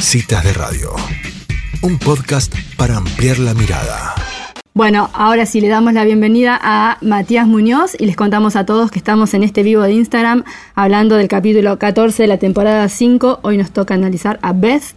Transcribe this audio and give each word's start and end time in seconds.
Citas 0.00 0.44
de 0.44 0.52
Radio, 0.52 0.90
un 1.82 1.98
podcast 1.98 2.54
para 2.78 2.96
ampliar 2.96 3.38
la 3.38 3.52
mirada. 3.52 4.14
Bueno, 4.72 5.10
ahora 5.12 5.44
sí 5.44 5.60
le 5.60 5.68
damos 5.68 5.92
la 5.92 6.04
bienvenida 6.04 6.58
a 6.62 6.98
Matías 7.00 7.46
Muñoz 7.46 7.96
y 7.98 8.06
les 8.06 8.16
contamos 8.16 8.54
a 8.54 8.64
todos 8.64 8.90
que 8.90 8.98
estamos 8.98 9.34
en 9.34 9.42
este 9.42 9.62
vivo 9.62 9.82
de 9.82 9.92
Instagram 9.92 10.44
hablando 10.74 11.16
del 11.16 11.26
capítulo 11.26 11.78
14 11.78 12.22
de 12.22 12.26
la 12.28 12.38
temporada 12.38 12.88
5. 12.88 13.40
Hoy 13.42 13.56
nos 13.58 13.72
toca 13.72 13.94
analizar 13.94 14.38
a 14.40 14.52
Beth, 14.52 14.94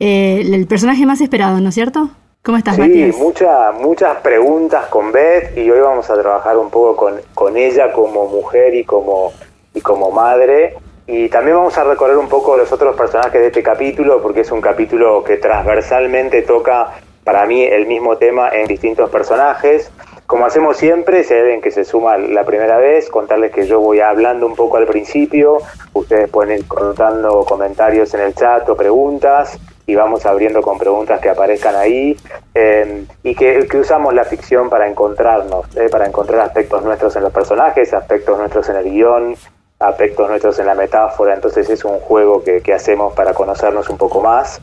eh, 0.00 0.42
el 0.44 0.66
personaje 0.66 1.06
más 1.06 1.20
esperado, 1.20 1.60
¿no 1.60 1.68
es 1.68 1.74
cierto? 1.74 2.10
¿Cómo 2.42 2.58
estás, 2.58 2.74
sí, 2.74 2.80
Matías? 2.80 3.16
muchas 3.16 3.74
muchas 3.80 4.16
preguntas 4.16 4.86
con 4.86 5.12
Beth 5.12 5.56
y 5.56 5.70
hoy 5.70 5.80
vamos 5.80 6.10
a 6.10 6.20
trabajar 6.20 6.58
un 6.58 6.70
poco 6.70 6.96
con, 6.96 7.20
con 7.34 7.56
ella 7.56 7.92
como 7.92 8.26
mujer 8.26 8.74
y 8.74 8.84
como, 8.84 9.32
y 9.74 9.80
como 9.80 10.10
madre. 10.10 10.74
Y 11.12 11.28
también 11.28 11.56
vamos 11.56 11.76
a 11.76 11.82
recorrer 11.82 12.16
un 12.16 12.28
poco 12.28 12.56
los 12.56 12.70
otros 12.70 12.94
personajes 12.94 13.40
de 13.40 13.48
este 13.48 13.64
capítulo 13.64 14.22
porque 14.22 14.42
es 14.42 14.52
un 14.52 14.60
capítulo 14.60 15.24
que 15.24 15.38
transversalmente 15.38 16.42
toca 16.42 16.92
para 17.24 17.46
mí 17.46 17.64
el 17.64 17.88
mismo 17.88 18.16
tema 18.16 18.50
en 18.50 18.68
distintos 18.68 19.10
personajes. 19.10 19.90
Como 20.28 20.46
hacemos 20.46 20.76
siempre, 20.76 21.24
si 21.24 21.34
hay 21.34 21.40
alguien 21.40 21.62
que 21.62 21.72
se 21.72 21.84
suma 21.84 22.16
la 22.16 22.44
primera 22.44 22.76
vez, 22.76 23.10
contarles 23.10 23.50
que 23.50 23.66
yo 23.66 23.80
voy 23.80 23.98
hablando 23.98 24.46
un 24.46 24.54
poco 24.54 24.76
al 24.76 24.86
principio, 24.86 25.58
ustedes 25.94 26.30
pueden 26.30 26.58
ir 26.58 26.68
contando 26.68 27.44
comentarios 27.44 28.14
en 28.14 28.20
el 28.20 28.34
chat 28.36 28.68
o 28.68 28.76
preguntas 28.76 29.58
y 29.86 29.96
vamos 29.96 30.24
abriendo 30.26 30.62
con 30.62 30.78
preguntas 30.78 31.20
que 31.20 31.28
aparezcan 31.28 31.74
ahí 31.74 32.16
eh, 32.54 33.04
y 33.24 33.34
que, 33.34 33.66
que, 33.66 33.78
usamos 33.78 34.14
la 34.14 34.22
ficción 34.22 34.70
para 34.70 34.86
encontrarnos, 34.86 35.76
eh, 35.76 35.88
para 35.90 36.06
encontrar 36.06 36.42
aspectos 36.42 36.84
nuestros 36.84 37.16
en 37.16 37.24
los 37.24 37.32
personajes, 37.32 37.92
aspectos 37.92 38.38
nuestros 38.38 38.68
en 38.68 38.76
el 38.76 38.84
guion, 38.84 39.34
aspectos 39.80 40.28
nuestros 40.28 40.58
en 40.58 40.66
la 40.66 40.74
metáfora, 40.74 41.32
entonces 41.32 41.70
es 41.70 41.86
un 41.86 42.00
juego 42.00 42.44
que, 42.44 42.60
que, 42.60 42.74
hacemos 42.74 43.14
para 43.14 43.32
conocernos 43.32 43.88
un 43.88 43.96
poco 43.96 44.20
más. 44.20 44.60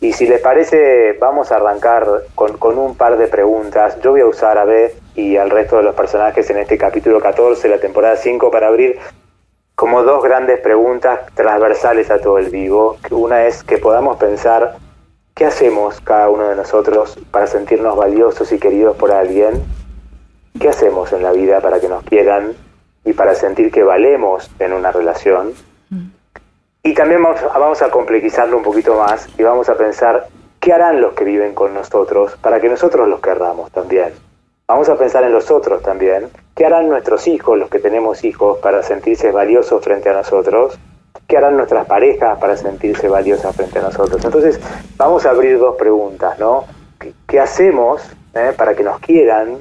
Y 0.00 0.12
si 0.12 0.26
les 0.26 0.40
parece, 0.40 1.12
vamos 1.20 1.52
a 1.52 1.56
arrancar 1.56 2.24
con, 2.34 2.58
con, 2.58 2.76
un 2.76 2.96
par 2.96 3.16
de 3.16 3.28
preguntas. 3.28 3.96
Yo 4.02 4.10
voy 4.10 4.22
a 4.22 4.26
usar 4.26 4.58
a 4.58 4.64
Beth 4.64 4.94
y 5.14 5.36
al 5.36 5.50
resto 5.50 5.76
de 5.76 5.84
los 5.84 5.94
personajes 5.94 6.50
en 6.50 6.58
este 6.58 6.76
capítulo 6.76 7.20
14, 7.20 7.68
la 7.68 7.78
temporada 7.78 8.16
5, 8.16 8.50
para 8.50 8.66
abrir 8.66 8.98
como 9.76 10.02
dos 10.02 10.24
grandes 10.24 10.58
preguntas 10.58 11.20
transversales 11.34 12.10
a 12.10 12.18
todo 12.18 12.38
el 12.38 12.50
vivo. 12.50 12.96
Una 13.12 13.46
es 13.46 13.62
que 13.62 13.78
podamos 13.78 14.16
pensar 14.16 14.78
qué 15.36 15.46
hacemos 15.46 16.00
cada 16.00 16.28
uno 16.28 16.48
de 16.48 16.56
nosotros 16.56 17.16
para 17.30 17.46
sentirnos 17.46 17.96
valiosos 17.96 18.50
y 18.50 18.58
queridos 18.58 18.96
por 18.96 19.12
alguien. 19.12 19.62
¿Qué 20.60 20.68
hacemos 20.68 21.12
en 21.12 21.22
la 21.22 21.30
vida 21.30 21.60
para 21.60 21.78
que 21.78 21.88
nos 21.88 22.02
quieran 22.02 22.65
y 23.06 23.12
para 23.14 23.34
sentir 23.34 23.70
que 23.70 23.82
valemos 23.82 24.50
en 24.58 24.74
una 24.74 24.92
relación? 24.92 25.54
Y 26.82 26.94
también 26.94 27.22
vamos, 27.22 27.40
vamos 27.42 27.80
a 27.82 27.90
complejizarlo 27.90 28.56
un 28.56 28.62
poquito 28.62 28.98
más 28.98 29.28
y 29.38 29.42
vamos 29.42 29.68
a 29.68 29.76
pensar 29.76 30.26
qué 30.60 30.72
harán 30.72 31.00
los 31.00 31.14
que 31.14 31.24
viven 31.24 31.54
con 31.54 31.72
nosotros 31.72 32.36
para 32.42 32.60
que 32.60 32.68
nosotros 32.68 33.08
los 33.08 33.20
querramos 33.20 33.70
también. 33.70 34.12
Vamos 34.68 34.88
a 34.88 34.96
pensar 34.96 35.22
en 35.22 35.32
los 35.32 35.50
otros 35.50 35.82
también. 35.82 36.28
¿Qué 36.56 36.66
harán 36.66 36.88
nuestros 36.88 37.28
hijos, 37.28 37.56
los 37.56 37.70
que 37.70 37.78
tenemos 37.78 38.24
hijos, 38.24 38.58
para 38.58 38.82
sentirse 38.82 39.30
valiosos 39.30 39.82
frente 39.82 40.08
a 40.08 40.12
nosotros? 40.12 40.76
¿Qué 41.28 41.36
harán 41.36 41.56
nuestras 41.56 41.86
parejas 41.86 42.38
para 42.38 42.56
sentirse 42.56 43.08
valiosas 43.08 43.54
frente 43.54 43.78
a 43.78 43.82
nosotros? 43.82 44.24
Entonces, 44.24 44.60
vamos 44.96 45.24
a 45.24 45.30
abrir 45.30 45.58
dos 45.58 45.76
preguntas, 45.76 46.36
¿no? 46.40 46.64
¿Qué, 46.98 47.12
qué 47.28 47.38
hacemos 47.38 48.02
eh, 48.34 48.52
para 48.56 48.74
que 48.74 48.82
nos 48.82 48.98
quieran? 48.98 49.58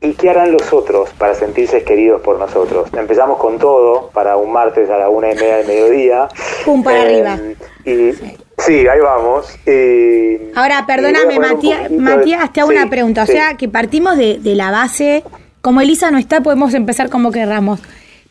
¿Y 0.00 0.12
qué 0.12 0.30
harán 0.30 0.52
los 0.52 0.72
otros 0.72 1.10
para 1.18 1.34
sentirse 1.34 1.82
queridos 1.82 2.20
por 2.20 2.38
nosotros? 2.38 2.88
Empezamos 2.96 3.38
con 3.38 3.58
todo 3.58 4.10
para 4.12 4.36
un 4.36 4.52
martes 4.52 4.88
a 4.90 4.96
la 4.96 5.08
una 5.08 5.32
y 5.32 5.34
media 5.34 5.56
del 5.56 5.66
mediodía. 5.66 6.28
Pum 6.64 6.84
para 6.84 6.98
eh, 6.98 7.02
arriba. 7.02 7.38
Y, 7.84 8.12
sí. 8.12 8.36
Sí, 8.58 8.86
ahí 8.88 9.00
vamos. 9.00 9.56
Eh, 9.66 10.52
Ahora, 10.54 10.84
perdóname, 10.86 11.38
Matías, 11.38 11.90
Matías, 11.90 12.52
te 12.52 12.60
hago 12.60 12.70
sí, 12.70 12.76
una 12.76 12.90
pregunta. 12.90 13.22
O 13.22 13.26
sí. 13.26 13.32
sea, 13.32 13.56
que 13.56 13.68
partimos 13.68 14.16
de, 14.16 14.38
de, 14.38 14.54
la 14.56 14.70
base, 14.70 15.22
como 15.60 15.80
Elisa 15.80 16.10
no 16.10 16.18
está, 16.18 16.40
podemos 16.40 16.74
empezar 16.74 17.08
como 17.08 17.30
querramos. 17.30 17.80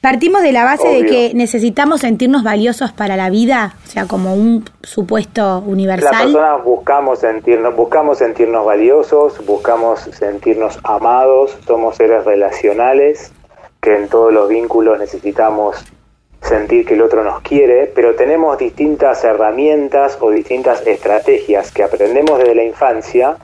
Partimos 0.02 0.42
de 0.44 0.52
la 0.52 0.64
base 0.64 0.88
Obvio. 0.88 1.04
de 1.04 1.06
que 1.08 1.32
necesitamos 1.34 2.02
sentirnos 2.02 2.44
valiosos 2.44 2.92
para 2.92 3.18
la 3.18 3.30
vida, 3.30 3.76
o 3.84 3.88
sea, 3.88 4.06
como 4.06 4.34
un 4.36 4.64
supuesto 4.84 5.64
universal. 5.66 6.12
Las 6.12 6.24
personas 6.24 6.64
buscamos 6.64 7.20
sentirnos, 7.20 7.76
buscamos 7.76 8.18
sentirnos 8.20 8.66
valiosos, 8.66 9.44
buscamos 9.46 10.02
sentirnos 10.02 10.80
amados, 10.84 11.58
somos 11.66 11.96
seres 11.96 12.26
relacionales, 12.26 13.32
que 13.82 13.96
en 13.96 14.08
todos 14.08 14.32
los 14.32 14.48
vínculos 14.50 15.00
necesitamos 15.00 15.84
sentir 16.42 16.86
que 16.86 16.94
el 16.94 17.02
otro 17.02 17.24
nos 17.24 17.42
quiere, 17.42 17.92
pero 17.94 18.16
tenemos 18.16 18.58
distintas 18.58 19.24
herramientas 19.24 20.18
o 20.22 20.30
distintas 20.30 20.86
estrategias 20.86 21.72
que 21.72 21.84
aprendemos 21.84 22.38
desde 22.38 22.56
la 22.56 22.64
infancia, 22.64 23.38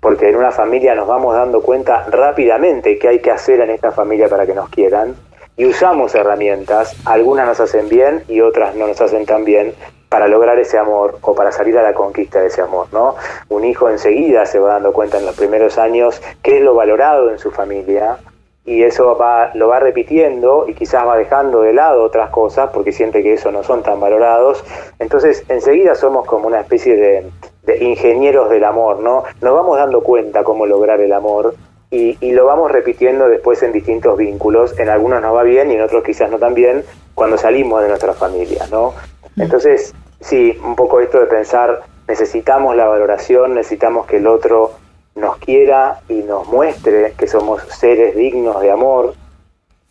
porque 0.00 0.28
en 0.28 0.36
una 0.36 0.52
familia 0.52 0.94
nos 0.94 1.08
vamos 1.08 1.34
dando 1.34 1.62
cuenta 1.62 2.04
rápidamente 2.04 2.98
qué 2.98 3.08
hay 3.08 3.18
que 3.20 3.30
hacer 3.30 3.60
en 3.60 3.70
esta 3.70 3.92
familia 3.92 4.28
para 4.28 4.46
que 4.46 4.54
nos 4.54 4.68
quieran, 4.68 5.16
y 5.56 5.66
usamos 5.66 6.14
herramientas, 6.14 6.96
algunas 7.04 7.46
nos 7.46 7.60
hacen 7.60 7.88
bien 7.88 8.24
y 8.28 8.40
otras 8.40 8.74
no 8.74 8.86
nos 8.86 9.00
hacen 9.00 9.26
tan 9.26 9.44
bien, 9.44 9.74
para 10.08 10.28
lograr 10.28 10.58
ese 10.58 10.78
amor 10.78 11.18
o 11.20 11.34
para 11.34 11.50
salir 11.50 11.76
a 11.78 11.82
la 11.82 11.92
conquista 11.92 12.40
de 12.40 12.46
ese 12.46 12.62
amor, 12.62 12.86
¿no? 12.92 13.16
Un 13.48 13.64
hijo 13.64 13.90
enseguida 13.90 14.46
se 14.46 14.58
va 14.58 14.74
dando 14.74 14.92
cuenta 14.92 15.18
en 15.18 15.26
los 15.26 15.36
primeros 15.36 15.78
años 15.78 16.22
qué 16.42 16.58
es 16.58 16.62
lo 16.62 16.74
valorado 16.74 17.30
en 17.30 17.38
su 17.38 17.50
familia, 17.50 18.18
y 18.66 18.82
eso 18.82 19.16
va, 19.16 19.52
lo 19.54 19.68
va 19.68 19.78
repitiendo 19.78 20.64
y 20.68 20.74
quizás 20.74 21.06
va 21.06 21.16
dejando 21.16 21.62
de 21.62 21.72
lado 21.72 22.02
otras 22.02 22.30
cosas 22.30 22.70
porque 22.74 22.90
siente 22.90 23.22
que 23.22 23.34
eso 23.34 23.52
no 23.52 23.62
son 23.62 23.84
tan 23.84 24.00
valorados. 24.00 24.64
Entonces 24.98 25.44
enseguida 25.48 25.94
somos 25.94 26.26
como 26.26 26.48
una 26.48 26.60
especie 26.60 26.96
de, 26.96 27.30
de 27.62 27.84
ingenieros 27.84 28.50
del 28.50 28.64
amor, 28.64 28.98
¿no? 28.98 29.22
Nos 29.40 29.54
vamos 29.54 29.78
dando 29.78 30.00
cuenta 30.00 30.42
cómo 30.42 30.66
lograr 30.66 31.00
el 31.00 31.12
amor 31.12 31.54
y, 31.90 32.18
y, 32.20 32.32
lo 32.32 32.46
vamos 32.46 32.70
repitiendo 32.70 33.28
después 33.28 33.62
en 33.62 33.72
distintos 33.72 34.16
vínculos. 34.16 34.78
En 34.78 34.88
algunos 34.88 35.22
nos 35.22 35.34
va 35.34 35.42
bien 35.42 35.70
y 35.70 35.74
en 35.74 35.82
otros 35.82 36.02
quizás 36.04 36.30
no 36.30 36.38
tan 36.38 36.54
bien 36.54 36.84
cuando 37.14 37.38
salimos 37.38 37.82
de 37.82 37.88
nuestra 37.88 38.12
familia, 38.12 38.66
¿no? 38.70 38.94
Entonces, 39.36 39.94
sí, 40.20 40.58
un 40.64 40.74
poco 40.74 41.00
esto 41.00 41.20
de 41.20 41.26
pensar, 41.26 41.82
necesitamos 42.08 42.74
la 42.76 42.86
valoración, 42.86 43.54
necesitamos 43.54 44.06
que 44.06 44.16
el 44.16 44.26
otro 44.26 44.72
nos 45.14 45.38
quiera 45.38 46.00
y 46.08 46.14
nos 46.22 46.46
muestre 46.46 47.14
que 47.16 47.26
somos 47.26 47.62
seres 47.62 48.14
dignos 48.14 48.60
de 48.60 48.70
amor, 48.70 49.14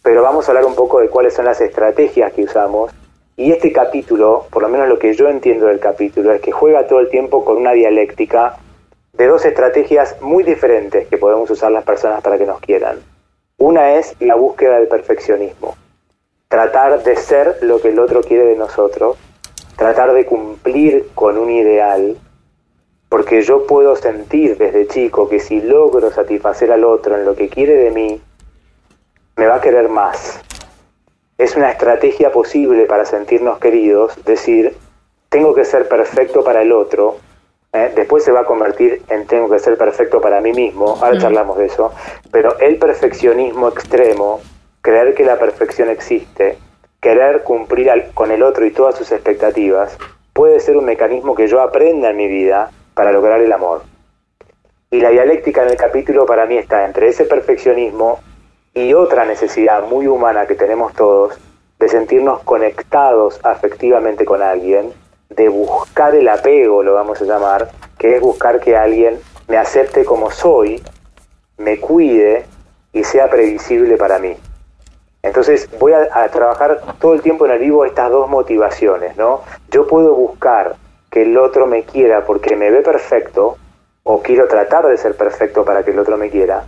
pero 0.03 0.21
vamos 0.21 0.47
a 0.47 0.51
hablar 0.51 0.65
un 0.65 0.75
poco 0.75 0.99
de 0.99 1.09
cuáles 1.09 1.33
son 1.33 1.45
las 1.45 1.59
estrategias 1.61 2.31
que 2.33 2.43
usamos. 2.43 2.91
Y 3.37 3.51
este 3.51 3.71
capítulo, 3.73 4.45
por 4.49 4.61
lo 4.61 4.69
menos 4.69 4.87
lo 4.87 4.97
que 4.97 5.13
yo 5.13 5.27
entiendo 5.27 5.65
del 5.65 5.79
capítulo, 5.79 6.31
es 6.31 6.41
que 6.41 6.51
juega 6.51 6.87
todo 6.87 6.99
el 6.99 7.09
tiempo 7.09 7.43
con 7.43 7.57
una 7.57 7.71
dialéctica 7.73 8.57
de 9.17 9.27
dos 9.27 9.45
estrategias 9.45 10.21
muy 10.21 10.43
diferentes 10.43 11.07
que 11.07 11.17
podemos 11.17 11.49
usar 11.49 11.71
las 11.71 11.83
personas 11.83 12.21
para 12.21 12.37
que 12.37 12.45
nos 12.45 12.59
quieran. 12.59 12.99
Una 13.57 13.95
es 13.95 14.15
la 14.19 14.35
búsqueda 14.35 14.77
del 14.77 14.87
perfeccionismo, 14.87 15.75
tratar 16.49 17.03
de 17.03 17.15
ser 17.15 17.57
lo 17.61 17.79
que 17.79 17.89
el 17.89 17.99
otro 17.99 18.21
quiere 18.21 18.45
de 18.45 18.55
nosotros, 18.55 19.17
tratar 19.77 20.13
de 20.13 20.25
cumplir 20.25 21.09
con 21.15 21.37
un 21.37 21.49
ideal, 21.49 22.17
porque 23.07 23.41
yo 23.41 23.65
puedo 23.65 23.95
sentir 23.95 24.57
desde 24.57 24.87
chico 24.87 25.29
que 25.29 25.39
si 25.39 25.61
logro 25.61 26.11
satisfacer 26.11 26.71
al 26.71 26.83
otro 26.83 27.15
en 27.15 27.23
lo 27.23 27.35
que 27.35 27.47
quiere 27.47 27.75
de 27.75 27.91
mí, 27.91 28.21
me 29.37 29.47
va 29.47 29.55
a 29.55 29.61
querer 29.61 29.87
más. 29.87 30.41
Es 31.37 31.55
una 31.55 31.71
estrategia 31.71 32.31
posible 32.31 32.85
para 32.85 33.05
sentirnos 33.05 33.59
queridos, 33.59 34.13
decir, 34.25 34.75
tengo 35.29 35.53
que 35.53 35.65
ser 35.65 35.87
perfecto 35.87 36.43
para 36.43 36.61
el 36.61 36.71
otro, 36.71 37.17
¿eh? 37.75 37.91
después 37.95 38.23
se 38.23 38.31
va 38.31 38.41
a 38.41 38.45
convertir 38.45 39.01
en 39.09 39.27
tengo 39.27 39.49
que 39.49 39.59
ser 39.59 39.77
perfecto 39.77 40.21
para 40.21 40.41
mí 40.41 40.53
mismo, 40.53 40.97
ahora 41.01 41.17
charlamos 41.17 41.57
de 41.57 41.65
eso, 41.65 41.93
pero 42.31 42.57
el 42.59 42.77
perfeccionismo 42.77 43.69
extremo, 43.69 44.41
creer 44.81 45.13
que 45.13 45.23
la 45.23 45.37
perfección 45.37 45.89
existe, 45.89 46.57
querer 47.01 47.43
cumplir 47.43 47.91
al, 47.91 48.11
con 48.13 48.31
el 48.31 48.43
otro 48.43 48.65
y 48.65 48.71
todas 48.71 48.95
sus 48.95 49.11
expectativas, 49.11 49.97
puede 50.33 50.59
ser 50.59 50.77
un 50.77 50.85
mecanismo 50.85 51.35
que 51.35 51.47
yo 51.47 51.61
aprenda 51.61 52.09
en 52.09 52.17
mi 52.17 52.27
vida 52.27 52.71
para 52.93 53.11
lograr 53.11 53.41
el 53.41 53.51
amor. 53.51 53.83
Y 54.91 55.01
la 55.01 55.09
dialéctica 55.09 55.63
en 55.63 55.69
el 55.69 55.77
capítulo 55.77 56.25
para 56.25 56.45
mí 56.45 56.57
está 56.57 56.85
entre 56.85 57.09
ese 57.09 57.25
perfeccionismo 57.25 58.19
y 58.73 58.93
otra 58.93 59.25
necesidad 59.25 59.83
muy 59.87 60.07
humana 60.07 60.45
que 60.45 60.55
tenemos 60.55 60.93
todos 60.93 61.37
de 61.79 61.87
sentirnos 61.89 62.41
conectados 62.43 63.39
afectivamente 63.43 64.25
con 64.25 64.41
alguien, 64.41 64.93
de 65.29 65.49
buscar 65.49 66.15
el 66.15 66.27
apego, 66.27 66.83
lo 66.83 66.93
vamos 66.93 67.21
a 67.21 67.25
llamar, 67.25 67.69
que 67.97 68.15
es 68.15 68.21
buscar 68.21 68.59
que 68.59 68.75
alguien 68.75 69.19
me 69.47 69.57
acepte 69.57 70.05
como 70.05 70.31
soy, 70.31 70.81
me 71.57 71.79
cuide 71.79 72.45
y 72.93 73.03
sea 73.03 73.29
previsible 73.29 73.97
para 73.97 74.19
mí. 74.19 74.35
Entonces 75.21 75.67
voy 75.79 75.93
a, 75.93 76.27
trabajar 76.29 76.81
todo 76.99 77.13
el 77.13 77.21
tiempo 77.21 77.45
en 77.45 77.53
el 77.53 77.59
vivo 77.59 77.83
estas 77.83 78.11
dos 78.11 78.29
motivaciones, 78.29 79.17
¿no? 79.17 79.41
Yo 79.71 79.87
puedo 79.87 80.13
buscar 80.13 80.75
que 81.09 81.23
el 81.23 81.37
otro 81.37 81.65
me 81.65 81.83
quiera 81.83 82.25
porque 82.25 82.55
me 82.55 82.69
ve 82.69 82.81
perfecto, 82.81 83.57
o 84.03 84.21
quiero 84.21 84.47
tratar 84.47 84.85
de 84.85 84.97
ser 84.97 85.17
perfecto 85.17 85.65
para 85.65 85.83
que 85.83 85.91
el 85.91 85.99
otro 85.99 86.15
me 86.15 86.29
quiera, 86.29 86.65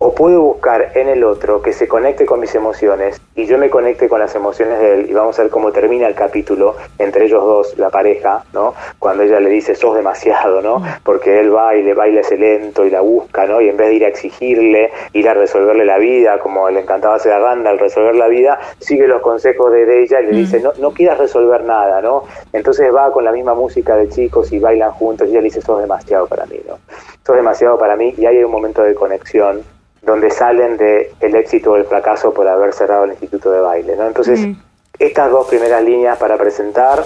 o 0.00 0.14
puedo 0.14 0.40
buscar 0.42 0.92
en 0.94 1.08
el 1.08 1.24
otro 1.24 1.60
que 1.60 1.72
se 1.72 1.88
conecte 1.88 2.24
con 2.24 2.38
mis 2.38 2.54
emociones 2.54 3.20
y 3.34 3.46
yo 3.46 3.58
me 3.58 3.68
conecte 3.68 4.08
con 4.08 4.20
las 4.20 4.32
emociones 4.36 4.78
de 4.78 4.94
él 4.94 5.10
y 5.10 5.12
vamos 5.12 5.36
a 5.38 5.42
ver 5.42 5.50
cómo 5.50 5.72
termina 5.72 6.06
el 6.06 6.14
capítulo 6.14 6.76
entre 6.98 7.24
ellos 7.24 7.42
dos, 7.42 7.76
la 7.78 7.90
pareja, 7.90 8.44
¿no? 8.52 8.74
Cuando 9.00 9.24
ella 9.24 9.40
le 9.40 9.50
dice 9.50 9.74
sos 9.74 9.96
demasiado, 9.96 10.62
¿no? 10.62 10.80
Porque 11.02 11.40
él 11.40 11.52
va 11.52 11.74
y 11.74 11.82
le 11.82 11.94
baila 11.94 12.20
ese 12.20 12.36
lento 12.36 12.86
y 12.86 12.90
la 12.90 13.00
busca, 13.00 13.46
¿no? 13.46 13.60
Y 13.60 13.68
en 13.68 13.76
vez 13.76 13.88
de 13.88 13.94
ir 13.94 14.04
a 14.04 14.08
exigirle, 14.08 14.92
ir 15.14 15.28
a 15.28 15.34
resolverle 15.34 15.84
la 15.84 15.98
vida, 15.98 16.38
como 16.38 16.70
le 16.70 16.80
encantaba 16.80 17.16
hacer 17.16 17.32
a 17.32 17.40
Randall, 17.40 17.80
resolver 17.80 18.14
la 18.14 18.28
vida, 18.28 18.60
sigue 18.78 19.08
los 19.08 19.20
consejos 19.20 19.72
de, 19.72 20.02
ella 20.02 20.20
y 20.20 20.26
le 20.26 20.32
dice, 20.32 20.60
no, 20.60 20.72
no 20.78 20.92
quieras 20.92 21.18
resolver 21.18 21.64
nada, 21.64 22.00
¿no? 22.00 22.22
Entonces 22.52 22.94
va 22.94 23.10
con 23.10 23.24
la 23.24 23.32
misma 23.32 23.54
música 23.54 23.96
de 23.96 24.08
chicos 24.08 24.52
y 24.52 24.60
bailan 24.60 24.92
juntos 24.92 25.26
y 25.26 25.30
ella 25.32 25.40
le 25.40 25.46
dice, 25.46 25.60
sos 25.60 25.80
demasiado 25.80 26.28
para 26.28 26.46
mí, 26.46 26.60
¿no? 26.68 26.78
Sos 27.26 27.34
demasiado 27.34 27.76
para 27.78 27.96
mí 27.96 28.14
y 28.16 28.26
ahí 28.26 28.36
hay 28.36 28.44
un 28.44 28.52
momento 28.52 28.82
de 28.82 28.94
conexión 28.94 29.62
donde 30.02 30.30
salen 30.30 30.76
de 30.76 31.12
el 31.20 31.34
éxito 31.34 31.72
o 31.72 31.76
el 31.76 31.84
fracaso 31.84 32.32
por 32.32 32.46
haber 32.48 32.72
cerrado 32.72 33.04
el 33.04 33.10
instituto 33.10 33.50
de 33.50 33.60
baile, 33.60 33.96
¿no? 33.96 34.06
Entonces, 34.06 34.40
mm. 34.40 34.52
estas 34.98 35.30
dos 35.30 35.48
primeras 35.48 35.82
líneas 35.82 36.18
para 36.18 36.36
presentar, 36.36 37.04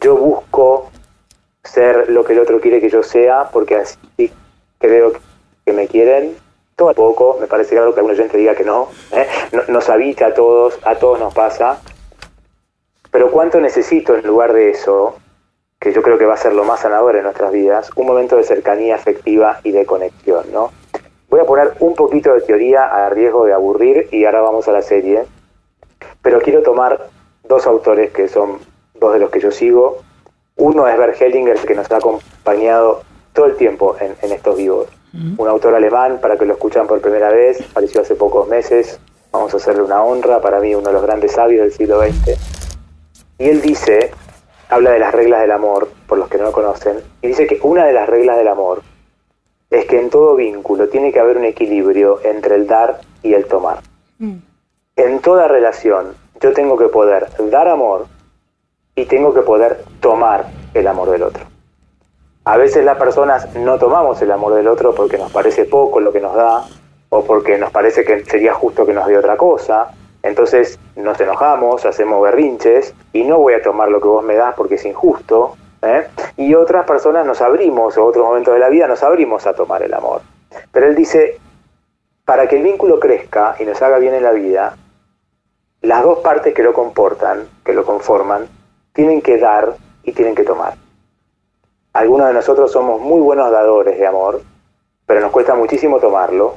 yo 0.00 0.16
busco 0.16 0.90
ser 1.62 2.10
lo 2.10 2.24
que 2.24 2.32
el 2.32 2.40
otro 2.40 2.60
quiere 2.60 2.80
que 2.80 2.88
yo 2.88 3.02
sea, 3.02 3.48
porque 3.52 3.76
así 3.76 4.32
creo 4.78 5.12
que 5.64 5.72
me 5.72 5.86
quieren, 5.86 6.36
todo 6.74 6.94
poco, 6.94 7.36
me 7.40 7.46
parece 7.46 7.78
algo 7.78 7.92
que 7.92 8.00
alguna 8.00 8.16
gente 8.16 8.38
diga 8.38 8.54
que 8.54 8.64
no, 8.64 8.88
¿eh? 9.12 9.26
nos 9.68 9.88
habita 9.90 10.28
a 10.28 10.34
todos, 10.34 10.78
a 10.84 10.96
todos 10.96 11.20
nos 11.20 11.34
pasa, 11.34 11.78
pero 13.10 13.30
cuánto 13.30 13.60
necesito 13.60 14.16
en 14.16 14.26
lugar 14.26 14.52
de 14.52 14.70
eso, 14.70 15.16
que 15.78 15.92
yo 15.92 16.02
creo 16.02 16.18
que 16.18 16.26
va 16.26 16.34
a 16.34 16.38
ser 16.38 16.54
lo 16.54 16.64
más 16.64 16.80
sanador 16.80 17.16
en 17.16 17.24
nuestras 17.24 17.52
vidas, 17.52 17.90
un 17.96 18.06
momento 18.06 18.36
de 18.36 18.44
cercanía 18.44 18.94
afectiva 18.94 19.60
y 19.62 19.72
de 19.72 19.84
conexión, 19.84 20.46
¿no? 20.52 20.72
Voy 21.30 21.38
a 21.38 21.44
poner 21.44 21.74
un 21.78 21.94
poquito 21.94 22.34
de 22.34 22.40
teoría 22.40 22.86
a 22.86 23.08
riesgo 23.08 23.46
de 23.46 23.52
aburrir 23.52 24.08
y 24.10 24.24
ahora 24.24 24.40
vamos 24.40 24.66
a 24.66 24.72
la 24.72 24.82
serie. 24.82 25.22
Pero 26.22 26.40
quiero 26.40 26.60
tomar 26.62 27.08
dos 27.44 27.68
autores 27.68 28.10
que 28.10 28.26
son 28.26 28.58
dos 28.98 29.12
de 29.12 29.20
los 29.20 29.30
que 29.30 29.38
yo 29.38 29.52
sigo. 29.52 29.98
Uno 30.56 30.88
es 30.88 30.98
Bert 30.98 31.22
Hellinger, 31.22 31.56
que 31.58 31.76
nos 31.76 31.88
ha 31.92 31.98
acompañado 31.98 33.02
todo 33.32 33.46
el 33.46 33.56
tiempo 33.56 33.96
en, 34.00 34.32
estos 34.32 34.56
vivos. 34.56 34.88
Un 35.38 35.46
autor 35.46 35.76
alemán, 35.76 36.18
para 36.20 36.36
que 36.36 36.44
lo 36.46 36.54
escuchan 36.54 36.88
por 36.88 37.00
primera 37.00 37.30
vez, 37.30 37.60
apareció 37.70 38.00
hace 38.00 38.16
pocos 38.16 38.48
meses. 38.48 38.98
Vamos 39.30 39.54
a 39.54 39.58
hacerle 39.58 39.82
una 39.82 40.02
honra, 40.02 40.40
para 40.40 40.58
mí 40.58 40.74
uno 40.74 40.88
de 40.88 40.94
los 40.94 41.02
grandes 41.02 41.32
sabios 41.32 41.62
del 41.62 41.72
siglo 41.72 42.00
XX. 42.00 42.36
Y 43.38 43.48
él 43.48 43.62
dice, 43.62 44.10
habla 44.68 44.90
de 44.90 44.98
las 44.98 45.14
reglas 45.14 45.42
del 45.42 45.52
amor, 45.52 45.88
por 46.08 46.18
los 46.18 46.28
que 46.28 46.38
no 46.38 46.44
lo 46.44 46.52
conocen, 46.52 46.98
y 47.22 47.28
dice 47.28 47.46
que 47.46 47.60
una 47.62 47.86
de 47.86 47.92
las 47.92 48.08
reglas 48.08 48.36
del 48.36 48.48
amor 48.48 48.82
es 49.70 49.86
que 49.86 50.00
en 50.00 50.10
todo 50.10 50.34
vínculo 50.34 50.88
tiene 50.88 51.12
que 51.12 51.20
haber 51.20 51.38
un 51.38 51.44
equilibrio 51.44 52.20
entre 52.24 52.56
el 52.56 52.66
dar 52.66 53.00
y 53.22 53.34
el 53.34 53.46
tomar. 53.46 53.78
Mm. 54.18 54.36
En 54.96 55.18
toda 55.20 55.46
relación 55.46 56.14
yo 56.40 56.52
tengo 56.52 56.76
que 56.76 56.88
poder 56.88 57.28
dar 57.50 57.68
amor 57.68 58.06
y 58.96 59.04
tengo 59.06 59.32
que 59.32 59.42
poder 59.42 59.84
tomar 60.00 60.46
el 60.74 60.86
amor 60.86 61.10
del 61.10 61.22
otro. 61.22 61.44
A 62.44 62.56
veces 62.56 62.84
las 62.84 62.98
personas 62.98 63.54
no 63.54 63.78
tomamos 63.78 64.20
el 64.22 64.32
amor 64.32 64.54
del 64.54 64.66
otro 64.66 64.94
porque 64.94 65.18
nos 65.18 65.30
parece 65.30 65.66
poco 65.66 66.00
lo 66.00 66.12
que 66.12 66.20
nos 66.20 66.34
da 66.34 66.66
o 67.10 67.24
porque 67.24 67.58
nos 67.58 67.70
parece 67.70 68.04
que 68.04 68.24
sería 68.24 68.54
justo 68.54 68.86
que 68.86 68.92
nos 68.92 69.06
dé 69.06 69.16
otra 69.16 69.36
cosa. 69.36 69.92
Entonces 70.22 70.78
nos 70.96 71.20
enojamos, 71.20 71.86
hacemos 71.86 72.22
berrinches 72.22 72.94
y 73.12 73.24
no 73.24 73.38
voy 73.38 73.54
a 73.54 73.62
tomar 73.62 73.88
lo 73.88 74.00
que 74.00 74.08
vos 74.08 74.24
me 74.24 74.34
das 74.34 74.54
porque 74.56 74.74
es 74.74 74.84
injusto 74.84 75.56
¿eh? 75.82 76.08
y 76.36 76.54
otras 76.54 76.86
personas 76.86 77.26
nos 77.26 77.40
abrimos, 77.40 77.96
o 77.96 78.04
otros 78.04 78.24
momentos 78.24 78.54
de 78.54 78.60
la 78.60 78.68
vida 78.68 78.86
nos 78.86 79.02
abrimos 79.02 79.46
a 79.46 79.54
tomar 79.54 79.82
el 79.82 79.94
amor. 79.94 80.22
Pero 80.72 80.86
él 80.86 80.94
dice, 80.94 81.38
para 82.24 82.48
que 82.48 82.56
el 82.56 82.62
vínculo 82.62 82.98
crezca 82.98 83.56
y 83.58 83.64
nos 83.64 83.80
haga 83.82 83.98
bien 83.98 84.14
en 84.14 84.22
la 84.22 84.32
vida, 84.32 84.76
las 85.82 86.02
dos 86.02 86.18
partes 86.18 86.54
que 86.54 86.62
lo 86.62 86.72
comportan, 86.72 87.48
que 87.64 87.72
lo 87.72 87.84
conforman, 87.84 88.48
tienen 88.92 89.22
que 89.22 89.38
dar 89.38 89.74
y 90.02 90.12
tienen 90.12 90.34
que 90.34 90.44
tomar. 90.44 90.74
Algunos 91.92 92.28
de 92.28 92.34
nosotros 92.34 92.70
somos 92.70 93.00
muy 93.00 93.20
buenos 93.20 93.50
dadores 93.50 93.98
de 93.98 94.06
amor, 94.06 94.42
pero 95.06 95.20
nos 95.20 95.32
cuesta 95.32 95.54
muchísimo 95.54 95.98
tomarlo, 95.98 96.56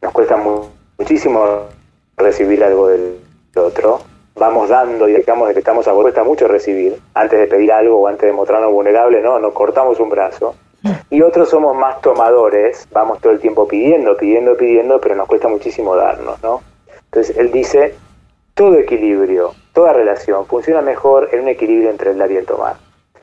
nos 0.00 0.12
cuesta 0.12 0.36
muchísimo 0.98 1.66
recibir 2.16 2.64
algo 2.64 2.88
del 2.88 3.18
otro, 3.56 4.00
vamos 4.44 4.68
dando 4.68 5.08
y 5.08 5.14
digamos 5.14 5.48
de 5.48 5.54
que 5.54 5.60
estamos 5.60 5.88
a 5.88 5.92
cuesta 5.92 6.22
mucho 6.22 6.46
recibir, 6.46 6.98
antes 7.14 7.38
de 7.38 7.46
pedir 7.46 7.72
algo 7.72 7.96
o 7.96 8.08
antes 8.08 8.26
de 8.26 8.32
mostrarnos 8.32 8.72
vulnerables, 8.72 9.22
no, 9.22 9.38
nos 9.38 9.52
cortamos 9.54 9.98
un 10.00 10.10
brazo. 10.10 10.54
Y 11.08 11.22
otros 11.22 11.48
somos 11.48 11.74
más 11.74 12.02
tomadores, 12.02 12.86
vamos 12.92 13.18
todo 13.20 13.32
el 13.32 13.40
tiempo 13.40 13.66
pidiendo, 13.66 14.16
pidiendo, 14.18 14.54
pidiendo, 14.54 15.00
pero 15.00 15.14
nos 15.14 15.26
cuesta 15.26 15.48
muchísimo 15.48 15.96
darnos, 15.96 16.42
¿no? 16.42 16.60
Entonces 17.06 17.38
él 17.38 17.50
dice, 17.50 17.94
todo 18.52 18.74
equilibrio, 18.74 19.54
toda 19.72 19.94
relación 19.94 20.44
funciona 20.44 20.82
mejor 20.82 21.30
en 21.32 21.40
un 21.40 21.48
equilibrio 21.48 21.88
entre 21.88 22.10
el 22.10 22.18
dar 22.18 22.30
y 22.30 22.36
el 22.36 22.44
tomar. 22.44 22.76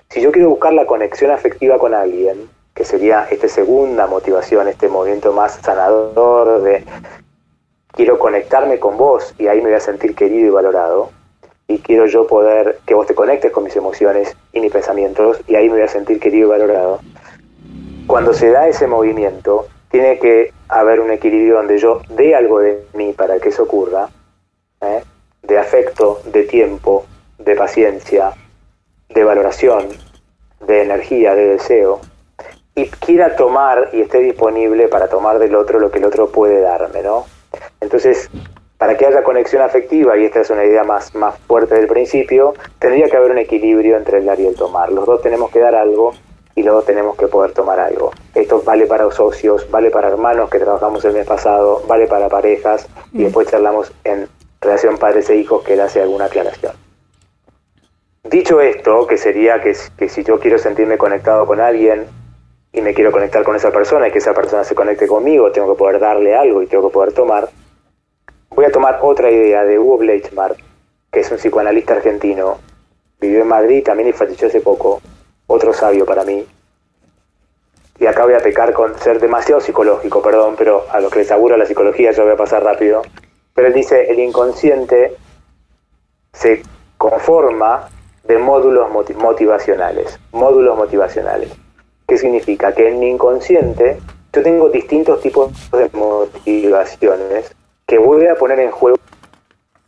Si 0.10 0.22
yo 0.22 0.32
quiero 0.32 0.50
buscar 0.50 0.74
la 0.74 0.88
conexión 0.88 1.30
afectiva 1.30 1.78
con 1.78 1.94
alguien, 1.94 2.50
que 2.74 2.84
sería 2.84 3.28
esta 3.30 3.48
segunda 3.48 4.08
motivación, 4.08 4.68
este 4.68 4.88
movimiento 4.90 5.32
más 5.34 5.60
sanador 5.62 6.64
de 6.64 6.84
quiero 7.92 8.20
conectarme 8.20 8.80
con 8.80 8.98
vos 8.98 9.34
y 9.38 9.48
ahí 9.48 9.60
me 9.60 9.70
voy 9.70 9.78
a 9.78 9.80
sentir 9.80 10.16
querido 10.16 10.48
y 10.48 10.50
valorado. 10.50 11.10
Y 11.68 11.80
quiero 11.80 12.06
yo 12.06 12.28
poder 12.28 12.80
que 12.86 12.94
vos 12.94 13.08
te 13.08 13.16
conectes 13.16 13.52
con 13.52 13.64
mis 13.64 13.76
emociones 13.76 14.36
y 14.52 14.60
mis 14.60 14.72
pensamientos 14.72 15.40
y 15.48 15.56
ahí 15.56 15.70
me 15.70 15.76
voy 15.76 15.84
a 15.84 15.88
sentir 15.88 16.20
querido 16.20 16.48
y 16.48 16.52
valorado. 16.52 17.00
Cuando 18.08 18.34
se 18.34 18.52
da 18.52 18.68
ese 18.68 18.88
movimiento, 18.88 19.68
tiene 19.90 20.20
que 20.20 20.54
haber 20.68 21.00
un 21.00 21.12
equilibrio 21.12 21.56
donde 21.56 21.78
yo 21.78 22.02
dé 22.10 22.36
algo 22.36 22.60
de 22.60 22.86
mí 22.94 23.14
para 23.14 23.40
que 23.40 23.50
eso 23.50 23.64
ocurra, 23.64 24.10
¿eh? 24.82 25.04
de 25.44 25.58
afecto, 25.58 26.22
de 26.26 26.44
tiempo, 26.44 27.06
de 27.38 27.56
paciencia, 27.56 28.34
de 29.10 29.24
valoración, 29.24 29.88
de 30.66 30.84
energía, 30.84 31.36
de 31.36 31.48
deseo, 31.48 32.00
y 32.76 32.86
quiera 32.86 33.36
tomar 33.36 33.90
y 33.94 34.02
esté 34.02 34.20
disponible 34.20 34.88
para 34.88 35.08
tomar 35.08 35.40
del 35.40 35.56
otro 35.56 35.80
lo 35.80 35.92
que 35.92 36.00
el 36.00 36.06
otro 36.06 36.32
puede 36.32 36.62
darme, 36.62 37.02
¿no? 37.04 37.26
Entonces, 37.82 38.30
para 38.78 38.96
que 38.96 39.06
haya 39.06 39.24
conexión 39.24 39.64
afectiva, 39.64 40.18
y 40.18 40.26
esta 40.26 40.42
es 40.42 40.50
una 40.52 40.64
idea 40.64 40.84
más, 40.84 41.14
más 41.16 41.38
fuerte 41.40 41.76
del 41.76 41.88
principio, 41.88 42.54
tendría 42.80 43.10
que 43.10 43.18
haber 43.18 43.32
un 43.32 43.40
equilibrio 43.40 43.98
entre 43.98 44.20
el 44.20 44.26
dar 44.26 44.40
y 44.40 44.46
el 44.46 44.56
tomar. 44.56 44.92
Los 44.92 45.06
dos 45.06 45.22
tenemos 45.22 45.52
que 45.52 45.60
dar 45.60 45.76
algo 45.76 46.14
y 46.56 46.64
los 46.64 46.76
dos 46.76 46.86
tenemos 46.86 47.18
que 47.18 47.28
poder 47.28 47.52
tomar 47.54 47.80
algo. 47.80 48.12
Esto 48.36 48.62
vale 48.64 48.86
para 48.86 49.10
socios, 49.12 49.70
vale 49.70 49.90
para 49.90 50.10
hermanos 50.10 50.50
que 50.50 50.60
trabajamos 50.60 51.04
el 51.06 51.14
mes 51.14 51.26
pasado, 51.26 51.84
vale 51.88 52.08
para 52.08 52.30
parejas 52.30 52.88
y 53.14 53.20
mm. 53.20 53.24
después 53.24 53.48
charlamos 53.48 53.92
en 54.04 54.28
relación 54.62 54.98
padres 54.98 55.30
e 55.30 55.36
hijos 55.38 55.64
que 55.64 55.76
le 55.76 55.82
hace 55.82 56.02
alguna 56.02 56.26
aclaración. 56.26 56.74
Dicho 58.24 58.62
esto, 58.62 59.08
que 59.08 59.18
sería 59.18 59.60
que, 59.62 59.76
que 59.98 60.08
si 60.08 60.24
yo 60.24 60.40
quiero 60.40 60.60
sentirme 60.60 61.00
conectado 61.00 61.48
con 61.48 61.60
alguien, 61.60 62.06
y 62.74 62.82
me 62.82 62.94
quiero 62.94 63.12
conectar 63.12 63.44
con 63.44 63.56
esa 63.56 63.72
persona 63.72 64.08
y 64.08 64.12
que 64.12 64.20
esa 64.20 64.34
persona 64.34 64.64
se 64.64 64.76
conecte 64.76 65.08
conmigo, 65.08 65.52
tengo 65.52 65.74
que 65.74 65.78
poder 65.78 66.00
darle 66.00 66.36
algo 66.36 66.62
y 66.62 66.68
tengo 66.68 66.88
que 66.88 66.94
poder 66.94 67.14
tomar, 67.14 67.50
voy 68.52 68.66
a 68.66 68.72
tomar 68.72 69.00
otra 69.02 69.32
idea 69.32 69.64
de 69.64 69.80
Hugo 69.80 69.98
Bleichmar, 69.98 70.56
que 71.12 71.22
es 71.22 71.32
un 71.32 71.38
psicoanalista 71.38 71.94
argentino, 71.94 72.60
vivió 73.20 73.42
en 73.42 73.48
Madrid, 73.48 73.84
también 73.84 74.10
y 74.10 74.14
falleció 74.14 74.48
hace 74.48 74.62
poco, 74.62 75.02
otro 75.48 75.74
sabio 75.74 76.06
para 76.06 76.24
mí. 76.24 76.46
Y 78.00 78.06
acá 78.06 78.26
voy 78.26 78.34
a 78.34 78.40
pecar 78.40 78.74
con 78.74 78.98
ser 79.00 79.20
demasiado 79.20 79.62
psicológico, 79.62 80.22
perdón, 80.22 80.56
pero 80.58 80.86
a 80.92 81.00
los 81.00 81.12
que 81.12 81.20
les 81.20 81.32
aburra 81.32 81.58
la 81.58 81.66
psicología 81.66 82.12
yo 82.12 82.24
voy 82.24 82.34
a 82.34 82.38
pasar 82.38 82.64
rápido. 82.64 83.04
Pero 83.54 83.68
él 83.68 83.74
dice, 83.74 84.10
el 84.10 84.20
inconsciente 84.20 85.16
se 86.34 86.64
conforma 86.98 87.90
de 88.24 88.38
módulos 88.38 88.90
motivacionales, 88.92 90.20
módulos 90.32 90.78
motivacionales. 90.78 91.52
¿Qué 92.08 92.18
significa? 92.18 92.74
Que 92.74 92.90
en 92.90 93.00
mi 93.00 93.10
inconsciente 93.10 94.00
yo 94.34 94.42
tengo 94.42 94.70
distintos 94.70 95.22
tipos 95.22 95.52
de 95.72 95.90
motivaciones 95.94 97.56
que 97.92 97.98
voy 97.98 98.26
a 98.26 98.36
poner 98.36 98.58
en 98.62 98.72
juego 98.72 98.98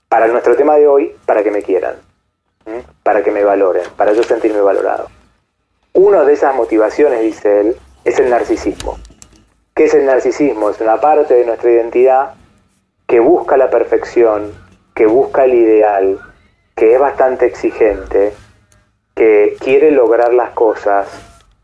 para 0.10 0.28
nuestro 0.28 0.58
tema 0.58 0.76
de 0.76 0.90
hoy, 0.90 1.16
para 1.26 1.42
que 1.42 1.52
me 1.52 1.64
quieran, 1.64 1.96
para 3.02 3.24
que 3.24 3.32
me 3.32 3.46
valoren, 3.46 3.84
para 3.96 4.12
yo 4.12 4.24
sentirme 4.24 4.60
valorado. 4.60 5.08
Una 5.94 6.26
de 6.26 6.34
esas 6.34 6.54
motivaciones, 6.54 7.22
dice 7.22 7.62
él, 7.62 7.78
es 8.04 8.20
el 8.20 8.30
narcisismo. 8.30 9.00
¿Qué 9.74 9.86
es 9.86 9.94
el 9.94 10.06
narcisismo? 10.06 10.70
Es 10.70 10.82
una 10.82 11.00
parte 11.00 11.34
de 11.34 11.46
nuestra 11.46 11.72
identidad 11.72 12.34
que 13.08 13.22
busca 13.22 13.56
la 13.56 13.70
perfección, 13.70 14.52
que 14.94 15.06
busca 15.06 15.46
el 15.46 15.54
ideal, 15.54 16.20
que 16.76 16.96
es 16.96 17.00
bastante 17.00 17.46
exigente, 17.46 18.34
que 19.16 19.56
quiere 19.62 19.92
lograr 19.92 20.34
las 20.34 20.52
cosas 20.52 21.08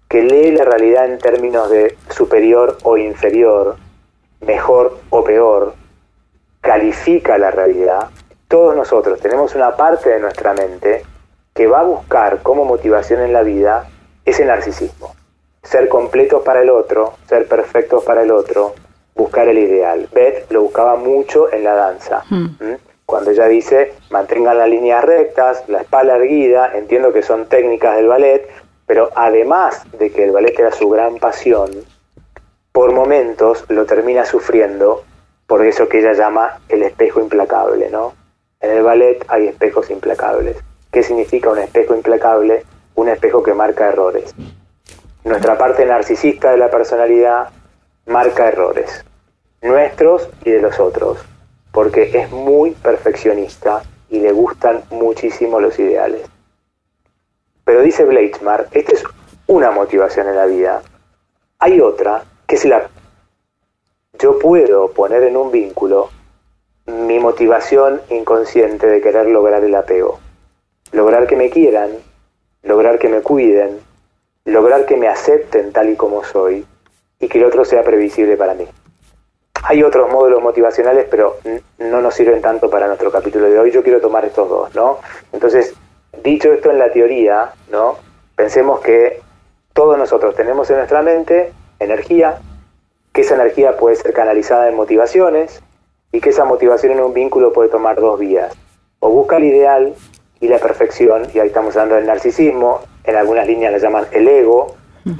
que 0.07 0.23
lee 0.23 0.53
la 0.53 0.63
realidad 0.63 1.05
en 1.05 1.17
términos 1.17 1.69
de 1.69 1.97
superior 2.09 2.77
o 2.83 2.95
inferior, 2.95 3.75
mejor 4.39 4.99
o 5.09 5.21
peor, 5.25 5.73
califica 6.61 7.37
la 7.37 7.51
realidad, 7.51 8.09
todos 8.47 8.75
nosotros 8.75 9.19
tenemos 9.19 9.55
una 9.55 9.75
parte 9.75 10.09
de 10.09 10.19
nuestra 10.19 10.53
mente 10.53 11.03
que 11.53 11.67
va 11.67 11.81
a 11.81 11.83
buscar 11.83 12.41
como 12.41 12.65
motivación 12.65 13.21
en 13.21 13.33
la 13.33 13.43
vida 13.43 13.89
ese 14.25 14.45
narcisismo. 14.45 15.15
Ser 15.61 15.89
completos 15.89 16.41
para 16.43 16.61
el 16.61 16.69
otro, 16.69 17.13
ser 17.27 17.47
perfectos 17.47 18.03
para 18.03 18.23
el 18.23 18.31
otro, 18.31 18.73
buscar 19.15 19.47
el 19.47 19.57
ideal. 19.57 20.07
Beth 20.11 20.51
lo 20.51 20.63
buscaba 20.63 20.95
mucho 20.95 21.51
en 21.51 21.63
la 21.63 21.75
danza. 21.75 22.23
Hmm. 22.29 22.47
Cuando 23.05 23.31
ella 23.31 23.47
dice 23.47 23.93
mantengan 24.09 24.57
las 24.57 24.69
líneas 24.69 25.03
rectas, 25.03 25.63
la 25.67 25.81
espalda 25.81 26.15
erguida, 26.15 26.71
entiendo 26.75 27.11
que 27.11 27.23
son 27.23 27.47
técnicas 27.47 27.97
del 27.97 28.07
ballet, 28.07 28.47
pero 28.85 29.09
además 29.15 29.83
de 29.97 30.11
que 30.11 30.23
el 30.23 30.31
ballet 30.31 30.57
era 30.57 30.71
su 30.71 30.89
gran 30.89 31.17
pasión, 31.17 31.71
por 32.71 32.93
momentos 32.93 33.65
lo 33.67 33.85
termina 33.85 34.25
sufriendo 34.25 35.03
por 35.49 35.65
eso 35.65 35.89
que 35.89 35.97
ella 35.97 36.13
llama 36.13 36.59
el 36.69 36.83
espejo 36.83 37.19
implacable, 37.19 37.89
¿no? 37.89 38.13
En 38.59 38.69
el 38.69 38.83
ballet 38.83 39.25
hay 39.27 39.47
espejos 39.47 39.89
implacables. 39.89 40.57
¿Qué 40.91 41.01
significa 41.01 41.49
un 41.49 41.57
espejo 41.57 41.95
implacable? 41.95 42.63
Un 42.93 43.09
espejo 43.09 43.41
que 43.41 43.55
marca 43.55 43.87
errores. 43.87 44.35
Nuestra 45.23 45.57
parte 45.57 45.87
narcisista 45.87 46.51
de 46.51 46.57
la 46.57 46.69
personalidad 46.69 47.49
marca 48.05 48.47
errores, 48.47 49.03
nuestros 49.63 50.29
y 50.45 50.51
de 50.51 50.61
los 50.61 50.79
otros, 50.79 51.17
porque 51.71 52.11
es 52.13 52.29
muy 52.29 52.71
perfeccionista 52.71 53.81
y 54.07 54.19
le 54.19 54.31
gustan 54.31 54.83
muchísimo 54.91 55.59
los 55.59 55.79
ideales. 55.79 56.29
Pero 57.63 57.81
dice 57.81 58.03
Bleichmar, 58.03 58.67
esta 58.71 58.91
es 58.93 59.03
una 59.47 59.71
motivación 59.71 60.29
en 60.29 60.35
la 60.35 60.45
vida. 60.45 60.83
Hay 61.57 61.81
otra, 61.81 62.23
que 62.45 62.53
es 62.53 62.65
la... 62.65 62.87
Yo 64.19 64.37
puedo 64.37 64.91
poner 64.91 65.23
en 65.23 65.37
un 65.37 65.49
vínculo 65.49 66.09
mi 66.85 67.19
motivación 67.19 68.01
inconsciente 68.09 68.85
de 68.85 68.99
querer 68.99 69.27
lograr 69.27 69.63
el 69.63 69.73
apego. 69.73 70.19
Lograr 70.91 71.25
que 71.25 71.37
me 71.37 71.49
quieran, 71.49 71.91
lograr 72.63 72.99
que 72.99 73.07
me 73.07 73.21
cuiden, 73.21 73.79
lograr 74.43 74.85
que 74.85 74.97
me 74.97 75.07
acepten 75.07 75.71
tal 75.71 75.89
y 75.89 75.95
como 75.95 76.25
soy 76.25 76.65
y 77.17 77.29
que 77.29 77.37
el 77.37 77.45
otro 77.45 77.63
sea 77.63 77.81
previsible 77.81 78.35
para 78.35 78.55
mí. 78.55 78.67
Hay 79.63 79.83
otros 79.83 80.11
módulos 80.11 80.41
motivacionales, 80.41 81.05
pero 81.09 81.37
no 81.77 82.01
nos 82.01 82.13
sirven 82.13 82.41
tanto 82.41 82.69
para 82.69 82.87
nuestro 82.87 83.11
capítulo 83.11 83.49
de 83.49 83.57
hoy. 83.57 83.71
Yo 83.71 83.83
quiero 83.83 84.01
tomar 84.01 84.25
estos 84.25 84.49
dos, 84.49 84.75
¿no? 84.75 84.99
Entonces, 85.31 85.73
dicho 86.23 86.51
esto 86.51 86.71
en 86.71 86.79
la 86.79 86.91
teoría, 86.91 87.53
¿no? 87.71 87.95
Pensemos 88.35 88.81
que 88.81 89.21
todos 89.71 89.97
nosotros 89.97 90.35
tenemos 90.35 90.69
en 90.69 90.77
nuestra 90.77 91.01
mente 91.01 91.53
energía, 91.79 92.39
que 93.19 93.25
esa 93.25 93.35
energía 93.35 93.75
puede 93.75 93.97
ser 93.97 94.13
canalizada 94.13 94.69
en 94.69 94.77
motivaciones 94.77 95.61
y 96.13 96.21
que 96.21 96.29
esa 96.29 96.45
motivación 96.45 96.93
en 96.93 97.01
un 97.01 97.13
vínculo 97.13 97.51
puede 97.51 97.67
tomar 97.67 97.97
dos 97.99 98.17
vías. 98.17 98.55
O 98.99 99.09
busca 99.09 99.35
el 99.35 99.43
ideal 99.43 99.93
y 100.39 100.47
la 100.47 100.57
perfección, 100.57 101.23
y 101.33 101.39
ahí 101.39 101.47
estamos 101.47 101.75
hablando 101.75 101.95
del 101.95 102.05
narcisismo, 102.05 102.79
en 103.03 103.17
algunas 103.17 103.45
líneas 103.45 103.73
le 103.73 103.79
llaman 103.79 104.05
el 104.13 104.25
ego, 104.25 104.75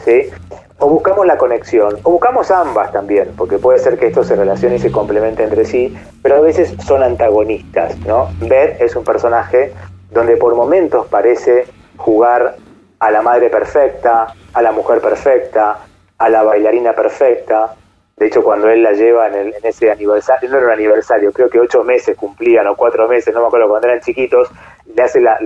¿sí? 0.06 0.30
O 0.78 0.88
buscamos 0.88 1.26
la 1.26 1.38
conexión, 1.38 1.98
o 2.04 2.12
buscamos 2.12 2.52
ambas 2.52 2.94
también, 2.94 3.34
porque 3.38 3.58
puede 3.58 3.80
ser 3.80 4.00
que 4.00 4.08
esto 4.08 4.24
se 4.24 4.38
relacione 4.38 4.78
y 4.78 4.80
se 4.80 4.94
complemente 4.94 5.44
entre 5.44 5.66
sí, 5.66 5.94
pero 6.24 6.38
a 6.38 6.40
veces 6.40 6.74
son 6.86 7.04
antagonistas, 7.04 8.00
¿no? 8.08 8.30
Beth 8.40 8.80
es 8.80 8.96
un 8.96 9.04
personaje 9.04 9.74
donde 10.10 10.38
por 10.38 10.56
momentos 10.56 11.06
parece 11.08 11.66
jugar 11.98 12.56
a 13.00 13.12
la 13.12 13.22
madre 13.22 13.50
perfecta, 13.50 14.34
a 14.54 14.62
la 14.62 14.72
mujer 14.72 15.02
perfecta, 15.02 15.80
a 16.20 16.30
la 16.30 16.44
bailarina 16.44 16.94
perfecta. 16.94 17.76
De 18.20 18.28
hecho, 18.28 18.44
cuando 18.44 18.70
él 18.70 18.84
la 18.84 18.92
lleva 18.92 19.28
en, 19.30 19.54
ese 19.64 19.90
aniversario, 19.90 20.50
no 20.50 20.58
era 20.58 20.68
un 20.68 20.74
aniversario, 20.74 21.32
creo 21.32 21.50
que 21.50 21.58
ocho 21.58 21.86
meses 21.86 22.18
cumplían 22.18 22.68
o 22.68 22.76
cuatro 22.76 23.08
meses, 23.08 23.34
no 23.34 23.40
me 23.40 23.48
acuerdo, 23.48 23.70
cuando 23.70 23.88
eran 23.88 24.02
chiquitos, 24.02 24.50
le 24.94 25.02
hace 25.02 25.22
la, 25.22 25.40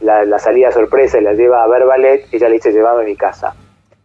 la, 0.00 0.38
salida 0.38 0.70
sorpresa 0.70 1.18
y 1.18 1.22
la 1.22 1.32
lleva 1.32 1.64
a 1.64 1.66
ver 1.66 1.84
ballet, 1.84 2.28
ella 2.30 2.48
le 2.48 2.54
dice, 2.54 2.72
llévame 2.72 3.02
a 3.02 3.04
mi 3.04 3.16
casa. 3.16 3.52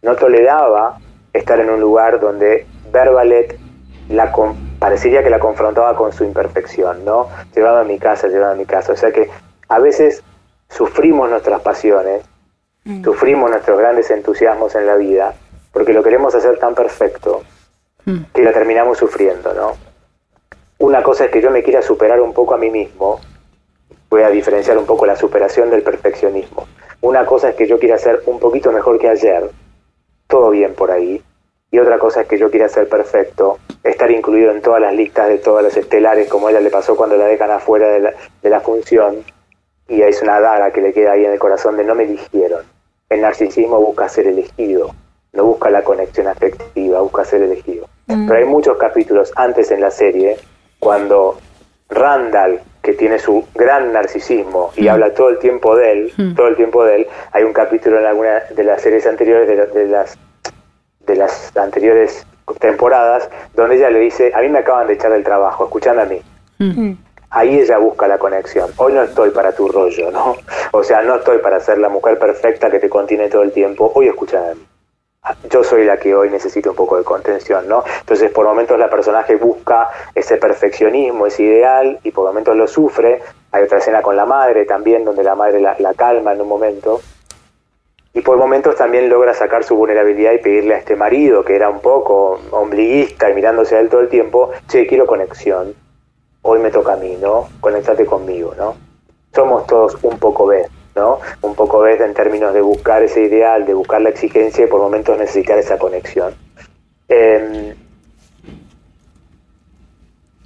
No 0.02 0.16
toleraba 0.16 0.98
estar 1.32 1.60
en 1.60 1.70
un 1.70 1.80
lugar 1.80 2.18
donde 2.18 2.66
ver 2.90 3.12
ballet 3.12 3.56
la 4.08 4.32
parecería 4.80 5.22
que 5.22 5.30
la 5.30 5.38
confrontaba 5.38 5.94
con 5.94 6.12
su 6.12 6.24
imperfección, 6.24 7.04
¿no? 7.04 7.28
Llevaba 7.54 7.82
a 7.82 7.84
mi 7.84 7.98
casa, 8.00 8.26
llevaba 8.26 8.54
a 8.54 8.56
mi 8.56 8.66
casa. 8.66 8.92
O 8.92 8.96
sea 8.96 9.12
que 9.12 9.30
a 9.68 9.78
veces 9.78 10.24
sufrimos 10.68 11.30
nuestras 11.30 11.60
pasiones, 11.60 12.24
mm. 12.84 13.04
sufrimos 13.04 13.50
nuestros 13.50 13.78
grandes 13.78 14.10
entusiasmos 14.10 14.74
en 14.74 14.86
la 14.86 14.96
vida, 14.96 15.34
porque 15.72 15.92
lo 15.92 16.02
queremos 16.02 16.34
hacer 16.34 16.58
tan 16.58 16.74
perfecto 16.74 17.42
que 18.32 18.42
la 18.42 18.52
terminamos 18.52 18.98
sufriendo, 18.98 19.52
¿no? 19.52 19.72
Una 20.78 21.02
cosa 21.02 21.24
es 21.24 21.30
que 21.30 21.40
yo 21.40 21.50
me 21.50 21.62
quiera 21.62 21.82
superar 21.82 22.20
un 22.20 22.32
poco 22.32 22.54
a 22.54 22.58
mí 22.58 22.70
mismo 22.70 23.20
voy 24.08 24.22
a 24.22 24.30
diferenciar 24.30 24.78
un 24.78 24.86
poco 24.86 25.06
la 25.06 25.16
superación 25.16 25.70
del 25.70 25.82
perfeccionismo. 25.82 26.66
Una 27.00 27.26
cosa 27.26 27.50
es 27.50 27.56
que 27.56 27.66
yo 27.66 27.78
quiera 27.78 27.98
ser 27.98 28.22
un 28.26 28.38
poquito 28.38 28.72
mejor 28.72 28.98
que 28.98 29.08
ayer, 29.08 29.50
todo 30.26 30.50
bien 30.50 30.74
por 30.74 30.90
ahí, 30.90 31.22
y 31.70 31.78
otra 31.78 31.98
cosa 31.98 32.22
es 32.22 32.28
que 32.28 32.38
yo 32.38 32.50
quiera 32.50 32.68
ser 32.68 32.88
perfecto, 32.88 33.58
estar 33.82 34.10
incluido 34.10 34.52
en 34.52 34.62
todas 34.62 34.80
las 34.80 34.94
listas 34.94 35.28
de 35.28 35.38
todos 35.38 35.62
los 35.62 35.76
estelares, 35.76 36.28
como 36.28 36.46
a 36.46 36.50
ella 36.50 36.60
le 36.60 36.70
pasó 36.70 36.96
cuando 36.96 37.16
la 37.16 37.26
dejan 37.26 37.50
afuera 37.50 37.88
de 37.88 38.00
la, 38.00 38.14
de 38.42 38.50
la 38.50 38.60
función, 38.60 39.24
y 39.88 40.02
es 40.02 40.22
una 40.22 40.40
daga 40.40 40.70
que 40.70 40.80
le 40.80 40.92
queda 40.92 41.12
ahí 41.12 41.24
en 41.24 41.32
el 41.32 41.38
corazón 41.38 41.76
de 41.76 41.84
no 41.84 41.94
me 41.94 42.04
eligieron. 42.04 42.64
El 43.08 43.20
narcisismo 43.20 43.80
busca 43.80 44.08
ser 44.08 44.26
elegido, 44.28 44.94
no 45.32 45.44
busca 45.44 45.70
la 45.70 45.82
conexión 45.82 46.28
afectiva, 46.28 47.00
busca 47.00 47.24
ser 47.24 47.42
elegido. 47.42 47.88
Mm. 48.06 48.26
Pero 48.26 48.38
hay 48.38 48.44
muchos 48.44 48.76
capítulos 48.78 49.32
antes 49.36 49.70
en 49.70 49.80
la 49.80 49.90
serie, 49.90 50.36
cuando 50.78 51.38
Randall 51.88 52.60
que 52.82 52.92
tiene 52.92 53.18
su 53.18 53.44
gran 53.54 53.92
narcisismo 53.92 54.70
y 54.76 54.84
mm. 54.84 54.88
habla 54.88 55.14
todo 55.14 55.30
el 55.30 55.38
tiempo 55.38 55.74
de 55.76 55.92
él, 55.92 56.12
mm. 56.16 56.34
todo 56.34 56.48
el 56.48 56.56
tiempo 56.56 56.84
de 56.84 56.96
él. 56.96 57.06
Hay 57.32 57.42
un 57.42 57.52
capítulo 57.52 57.98
en 57.98 58.06
alguna 58.06 58.40
de 58.54 58.64
las 58.64 58.80
series 58.80 59.06
anteriores, 59.06 59.48
de, 59.48 59.86
las 59.88 60.16
de 61.00 61.16
las 61.16 61.56
anteriores 61.56 62.24
temporadas, 62.60 63.28
donde 63.54 63.76
ella 63.76 63.90
le 63.90 64.00
dice, 64.00 64.30
a 64.34 64.40
mí 64.40 64.48
me 64.48 64.60
acaban 64.60 64.86
de 64.86 64.94
echar 64.94 65.12
del 65.12 65.24
trabajo, 65.24 65.64
escuchando 65.64 66.02
a 66.02 66.04
mí. 66.04 66.22
Mm. 66.58 66.92
Ahí 67.30 67.58
ella 67.58 67.78
busca 67.78 68.06
la 68.06 68.18
conexión. 68.18 68.70
Hoy 68.76 68.92
no 68.92 69.02
estoy 69.02 69.30
para 69.30 69.52
tu 69.52 69.68
rollo, 69.68 70.10
¿no? 70.12 70.36
O 70.72 70.84
sea, 70.84 71.02
no 71.02 71.16
estoy 71.16 71.38
para 71.38 71.58
ser 71.58 71.78
la 71.78 71.88
mujer 71.88 72.18
perfecta 72.18 72.70
que 72.70 72.78
te 72.78 72.88
contiene 72.88 73.28
todo 73.28 73.42
el 73.42 73.50
tiempo. 73.50 73.90
Hoy 73.94 74.06
escucha 74.08 74.50
a 74.50 74.54
mí 74.54 74.60
yo 75.50 75.64
soy 75.64 75.84
la 75.84 75.96
que 75.96 76.14
hoy 76.14 76.30
necesito 76.30 76.70
un 76.70 76.76
poco 76.76 76.96
de 76.96 77.04
contención, 77.04 77.68
¿no? 77.68 77.84
Entonces, 78.00 78.30
por 78.30 78.46
momentos 78.46 78.78
la 78.78 78.90
personaje 78.90 79.36
busca 79.36 79.90
ese 80.14 80.36
perfeccionismo, 80.36 81.26
ese 81.26 81.42
ideal, 81.42 81.98
y 82.02 82.10
por 82.10 82.26
momentos 82.26 82.56
lo 82.56 82.66
sufre. 82.66 83.22
Hay 83.52 83.64
otra 83.64 83.78
escena 83.78 84.02
con 84.02 84.16
la 84.16 84.26
madre 84.26 84.64
también, 84.64 85.04
donde 85.04 85.24
la 85.24 85.34
madre 85.34 85.60
la, 85.60 85.94
calma 85.94 86.32
en 86.32 86.40
un 86.40 86.48
momento. 86.48 87.00
Y 88.14 88.20
por 88.22 88.36
momentos 88.38 88.76
también 88.76 89.08
logra 89.08 89.34
sacar 89.34 89.64
su 89.64 89.76
vulnerabilidad 89.76 90.32
y 90.32 90.38
pedirle 90.38 90.74
a 90.74 90.78
este 90.78 90.96
marido, 90.96 91.44
que 91.44 91.54
era 91.54 91.68
un 91.68 91.80
poco 91.80 92.40
ombliguista 92.50 93.28
y 93.28 93.34
mirándose 93.34 93.76
a 93.76 93.80
él 93.80 93.88
todo 93.88 94.00
el 94.00 94.08
tiempo, 94.08 94.50
che, 94.68 94.86
quiero 94.86 95.06
conexión. 95.06 95.74
Hoy 96.42 96.60
me 96.60 96.70
toca 96.70 96.94
a 96.94 96.96
mí, 96.96 97.16
¿no? 97.20 97.48
Conéctate 97.60 98.06
conmigo, 98.06 98.54
¿no? 98.56 98.76
Somos 99.34 99.66
todos 99.66 99.98
un 100.02 100.18
poco 100.18 100.46
B. 100.46 100.66
Un 101.42 101.54
poco 101.54 101.80
ves 101.80 102.00
en 102.00 102.14
términos 102.14 102.54
de 102.54 102.62
buscar 102.62 103.02
ese 103.02 103.20
ideal, 103.22 103.66
de 103.66 103.74
buscar 103.74 104.00
la 104.00 104.08
exigencia 104.08 104.64
y 104.64 104.68
por 104.68 104.80
momentos 104.80 105.18
necesitar 105.18 105.58
esa 105.58 105.78
conexión. 105.78 106.34
Em, 107.08 107.74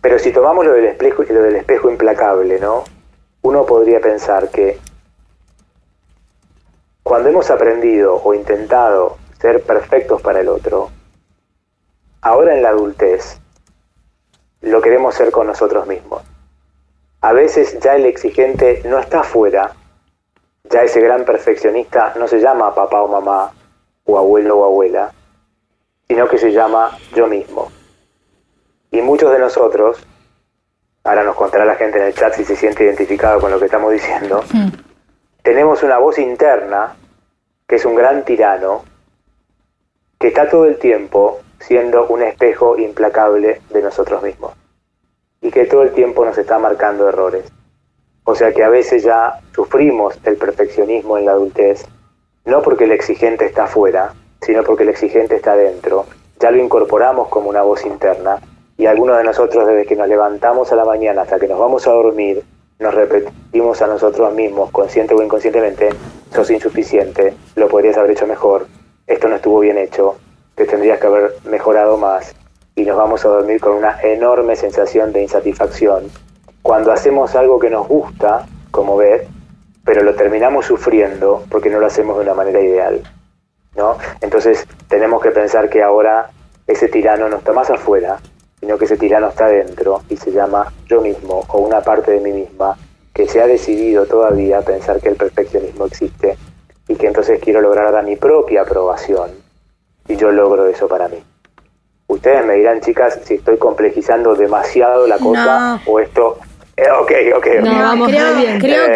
pero 0.01 0.19
si 0.19 0.33
tomamos 0.33 0.65
lo 0.65 0.73
del 0.73 0.87
espejo, 0.87 1.23
lo 1.23 1.43
del 1.43 1.57
espejo 1.57 1.89
implacable, 1.89 2.59
¿no? 2.59 2.85
Uno 3.43 3.65
podría 3.65 4.01
pensar 4.01 4.49
que 4.49 4.79
cuando 7.05 7.29
hemos 7.29 7.49
aprendido 7.51 8.17
o 8.17 8.35
intentado 8.35 9.19
ser 9.41 9.63
perfectos 9.63 10.21
para 10.21 10.41
el 10.41 10.49
otro, 10.49 10.91
ahora 12.23 12.57
en 12.57 12.63
la 12.63 12.71
adultez 12.71 13.41
lo 14.63 14.81
queremos 14.81 15.15
ser 15.15 15.31
con 15.31 15.47
nosotros 15.47 15.87
mismos. 15.87 16.23
A 17.21 17.33
veces 17.33 17.79
ya 17.81 17.95
el 17.95 18.07
exigente 18.07 18.83
no 18.85 18.99
está 18.99 19.21
afuera, 19.21 19.77
ya 20.71 20.83
ese 20.83 21.01
gran 21.01 21.25
perfeccionista 21.25 22.15
no 22.17 22.29
se 22.29 22.41
llama 22.41 22.75
papá 22.75 23.03
o 23.03 23.09
mamá 23.09 23.53
o 24.05 24.19
abuelo 24.19 24.59
o 24.59 24.65
abuela, 24.65 25.13
sino 26.09 26.29
que 26.29 26.39
se 26.39 26.53
llama 26.53 26.97
yo 27.15 27.27
mismo. 27.27 27.71
Y 28.91 29.03
muchos 29.03 29.33
de 29.33 29.39
nosotros, 29.39 30.05
ahora 31.05 31.25
nos 31.25 31.37
contará 31.37 31.65
la 31.65 31.75
gente 31.75 31.99
en 31.99 32.07
el 32.07 32.15
chat 32.15 32.35
si 32.35 32.45
se 32.45 32.57
siente 32.57 32.85
identificado 32.85 33.41
con 33.41 33.51
lo 33.51 33.59
que 33.59 33.67
estamos 33.67 33.93
diciendo, 33.93 34.43
tenemos 35.43 35.83
una 35.83 35.99
voz 35.99 36.19
interna 36.19 36.97
que 37.67 37.77
es 37.77 37.85
un 37.85 37.95
gran 37.95 38.25
tirano, 38.25 38.85
que 40.19 40.29
está 40.29 40.49
todo 40.49 40.67
el 40.67 40.79
tiempo 40.79 41.41
siendo 41.59 42.07
un 42.07 42.23
espejo 42.23 42.79
implacable 42.79 43.61
de 43.71 43.83
nosotros 43.83 44.23
mismos 44.23 44.55
y 45.41 45.51
que 45.51 45.67
todo 45.67 45.83
el 45.83 45.93
tiempo 45.93 46.25
nos 46.25 46.37
está 46.37 46.59
marcando 46.59 47.09
errores. 47.09 47.51
O 48.31 48.37
sea 48.37 48.53
que 48.53 48.63
a 48.63 48.69
veces 48.69 49.03
ya 49.03 49.41
sufrimos 49.53 50.17
el 50.25 50.37
perfeccionismo 50.37 51.19
en 51.19 51.25
la 51.25 51.33
adultez, 51.33 51.85
no 52.45 52.63
porque 52.63 52.85
el 52.85 52.93
exigente 52.93 53.45
está 53.45 53.65
afuera, 53.65 54.15
sino 54.41 54.63
porque 54.63 54.85
el 54.85 54.91
exigente 54.91 55.35
está 55.35 55.57
dentro. 55.57 56.07
Ya 56.39 56.53
lo 56.53 56.63
incorporamos 56.63 57.27
como 57.27 57.51
una 57.51 57.63
voz 57.63 57.85
interna 57.85 58.39
y 58.77 58.87
algunos 58.87 59.19
de 59.19 59.25
nosotros 59.25 59.67
desde 59.67 59.85
que 59.85 59.97
nos 59.97 60.07
levantamos 60.07 60.71
a 60.71 60.77
la 60.77 60.85
mañana 60.85 61.23
hasta 61.23 61.41
que 61.41 61.49
nos 61.49 61.59
vamos 61.59 61.89
a 61.89 61.91
dormir, 61.91 62.45
nos 62.79 62.95
repetimos 62.95 63.83
a 63.83 63.89
nosotros 63.89 64.33
mismos, 64.33 64.71
consciente 64.71 65.13
o 65.13 65.23
inconscientemente, 65.25 65.89
sos 66.33 66.53
insuficiente, 66.53 67.35
lo 67.57 67.67
podrías 67.67 67.97
haber 67.97 68.13
hecho 68.13 68.29
mejor, 68.29 68.69
esto 69.09 69.27
no 69.27 69.35
estuvo 69.35 69.59
bien 69.59 69.77
hecho, 69.77 70.19
te 70.55 70.67
tendrías 70.67 71.01
que 71.01 71.09
haber 71.09 71.35
mejorado 71.47 71.97
más 71.97 72.33
y 72.77 72.85
nos 72.85 72.97
vamos 72.97 73.25
a 73.25 73.29
dormir 73.29 73.61
con 73.61 73.73
una 73.73 74.01
enorme 74.03 74.55
sensación 74.55 75.13
de 75.13 75.23
insatisfacción 75.23 76.05
cuando 76.71 76.93
hacemos 76.93 77.35
algo 77.35 77.59
que 77.59 77.69
nos 77.69 77.89
gusta, 77.89 78.47
como 78.71 78.97
Beth, 78.97 79.27
pero 79.85 80.05
lo 80.05 80.15
terminamos 80.15 80.67
sufriendo 80.67 81.43
porque 81.51 81.69
no 81.69 81.81
lo 81.81 81.87
hacemos 81.87 82.17
de 82.17 82.23
una 82.23 82.35
manera 82.35 82.61
ideal. 82.61 83.03
¿no? 83.75 83.99
Entonces 84.21 84.69
tenemos 84.87 85.21
que 85.21 85.33
pensar 85.33 85.69
que 85.69 85.83
ahora 85.83 86.31
ese 86.69 86.87
tirano 86.87 87.29
no 87.29 87.39
está 87.39 87.53
más 87.53 87.71
afuera, 87.71 88.19
sino 88.61 88.79
que 88.79 88.85
ese 88.85 88.97
tirano 88.97 89.31
está 89.31 89.49
dentro 89.49 90.03
y 90.09 90.17
se 90.17 90.31
llama 90.31 90.73
yo 90.87 91.01
mismo 91.01 91.43
o 91.49 91.59
una 91.59 91.81
parte 91.81 92.13
de 92.13 92.21
mí 92.21 92.31
misma 92.31 92.77
que 93.13 93.27
se 93.27 93.43
ha 93.43 93.49
decidido 93.49 94.07
todavía 94.07 94.61
pensar 94.61 95.01
que 95.01 95.09
el 95.09 95.17
perfeccionismo 95.17 95.87
existe 95.87 96.39
y 96.87 96.95
que 96.95 97.09
entonces 97.09 97.41
quiero 97.43 97.61
lograr 97.61 97.91
dar 97.91 98.05
mi 98.05 98.15
propia 98.15 98.63
aprobación 98.63 99.33
y 100.07 100.15
yo 100.15 100.31
logro 100.31 100.69
eso 100.69 100.87
para 100.87 101.09
mí. 101.09 101.21
Ustedes 102.07 102.45
me 102.45 102.55
dirán, 102.55 102.81
chicas, 102.81 103.19
si 103.25 103.35
estoy 103.35 103.57
complejizando 103.57 104.37
demasiado 104.37 105.09
la 105.09 105.19
cosa 105.19 105.81
o 105.87 105.99
esto 105.99 106.39
eh, 106.81 106.91
ok, 106.99 107.13
ok. 107.37 107.47
No, 107.63 107.71
vamos 107.73 108.09
creo, 108.09 108.37
bien. 108.37 108.59
Creo 108.59 108.87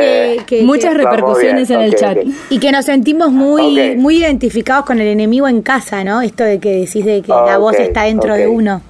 que, 0.46 0.62
Muchas 0.62 0.94
repercusiones 0.94 1.68
en 1.70 1.80
el 1.80 1.94
chat. 1.94 2.18
Y 2.48 2.58
que 2.58 2.72
nos 2.72 2.86
sentimos 2.86 3.30
muy 3.30 3.96
muy 3.96 4.18
identificados 4.18 4.86
con 4.86 5.00
el 5.00 5.08
enemigo 5.08 5.48
en 5.48 5.62
casa, 5.62 6.02
¿no? 6.04 6.22
Esto 6.22 6.44
de 6.44 6.58
que 6.60 6.80
decís 6.80 7.04
de 7.04 7.22
que 7.22 7.28
la 7.28 7.58
voz 7.58 7.78
está 7.78 8.04
dentro 8.04 8.34
de 8.34 8.46
uno. 8.46 8.80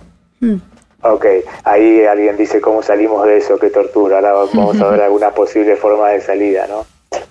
Mm. 0.41 0.57
Ok, 1.03 1.27
ahí 1.65 2.03
alguien 2.05 2.35
dice 2.37 2.63
cómo 2.63 2.83
salimos 2.83 3.27
de 3.27 3.37
eso, 3.37 3.59
qué 3.59 3.69
tortura. 3.69 4.17
Ahora 4.17 4.33
vamos 4.33 4.81
a 4.81 4.89
ver 4.91 5.03
alguna 5.03 5.31
posible 5.33 5.77
forma 5.77 6.11
de 6.11 6.21
salida, 6.21 6.67
¿no? 6.67 6.87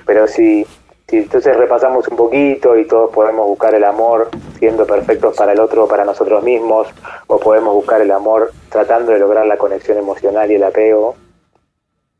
Pero 0.05 0.27
si, 0.27 0.63
si 1.07 1.17
entonces 1.17 1.55
repasamos 1.55 2.07
un 2.07 2.15
poquito 2.15 2.77
y 2.77 2.85
todos 2.85 3.09
podemos 3.11 3.47
buscar 3.47 3.73
el 3.73 3.83
amor 3.83 4.29
siendo 4.59 4.85
perfectos 4.85 5.35
para 5.35 5.53
el 5.53 5.59
otro 5.59 5.85
o 5.85 5.87
para 5.87 6.05
nosotros 6.05 6.43
mismos, 6.43 6.87
o 7.25 7.39
podemos 7.39 7.73
buscar 7.73 8.01
el 8.01 8.11
amor 8.11 8.51
tratando 8.69 9.11
de 9.11 9.19
lograr 9.19 9.47
la 9.47 9.57
conexión 9.57 9.97
emocional 9.97 10.51
y 10.51 10.55
el 10.55 10.63
apego, 10.63 11.15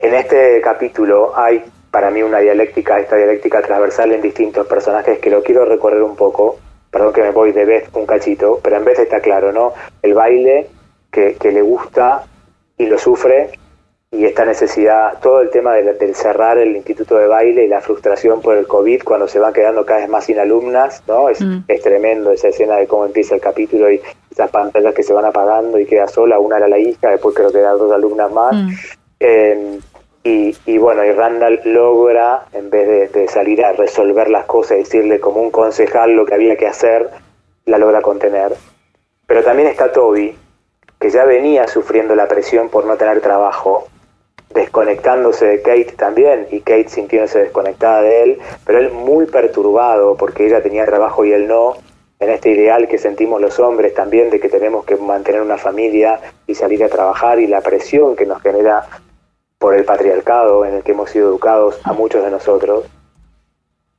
en 0.04 0.14
este 0.14 0.60
capítulo 0.62 1.32
hay 1.36 1.64
para 1.90 2.12
mí 2.12 2.22
una 2.22 2.40
dialéctica, 2.40 3.00
esta 3.00 3.16
dialéctica 3.16 3.62
transversal 3.62 4.12
en 4.12 4.22
distintos 4.22 4.68
personajes 4.68 5.20
que 5.20 5.30
lo 5.30 5.42
quiero 5.42 5.64
recorrer 5.64 6.04
un 6.04 6.16
poco. 6.16 6.58
Perdón 6.92 7.14
que 7.14 7.22
me 7.22 7.32
voy 7.32 7.54
de 7.54 7.66
vez 7.66 7.90
un 7.94 8.06
cachito, 8.06 8.60
pero 8.62 8.78
en 8.78 8.84
vez 8.84 9.00
está 9.00 9.22
claro, 9.22 9.52
¿no? 9.52 9.74
El 10.02 10.14
baile 10.14 10.68
que, 11.10 11.38
le 11.42 11.62
gusta 11.62 12.26
y 12.78 12.88
lo 12.88 12.98
sufre 12.98 13.52
y 14.12 14.26
esta 14.26 14.44
necesidad, 14.44 15.20
todo 15.22 15.42
el 15.42 15.50
tema 15.50 15.74
del, 15.74 16.16
cerrar 16.16 16.58
el 16.58 16.76
instituto 16.76 17.16
de 17.18 17.28
baile 17.28 17.64
y 17.64 17.68
la 17.68 17.80
frustración 17.80 18.42
por 18.42 18.58
el 18.58 18.68
COVID 18.68 19.04
cuando 19.04 19.28
se 19.28 19.40
van 19.40 19.54
quedando 19.54 19.86
cada 19.86 20.02
vez 20.02 20.10
más 20.10 20.26
sin 20.26 20.38
alumnas, 20.38 21.02
¿no? 21.08 21.30
Es, 21.30 21.42
mm. 21.42 21.66
es 21.68 21.82
tremendo 21.82 22.32
esa 22.32 22.50
escena 22.50 22.76
de 22.76 22.88
cómo 22.88 23.06
empieza 23.06 23.36
el 23.36 23.42
capítulo 23.42 23.90
y 23.90 24.02
esas 24.30 24.52
pantallas 24.52 24.94
que 24.94 25.04
se 25.04 25.14
van 25.14 25.26
apagando 25.26 25.80
y 25.80 25.86
queda 25.86 26.08
sola, 26.08 26.40
una 26.40 26.58
era 26.58 26.68
la 26.68 26.78
hija, 26.78 27.12
después 27.12 27.34
creo 27.34 27.52
que 27.52 27.60
eran 27.60 27.78
dos 27.78 27.92
alumnas 27.92 28.32
más. 28.32 28.56
Mm. 28.56 28.70
Eh, 29.20 29.80
y, 30.24 30.78
bueno, 30.78 31.04
y 31.04 31.12
Randall 31.12 31.60
logra, 31.66 32.46
en 32.54 32.70
vez 32.70 33.12
de, 33.12 33.28
salir 33.28 33.64
a 33.64 33.74
resolver 33.74 34.30
las 34.30 34.46
cosas 34.46 34.78
y 34.78 34.80
decirle 34.80 35.20
como 35.20 35.42
un 35.42 35.52
concejal 35.52 36.14
lo 36.14 36.26
que 36.26 36.34
había 36.34 36.56
que 36.56 36.68
hacer, 36.68 37.10
la 37.66 37.78
logra 37.78 38.02
contener. 38.02 38.54
Pero 39.28 39.44
también 39.44 39.68
está 39.68 39.92
Toby, 39.92 40.36
que 41.00 41.10
ya 41.10 41.26
venía 41.26 41.68
sufriendo 41.68 42.16
la 42.16 42.28
presión 42.28 42.70
por 42.70 42.86
no 42.86 42.96
tener 42.96 43.20
trabajo, 43.20 43.88
desconectándose 44.54 45.46
de 45.46 45.62
Kate 45.62 45.94
también, 45.98 46.48
y 46.52 46.62
Kate 46.62 46.88
sintiéndose 46.88 47.40
desconectada 47.40 48.02
de 48.02 48.24
él, 48.24 48.40
pero 48.66 48.80
él 48.80 48.92
muy 48.92 49.26
perturbado 49.26 50.16
porque 50.16 50.46
ella 50.46 50.62
tenía 50.62 50.86
trabajo 50.86 51.26
y 51.26 51.34
él 51.34 51.48
no, 51.48 51.74
en 52.20 52.30
este 52.30 52.52
ideal 52.52 52.88
que 52.88 52.98
sentimos 52.98 53.42
los 53.42 53.60
hombres 53.60 53.94
también 53.94 54.30
de 54.30 54.40
que 54.40 54.48
tenemos 54.48 54.86
que 54.86 54.96
mantener 54.96 55.42
una 55.42 55.58
familia 55.58 56.22
y 56.48 56.56
salir 56.56 56.82
a 56.84 56.90
trabajar 56.90 57.40
y 57.40 57.48
la 57.48 57.60
presión 57.60 58.16
que 58.16 58.26
nos 58.26 58.42
genera 58.42 58.88
por 59.64 59.76
el 59.76 59.86
patriarcado 59.86 60.66
en 60.66 60.74
el 60.74 60.84
que 60.84 60.92
hemos 60.92 61.10
sido 61.10 61.30
educados 61.30 61.80
a 61.86 61.94
muchos 61.94 62.22
de 62.22 62.30
nosotros, 62.30 62.84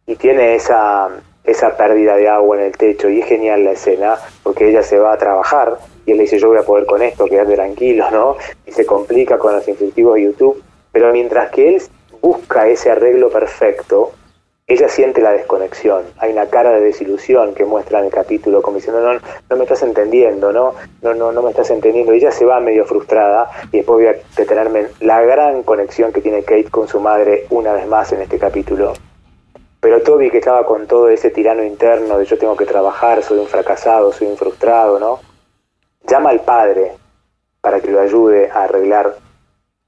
y 0.06 0.14
tiene 0.16 0.56
esa, 0.56 1.08
esa 1.42 1.74
pérdida 1.74 2.16
de 2.16 2.28
agua 2.28 2.58
en 2.58 2.64
el 2.64 2.76
techo, 2.76 3.08
y 3.08 3.22
es 3.22 3.26
genial 3.26 3.64
la 3.64 3.70
escena, 3.70 4.18
porque 4.42 4.68
ella 4.68 4.82
se 4.82 4.98
va 4.98 5.14
a 5.14 5.16
trabajar, 5.16 5.78
y 6.04 6.10
él 6.10 6.18
le 6.18 6.24
dice, 6.24 6.38
yo 6.38 6.48
voy 6.48 6.58
a 6.58 6.64
poder 6.64 6.84
con 6.84 7.00
esto, 7.00 7.24
quédate 7.24 7.54
tranquilo, 7.54 8.10
¿no? 8.10 8.36
Y 8.66 8.72
se 8.72 8.84
complica 8.84 9.38
con 9.38 9.54
los 9.54 9.66
instructivos 9.66 10.16
de 10.16 10.24
YouTube, 10.24 10.62
pero 10.92 11.10
mientras 11.14 11.48
que 11.48 11.76
él 11.76 11.82
busca 12.20 12.68
ese 12.68 12.90
arreglo 12.90 13.30
perfecto, 13.30 14.12
ella 14.66 14.88
siente 14.88 15.20
la 15.20 15.32
desconexión, 15.32 16.04
hay 16.16 16.32
una 16.32 16.46
cara 16.46 16.70
de 16.70 16.80
desilusión 16.80 17.54
que 17.54 17.66
muestra 17.66 17.98
en 17.98 18.06
el 18.06 18.10
capítulo, 18.10 18.62
como 18.62 18.78
diciendo, 18.78 19.00
no, 19.02 19.20
no 19.50 19.56
me 19.56 19.64
estás 19.64 19.82
entendiendo, 19.82 20.52
¿no? 20.52 20.74
No, 21.02 21.12
no, 21.12 21.32
no 21.32 21.42
me 21.42 21.50
estás 21.50 21.70
entendiendo. 21.70 22.12
ella 22.12 22.30
se 22.30 22.46
va 22.46 22.60
medio 22.60 22.86
frustrada 22.86 23.50
y 23.72 23.78
después 23.78 23.96
voy 23.96 24.06
a 24.06 24.16
detenerme 24.34 24.80
en 24.80 24.88
la 25.00 25.20
gran 25.20 25.64
conexión 25.64 26.14
que 26.14 26.22
tiene 26.22 26.44
Kate 26.44 26.70
con 26.70 26.88
su 26.88 26.98
madre 26.98 27.46
una 27.50 27.74
vez 27.74 27.86
más 27.86 28.10
en 28.12 28.22
este 28.22 28.38
capítulo. 28.38 28.94
Pero 29.80 30.00
Toby, 30.00 30.30
que 30.30 30.38
estaba 30.38 30.64
con 30.64 30.86
todo 30.86 31.10
ese 31.10 31.28
tirano 31.28 31.62
interno 31.62 32.16
de 32.16 32.24
yo 32.24 32.38
tengo 32.38 32.56
que 32.56 32.64
trabajar, 32.64 33.22
soy 33.22 33.40
un 33.40 33.46
fracasado, 33.46 34.12
soy 34.12 34.28
un 34.28 34.38
frustrado, 34.38 34.98
¿no? 34.98 35.20
Llama 36.06 36.30
al 36.30 36.40
padre 36.40 36.92
para 37.60 37.80
que 37.80 37.90
lo 37.90 38.00
ayude 38.00 38.50
a 38.50 38.64
arreglar 38.64 39.14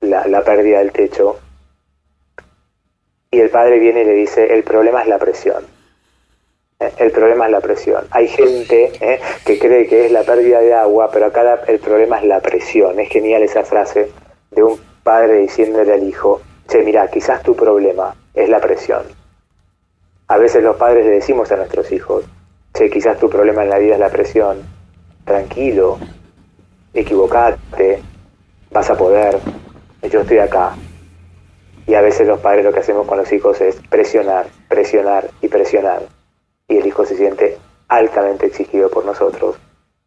la, 0.01 0.27
la 0.27 0.43
pérdida 0.43 0.81
del 0.81 0.93
techo 0.93 1.39
y 3.31 3.41
el 3.41 3.51
padre 3.51 3.79
viene 3.79 4.03
y 4.03 4.05
le 4.05 4.13
dice, 4.13 4.55
el 4.55 4.63
problema 4.63 5.03
es 5.03 5.09
la 5.09 5.19
presión. 5.19 5.65
Eh, 6.79 6.93
el 6.99 7.11
problema 7.11 7.47
es 7.47 7.53
la 7.53 7.61
presión. 7.61 8.07
Hay 8.11 8.29
gente 8.29 8.93
eh, 9.01 9.21
que 9.45 9.59
cree 9.59 9.87
que 9.87 10.07
es 10.07 10.13
la 10.13 10.23
pérdida 10.23 10.61
de 10.61 10.75
agua, 10.75 11.11
pero 11.13 11.27
acá 11.27 11.63
el 11.67 11.79
problema 11.79 12.19
es 12.19 12.25
la 12.25 12.41
presión. 12.41 12.99
Es 13.01 13.09
genial 13.09 13.43
esa 13.43 13.65
frase 13.65 14.11
de 14.51 14.63
un 14.63 14.79
padre 15.03 15.39
diciéndole 15.39 15.93
al 15.93 16.03
hijo, 16.03 16.43
che, 16.69 16.83
mira, 16.83 17.09
quizás 17.09 17.43
tu 17.43 17.55
problema 17.55 18.15
es 18.35 18.49
la 18.49 18.61
presión. 18.61 19.05
A 20.29 20.37
veces 20.39 20.63
los 20.63 20.77
padres 20.77 21.07
le 21.07 21.13
decimos 21.13 21.51
a 21.53 21.57
nuestros 21.57 21.91
hijos, 21.93 22.25
che, 22.75 22.91
quizás 22.91 23.19
tu 23.19 23.31
problema 23.31 23.63
en 23.63 23.71
la 23.71 23.79
vida 23.79 23.95
es 23.95 24.01
la 24.01 24.11
presión. 24.11 24.59
Tranquilo, 25.25 25.99
equivocate, 26.93 28.03
vas 28.71 28.91
a 28.91 28.97
poder, 28.97 29.39
yo 30.11 30.21
estoy 30.21 30.39
acá, 30.39 30.75
y 31.87 31.95
a 31.95 32.01
veces 32.01 32.27
los 32.27 32.41
padres 32.41 32.65
lo 32.65 32.73
que 32.73 32.81
hacemos 32.81 33.07
con 33.07 33.19
los 33.19 33.33
hijos 33.33 33.61
es 33.61 33.77
presionar, 33.89 34.47
presionar 34.69 35.31
y 35.41 35.49
presionar. 35.49 36.03
Y 36.69 36.79
el 36.79 36.87
hijo 36.87 37.07
se 37.07 37.17
siente 37.17 37.59
altamente 37.89 38.47
exigido 38.47 38.91
por 38.91 39.05
nosotros 39.05 39.57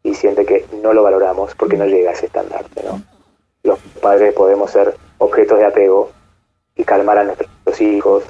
y 0.04 0.14
siente 0.14 0.46
que 0.46 0.66
no 0.82 0.92
lo 0.92 1.04
valoramos 1.04 1.56
porque 1.56 1.78
no 1.78 1.86
llega 1.86 2.12
a 2.12 2.14
ese 2.14 2.26
estandarte, 2.26 2.84
¿no? 2.84 3.02
Los 3.64 3.80
padres 4.02 4.34
podemos 4.34 4.72
ser 4.72 4.96
objetos 5.18 5.58
de 5.60 5.66
apego 5.66 6.12
y 6.76 6.84
calmar 6.84 7.20
a 7.20 7.24
nuestros 7.24 7.82
hijos 7.82 8.24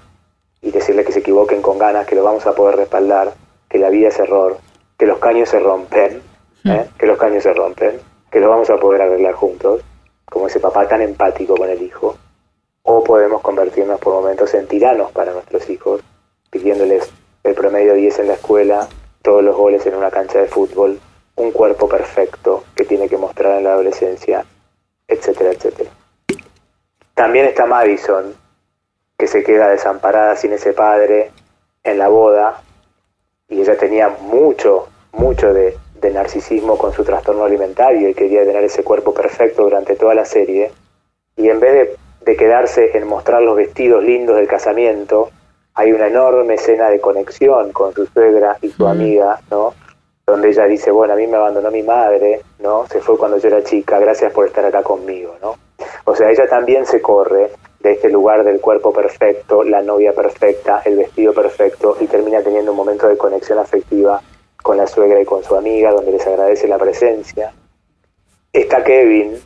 y 0.62 0.71
decirles 0.71 1.05
que 1.05 1.12
se 1.12 1.19
equivoquen 1.19 1.62
con 1.62 1.79
ganas, 1.79 2.05
que 2.05 2.15
los 2.15 2.25
vamos 2.25 2.45
a 2.45 2.53
poder 2.53 2.75
respaldar, 2.75 3.33
que 3.67 3.79
la 3.79 3.89
vida 3.89 4.09
es 4.09 4.19
error, 4.19 4.57
que 4.97 5.05
los 5.05 5.19
caños 5.19 5.49
se 5.49 5.59
rompen, 5.59 6.21
¿eh? 6.65 6.85
que 6.97 7.05
los 7.05 7.17
caños 7.17 7.43
se 7.43 7.53
rompen, 7.53 7.99
que 8.31 8.39
los 8.39 8.49
vamos 8.49 8.69
a 8.69 8.77
poder 8.77 9.01
arreglar 9.03 9.33
juntos, 9.33 9.81
como 10.25 10.47
ese 10.47 10.59
papá 10.59 10.88
tan 10.88 11.01
empático 11.01 11.55
con 11.55 11.69
el 11.69 11.81
hijo 11.81 12.15
o 12.84 13.04
podemos 13.04 13.42
convertirnos 13.42 14.00
por 14.00 14.13
momentos 14.13 14.54
en 14.54 14.68
tiranos 14.68 15.12
para 15.12 15.34
nuestros 15.34 15.70
hijos, 15.70 16.02
pidiéndoles 16.50 17.10
el 17.44 17.54
promedio 17.54 17.94
10 17.94 18.20
en 18.20 18.28
la 18.28 18.34
escuela, 18.34 18.88
todos 19.22 19.44
los 19.44 19.56
goles 19.56 19.86
en 19.86 19.96
una 19.96 20.12
cancha 20.12 20.39
de 20.39 20.48
fútbol, 20.48 21.00
un 21.36 21.52
cuerpo 21.52 21.88
perfecto 21.88 22.63
que 22.76 22.86
tiene 22.86 23.08
que 23.08 23.18
mostrar 23.18 23.58
en 23.58 23.63
la 23.63 23.74
adolescencia, 23.74 24.46
etcétera, 25.08 25.52
etcétera. 25.52 25.89
También 27.13 27.46
está 27.46 27.65
Madison, 27.65 28.34
que 29.18 29.28
se 29.28 29.44
queda 29.44 29.70
desamparada 29.70 30.36
sin 30.36 30.54
ese 30.54 30.74
padre 30.74 31.32
en 31.84 31.98
la 31.98 32.08
boda, 32.08 32.62
y 33.48 33.62
ella 33.62 33.78
tenía 33.78 34.10
mucho, 34.10 34.88
mucho 35.12 35.54
de, 35.54 35.78
de 36.00 36.12
narcisismo 36.12 36.78
con 36.78 36.94
su 36.94 37.04
trastorno 37.04 37.44
alimentario 37.44 38.10
y 38.10 38.13
quería 38.13 38.46
tener 38.46 38.63
ese 38.63 38.84
cuerpo 38.84 39.13
perfecto 39.13 39.63
durante 39.63 39.96
toda 39.96 40.13
la 40.13 40.26
serie, 40.26 40.72
y 41.36 41.50
en 41.50 41.60
vez 41.60 41.74
de 41.74 41.98
de 42.21 42.36
quedarse 42.36 42.97
en 42.97 43.08
mostrar 43.08 43.41
los 43.41 43.55
vestidos 43.55 44.03
lindos 44.03 44.36
del 44.36 44.47
casamiento, 44.47 45.29
hay 45.73 45.93
una 45.93 46.08
enorme 46.08 46.55
escena 46.55 46.89
de 46.89 46.99
conexión 46.99 47.71
con 47.71 47.93
su 47.93 48.05
suegra 48.08 48.58
y 48.62 48.69
su 48.69 48.86
amiga, 48.86 49.39
¿no? 49.49 49.73
Donde 50.25 50.49
ella 50.49 50.65
dice, 50.65 50.91
bueno, 50.91 51.13
a 51.13 51.15
mí 51.15 51.25
me 51.25 51.38
abandonó 51.38 51.71
mi 51.71 51.84
madre, 51.84 52.41
¿no? 52.60 52.86
Se 52.88 52.99
fue 52.99 53.17
cuando 53.17 53.38
yo 53.38 53.47
era 53.47 53.63
chica, 53.63 53.97
gracias 53.99 54.32
por 54.34 54.45
estar 54.45 54.65
acá 54.65 54.84
conmigo, 54.84 55.36
¿no? 55.41 55.55
O 56.05 56.15
sea, 56.15 56.29
ella 56.29 56.47
también 56.47 56.86
se 56.86 57.01
corre 57.01 57.51
de 57.79 57.91
este 57.93 58.10
lugar 58.10 58.43
del 58.43 58.60
cuerpo 58.60 58.91
perfecto, 58.91 59.63
la 59.63 59.82
novia 59.82 60.13
perfecta, 60.13 60.82
el 60.84 60.97
vestido 60.97 61.34
perfecto, 61.34 61.95
y 61.99 62.08
termina 62.08 62.41
teniendo 62.41 62.71
un 62.71 62.77
momento 62.77 63.08
de 63.08 63.17
conexión 63.17 63.58
afectiva 63.58 64.21
con 64.62 64.75
la 64.75 64.86
suegra 64.86 65.21
y 65.21 65.25
con 65.25 65.43
su 65.43 65.55
amiga, 65.55 65.91
donde 65.91 66.12
les 66.12 66.27
agradece 66.27 66.67
la 66.67 66.77
presencia. 66.77 67.53
Está 68.51 68.84
Kevin, 68.84 69.39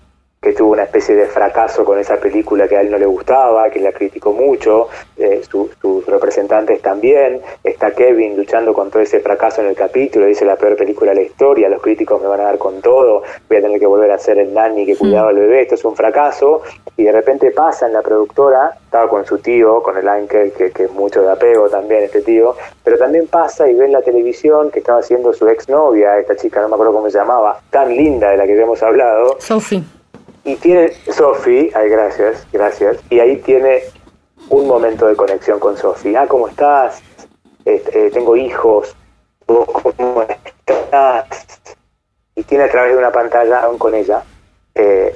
que 0.43 0.51
tuvo 0.51 0.73
una 0.73 0.84
especie 0.84 1.15
de 1.15 1.25
fracaso 1.25 1.86
con 1.86 1.97
esa 1.97 2.17
película 2.17 2.67
que 2.67 2.75
a 2.75 2.82
él 2.82 2.91
no 2.91 2.97
le 2.97 3.06
gustaba, 3.06 3.69
que 3.69 3.79
la 3.79 3.93
criticó 3.93 4.34
mucho, 4.34 4.89
eh, 5.15 5.41
sus 5.49 6.06
representantes 6.06 6.82
también, 6.82 7.41
está 7.63 7.91
Kevin 7.91 8.36
luchando 8.36 8.73
con 8.73 8.91
todo 8.91 9.01
ese 9.01 9.21
fracaso 9.21 9.62
en 9.62 9.67
el 9.67 9.75
capítulo, 9.75 10.25
dice 10.25 10.43
la 10.43 10.58
peor 10.58 10.75
película 10.75 11.12
de 11.12 11.15
la 11.15 11.21
historia, 11.21 11.69
los 11.69 11.82
críticos 11.82 12.21
me 12.21 12.27
van 12.27 12.41
a 12.41 12.43
dar 12.43 12.58
con 12.58 12.82
todo, 12.82 13.23
voy 13.47 13.58
a 13.58 13.62
tener 13.62 13.79
que 13.79 13.86
volver 13.88 14.12
a 14.12 14.19
ser 14.19 14.38
el 14.38 14.53
nanny 14.53 14.86
que 14.86 14.97
cuidaba 14.97 15.29
al 15.29 15.38
bebé, 15.38 15.62
esto 15.62 15.75
es 15.75 15.86
un 15.86 15.95
fracaso, 15.95 16.62
y 16.97 17.03
de 17.03 17.13
repente 17.13 17.51
pasa 17.51 17.88
en 17.88 17.93
la 17.93 18.01
productora, 18.01 18.77
estaba 18.84 19.08
con 19.08 19.25
su 19.25 19.38
tío, 19.38 19.82
con 19.82 19.97
el 19.97 20.10
Ankel, 20.10 20.51
que, 20.51 20.73
es 20.75 20.91
mucho 20.91 21.21
de 21.21 21.32
apego 21.32 21.69
también 21.69 22.03
este 22.03 22.21
tío, 22.21 22.58
pero 22.84 22.97
también 22.97 23.27
pasa 23.27 23.69
y 23.69 23.75
ve 23.75 23.86
en 23.86 23.93
la 23.93 24.01
televisión 24.01 24.71
que 24.71 24.79
estaba 24.79 24.99
haciendo 24.99 25.32
su 25.32 25.47
exnovia, 25.47 26.19
esta 26.19 26.36
chica, 26.36 26.62
no 26.62 26.67
me 26.67 26.73
acuerdo 26.73 26.91
cómo 26.91 27.10
se 27.10 27.17
llamaba, 27.17 27.62
tan 27.69 27.95
linda 27.95 28.32
de 28.32 28.36
la 28.36 28.45
que 28.45 28.62
hemos 28.62 28.84
hablado. 28.84 29.38
Sophie 29.39 30.02
y 30.43 30.56
tiene 30.58 30.91
Sofi, 31.12 31.71
ay, 31.73 31.89
gracias, 31.89 32.45
gracias, 32.51 32.97
y 33.10 33.19
ahí 33.19 33.38
tiene 33.38 33.82
un 34.49 34.67
momento 34.67 35.08
de 35.08 35.15
conexión 35.15 35.60
con 35.60 35.77
Sofi. 35.77 36.15
Ah, 36.15 36.27
¿cómo 36.27 36.47
estás? 36.47 37.01
Este, 37.65 38.12
tengo 38.12 38.36
hijos, 38.36 38.95
¿vos 39.47 39.67
cómo 39.71 40.25
estás? 40.65 41.45
Y 42.36 42.43
tiene 42.43 42.65
a 42.65 42.71
través 42.71 42.93
de 42.93 42.97
una 42.97 43.12
pantalla 43.12 43.62
aún 43.62 43.77
con 43.77 43.95
ella, 43.95 44.23
eh, 44.75 45.15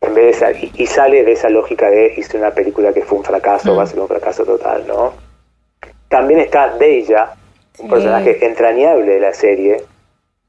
en 0.00 0.14
vez 0.14 0.40
de 0.40 0.70
y, 0.74 0.86
sale 0.86 1.24
de 1.24 1.32
esa 1.32 1.48
lógica 1.48 1.88
de 1.88 2.14
hice 2.16 2.36
una 2.36 2.50
película 2.50 2.92
que 2.92 3.02
fue 3.02 3.18
un 3.18 3.24
fracaso, 3.24 3.74
va 3.74 3.84
a 3.84 3.86
ser 3.86 4.00
un 4.00 4.08
fracaso 4.08 4.44
total, 4.44 4.86
¿no? 4.86 5.12
También 6.08 6.40
está 6.40 6.76
Deja, 6.76 7.36
un 7.78 7.88
personaje 7.88 8.44
entrañable 8.44 9.12
de 9.12 9.20
la 9.20 9.32
serie, 9.32 9.84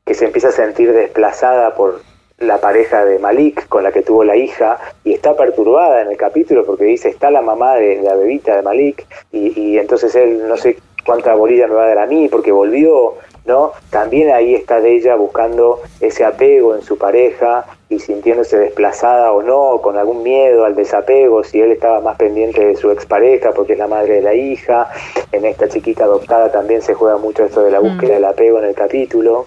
que 0.06 0.13
se 0.13 0.26
empieza 0.26 0.49
a 0.49 0.52
sentir 0.52 0.91
desplazada 0.91 1.73
por 1.76 2.02
la 2.47 2.60
pareja 2.60 3.06
de 3.06 3.19
Malik 3.19 3.67
con 3.67 3.84
la 3.84 3.91
que 3.91 4.01
tuvo 4.01 4.23
la 4.23 4.36
hija 4.36 4.79
y 5.03 5.13
está 5.13 5.36
perturbada 5.36 6.01
en 6.01 6.10
el 6.10 6.17
capítulo 6.17 6.65
porque 6.65 6.86
dice 6.86 7.10
está 7.10 7.32
la 7.32 7.41
mamá 7.41 7.75
de, 7.75 8.01
la 8.01 8.15
bebita 8.15 8.56
de 8.56 8.62
Malik 8.62 9.06
y, 9.32 9.77
entonces 9.77 10.15
él 10.15 10.47
no 10.47 10.58
sé 10.58 10.77
cuánta 11.06 11.36
bolilla 11.36 11.67
me 11.67 11.75
va 11.75 11.84
a 11.84 11.88
dar 11.88 11.99
a 11.99 12.06
mí 12.06 12.27
porque 12.29 12.51
volvió 12.51 13.15
no 13.45 13.73
también 13.89 14.32
ahí 14.32 14.56
está 14.56 14.79
de 14.79 14.95
ella 14.95 15.15
buscando 15.15 15.82
ese 15.99 16.23
apego 16.23 16.75
en 16.75 16.82
su 16.82 16.97
pareja 16.97 17.65
y 17.89 17.99
sintiéndose 17.99 18.58
desplazada 18.58 19.32
o 19.34 19.41
no 19.41 19.82
con 19.82 19.97
algún 19.97 20.23
miedo 20.23 20.65
al 20.65 20.75
desapego 20.75 21.43
si 21.43 21.60
él 21.60 21.71
estaba 21.71 21.99
más 21.99 22.15
pendiente 22.15 22.65
de 22.65 22.75
su 22.75 22.89
expareja 22.91 23.51
porque 23.51 23.73
es 23.73 23.79
la 23.79 23.88
madre 23.88 24.15
de 24.15 24.21
la 24.21 24.34
hija. 24.34 24.89
En 25.32 25.45
esta 25.45 25.67
chiquita 25.67 26.06
adoptada 26.06 26.51
también 26.51 26.82
se 26.82 26.93
juega 26.93 27.17
mucho 27.17 27.43
esto 27.43 27.62
de 27.62 27.71
la 27.71 27.79
búsqueda 27.79 28.13
mm. 28.13 28.15
del 28.15 28.25
apego 28.25 28.60
en 28.60 28.65
el 28.65 28.75
capítulo 28.75 29.45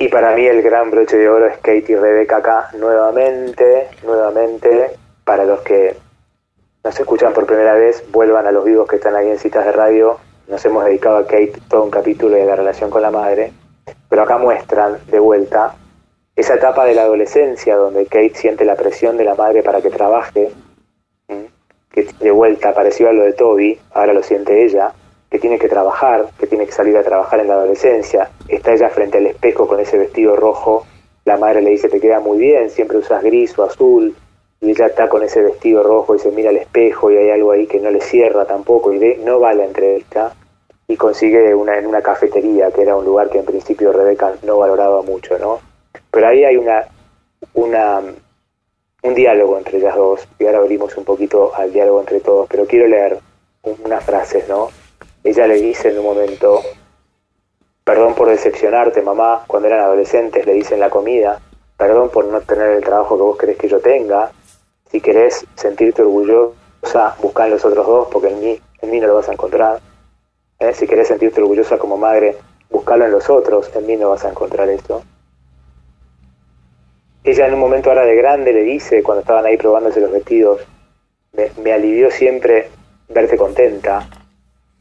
y 0.00 0.08
para 0.08 0.34
mí 0.34 0.46
el 0.46 0.62
gran 0.62 0.90
broche 0.90 1.18
de 1.18 1.28
oro 1.28 1.46
es 1.46 1.58
Kate 1.58 1.84
y 1.88 1.94
Rebeca 1.94 2.38
acá 2.38 2.70
nuevamente, 2.78 3.88
nuevamente, 4.02 4.92
para 5.24 5.44
los 5.44 5.60
que 5.60 5.94
nos 6.82 6.98
escuchan 6.98 7.34
por 7.34 7.44
primera 7.44 7.74
vez, 7.74 8.02
vuelvan 8.10 8.46
a 8.46 8.50
los 8.50 8.64
vivos 8.64 8.88
que 8.88 8.96
están 8.96 9.14
ahí 9.14 9.28
en 9.28 9.38
citas 9.38 9.66
de 9.66 9.72
radio. 9.72 10.18
Nos 10.48 10.64
hemos 10.64 10.86
dedicado 10.86 11.18
a 11.18 11.26
Kate 11.26 11.52
todo 11.68 11.84
un 11.84 11.90
capítulo 11.90 12.34
de 12.34 12.46
la 12.46 12.56
relación 12.56 12.88
con 12.88 13.02
la 13.02 13.10
madre, 13.10 13.52
pero 14.08 14.22
acá 14.22 14.38
muestran 14.38 15.00
de 15.06 15.18
vuelta 15.18 15.74
esa 16.34 16.54
etapa 16.54 16.86
de 16.86 16.94
la 16.94 17.02
adolescencia 17.02 17.76
donde 17.76 18.06
Kate 18.06 18.36
siente 18.36 18.64
la 18.64 18.76
presión 18.76 19.18
de 19.18 19.24
la 19.24 19.34
madre 19.34 19.62
para 19.62 19.82
que 19.82 19.90
trabaje, 19.90 20.50
que 21.92 22.08
de 22.18 22.30
vuelta 22.30 22.72
pareció 22.72 23.10
a 23.10 23.12
lo 23.12 23.24
de 23.24 23.34
Toby, 23.34 23.78
ahora 23.92 24.14
lo 24.14 24.22
siente 24.22 24.64
ella, 24.64 24.94
que 25.30 25.38
tiene 25.38 25.58
que 25.58 25.68
trabajar, 25.68 26.28
que 26.38 26.46
tiene 26.46 26.66
que 26.66 26.72
salir 26.72 26.96
a 26.96 27.02
trabajar 27.02 27.40
en 27.40 27.48
la 27.48 27.54
adolescencia, 27.54 28.30
está 28.48 28.72
ella 28.72 28.88
frente 28.90 29.18
al 29.18 29.26
espejo 29.26 29.68
con 29.68 29.78
ese 29.80 29.96
vestido 29.96 30.34
rojo, 30.36 30.86
la 31.24 31.36
madre 31.36 31.62
le 31.62 31.70
dice 31.70 31.88
te 31.88 32.00
queda 32.00 32.20
muy 32.20 32.38
bien, 32.38 32.70
siempre 32.70 32.98
usas 32.98 33.22
gris 33.22 33.56
o 33.58 33.64
azul, 33.64 34.14
y 34.60 34.70
ella 34.70 34.86
está 34.86 35.08
con 35.08 35.22
ese 35.22 35.40
vestido 35.40 35.82
rojo 35.82 36.14
y 36.14 36.18
se 36.18 36.30
mira 36.30 36.50
al 36.50 36.56
espejo 36.56 37.10
y 37.10 37.16
hay 37.16 37.30
algo 37.30 37.52
ahí 37.52 37.66
que 37.66 37.80
no 37.80 37.90
le 37.90 38.00
cierra 38.00 38.44
tampoco 38.44 38.92
y 38.92 38.98
ve, 38.98 39.20
no 39.24 39.40
va 39.40 39.50
a 39.50 39.54
la 39.54 39.64
entrevista 39.64 40.34
y 40.86 40.96
consigue 40.96 41.54
una 41.54 41.78
en 41.78 41.86
una 41.86 42.02
cafetería 42.02 42.70
que 42.70 42.82
era 42.82 42.96
un 42.96 43.04
lugar 43.04 43.30
que 43.30 43.38
en 43.38 43.44
principio 43.44 43.92
Rebeca 43.92 44.34
no 44.42 44.58
valoraba 44.58 45.02
mucho, 45.02 45.38
¿no? 45.38 45.60
Pero 46.10 46.28
ahí 46.28 46.44
hay 46.44 46.56
una 46.56 46.84
una 47.54 48.02
un 49.02 49.14
diálogo 49.14 49.56
entre 49.56 49.78
ellas 49.78 49.96
dos 49.96 50.28
y 50.38 50.44
ahora 50.44 50.58
abrimos 50.58 50.94
un 50.96 51.04
poquito 51.04 51.54
al 51.54 51.72
diálogo 51.72 52.00
entre 52.00 52.20
todos, 52.20 52.46
pero 52.50 52.66
quiero 52.66 52.86
leer 52.86 53.18
unas 53.62 54.04
frases, 54.04 54.46
¿no? 54.48 54.68
Ella 55.22 55.46
le 55.46 55.56
dice 55.56 55.90
en 55.90 55.98
un 55.98 56.04
momento, 56.04 56.62
perdón 57.84 58.14
por 58.14 58.28
decepcionarte, 58.28 59.02
mamá, 59.02 59.44
cuando 59.46 59.68
eran 59.68 59.80
adolescentes 59.80 60.46
le 60.46 60.54
dicen 60.54 60.80
la 60.80 60.88
comida, 60.88 61.40
perdón 61.76 62.08
por 62.08 62.24
no 62.24 62.40
tener 62.40 62.70
el 62.70 62.82
trabajo 62.82 63.16
que 63.16 63.22
vos 63.22 63.36
querés 63.36 63.58
que 63.58 63.68
yo 63.68 63.80
tenga, 63.80 64.32
si 64.90 65.00
querés 65.00 65.46
sentirte 65.56 66.02
orgullosa, 66.02 67.16
busca 67.20 67.44
en 67.44 67.50
los 67.50 67.64
otros 67.64 67.86
dos, 67.86 68.08
porque 68.10 68.28
en 68.28 68.40
mí, 68.40 68.60
en 68.80 68.90
mí 68.90 68.98
no 68.98 69.08
lo 69.08 69.14
vas 69.16 69.28
a 69.28 69.32
encontrar. 69.32 69.80
¿Eh? 70.58 70.72
Si 70.72 70.86
querés 70.86 71.08
sentirte 71.08 71.42
orgullosa 71.42 71.78
como 71.78 71.98
madre, 71.98 72.36
buscalo 72.70 73.04
en 73.04 73.12
los 73.12 73.28
otros, 73.28 73.70
en 73.76 73.86
mí 73.86 73.96
no 73.96 74.10
vas 74.10 74.24
a 74.24 74.30
encontrar 74.30 74.68
eso. 74.70 75.02
Ella 77.22 77.46
en 77.46 77.54
un 77.54 77.60
momento 77.60 77.90
ahora 77.90 78.04
de 78.04 78.16
grande 78.16 78.54
le 78.54 78.62
dice, 78.62 79.02
cuando 79.02 79.20
estaban 79.20 79.44
ahí 79.44 79.58
probándose 79.58 80.00
los 80.00 80.10
vestidos, 80.10 80.62
me, 81.34 81.50
me 81.62 81.72
alivió 81.72 82.10
siempre 82.10 82.70
verte 83.08 83.36
contenta, 83.36 84.08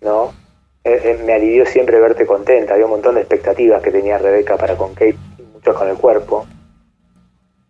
¿no? 0.02 0.34
Eh, 0.84 1.02
eh, 1.04 1.24
me 1.26 1.34
alivió 1.34 1.66
siempre 1.66 2.00
verte 2.00 2.26
contenta, 2.26 2.74
había 2.74 2.86
un 2.86 2.92
montón 2.92 3.16
de 3.16 3.22
expectativas 3.22 3.82
que 3.82 3.92
tenía 3.92 4.18
Rebeca 4.18 4.56
para 4.58 4.78
con 4.78 4.94
Kate, 4.94 5.18
muchos 5.54 5.76
con 5.76 5.90
el 5.90 5.98
cuerpo. 5.98 6.48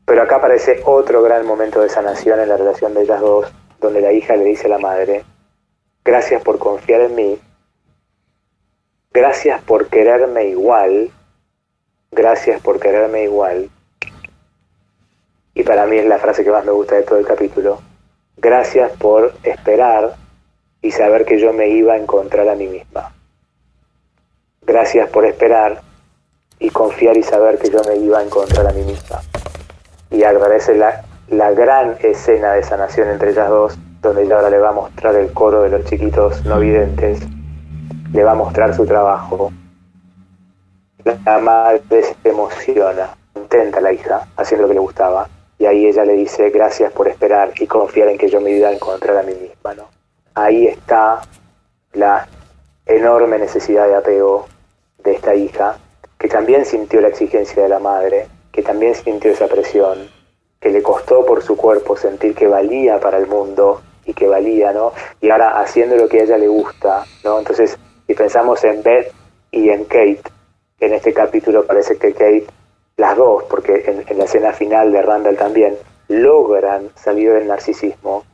Pero 0.06 0.22
acá 0.22 0.36
aparece 0.38 0.82
otro 0.86 1.22
gran 1.22 1.46
momento 1.46 1.82
de 1.82 1.90
sanación 1.90 2.40
en 2.40 2.50
la 2.50 2.58
relación 2.58 2.94
de 2.94 3.02
ellas 3.02 3.20
dos, 3.20 3.52
donde 3.80 4.02
la 4.02 4.12
hija 4.12 4.36
le 4.36 4.46
dice 4.46 4.68
a 4.68 4.70
la 4.70 4.78
madre, 4.78 5.24
gracias 6.06 6.42
por 6.44 6.60
confiar 6.60 7.02
en 7.02 7.16
mí, 7.16 7.40
gracias 9.12 9.62
por 9.64 9.88
quererme 9.88 10.46
igual, 10.46 11.12
gracias 12.12 12.62
por 12.62 12.80
quererme 12.80 13.24
igual. 13.24 13.70
Y 15.56 15.64
para 15.64 15.88
mí 15.88 15.98
es 15.98 16.06
la 16.06 16.20
frase 16.20 16.44
que 16.44 16.52
más 16.52 16.64
me 16.64 16.72
gusta 16.72 16.96
de 16.96 17.04
todo 17.04 17.18
el 17.18 17.26
capítulo, 17.26 17.82
gracias 18.38 18.92
por 18.98 19.34
esperar 19.44 20.16
y 20.82 20.92
saber 20.92 21.26
que 21.26 21.40
yo 21.40 21.54
me 21.54 21.70
iba 21.70 21.94
a 21.94 21.98
encontrar 21.98 22.48
a 22.48 22.56
mí 22.56 22.68
misma. 22.68 23.14
Gracias 24.66 25.10
por 25.10 25.26
esperar 25.26 25.82
y 26.60 26.70
confiar 26.70 27.18
y 27.18 27.24
saber 27.24 27.58
que 27.58 27.70
yo 27.70 27.82
me 27.88 27.96
iba 27.96 28.20
a 28.20 28.24
encontrar 28.24 28.68
a 28.68 28.72
mí 28.72 28.84
misma. 28.84 29.22
Y 30.12 30.24
agradece 30.24 30.76
la, 30.76 31.04
la 31.30 31.52
gran 31.52 31.98
escena 32.02 32.54
de 32.54 32.64
sanación 32.64 33.10
entre 33.10 33.32
ellas 33.32 33.50
dos, 33.50 33.78
donde 34.02 34.24
ella 34.24 34.36
ahora 34.36 34.50
le 34.50 34.60
va 34.60 34.70
a 34.70 34.74
mostrar 34.74 35.16
el 35.16 35.32
coro 35.34 35.64
de 35.64 35.70
los 35.70 35.86
chiquitos 35.86 36.46
no 36.46 36.60
videntes, 36.60 37.20
le 38.14 38.24
va 38.24 38.32
a 38.32 38.36
mostrar 38.36 38.74
su 38.76 38.86
trabajo. 38.86 39.52
La 41.26 41.40
madre 41.40 42.04
se 42.04 42.16
emociona, 42.30 43.16
intenta 43.36 43.82
la 43.82 43.94
hija, 43.94 44.28
haciendo 44.36 44.64
lo 44.64 44.68
que 44.70 44.76
le 44.76 44.80
gustaba, 44.82 45.28
y 45.58 45.66
ahí 45.66 45.88
ella 45.88 46.06
le 46.06 46.14
dice 46.14 46.50
gracias 46.50 46.92
por 46.94 47.08
esperar 47.08 47.52
y 47.60 47.68
confiar 47.68 48.10
en 48.10 48.18
que 48.18 48.30
yo 48.30 48.40
me 48.40 48.52
iba 48.52 48.70
a 48.70 48.74
encontrar 48.74 49.18
a 49.18 49.24
mí 49.24 49.34
misma, 49.34 49.74
¿no? 49.74 49.99
Ahí 50.44 50.68
está 50.68 51.22
la 51.94 52.28
enorme 52.86 53.38
necesidad 53.38 53.88
de 53.88 53.96
apego 53.96 54.48
de 55.04 55.14
esta 55.14 55.36
hija, 55.36 55.78
que 56.18 56.28
también 56.28 56.66
sintió 56.66 57.02
la 57.02 57.10
exigencia 57.10 57.64
de 57.64 57.70
la 57.70 57.80
madre, 57.80 58.28
que 58.52 58.64
también 58.64 58.96
sintió 58.96 59.32
esa 59.32 59.48
presión, 59.48 60.10
que 60.60 60.70
le 60.70 60.82
costó 60.82 61.26
por 61.26 61.42
su 61.42 61.56
cuerpo 61.56 61.96
sentir 61.96 62.36
que 62.36 62.48
valía 62.48 63.00
para 63.00 63.18
el 63.18 63.28
mundo 63.28 63.82
y 64.06 64.14
que 64.14 64.28
valía, 64.28 64.74
¿no? 64.74 64.92
Y 65.22 65.30
ahora 65.30 65.60
haciendo 65.60 65.96
lo 65.96 66.08
que 66.08 66.20
a 66.20 66.24
ella 66.24 66.38
le 66.38 66.48
gusta, 66.48 67.06
¿no? 67.24 67.40
Entonces, 67.40 67.78
si 68.08 68.14
pensamos 68.14 68.64
en 68.64 68.82
Beth 68.82 69.14
y 69.52 69.70
en 69.70 69.86
Kate, 69.86 70.24
en 70.80 70.94
este 70.94 71.14
capítulo 71.14 71.66
parece 71.66 71.98
que 71.98 72.14
Kate, 72.14 72.48
las 72.98 73.16
dos, 73.16 73.44
porque 73.44 73.84
en, 73.86 74.04
en 74.08 74.18
la 74.18 74.26
escena 74.26 74.52
final 74.52 74.92
de 74.92 75.02
Randall 75.02 75.38
también, 75.38 75.78
logran 76.08 76.90
salir 76.96 77.32
del 77.32 77.48
narcisismo 77.48 78.26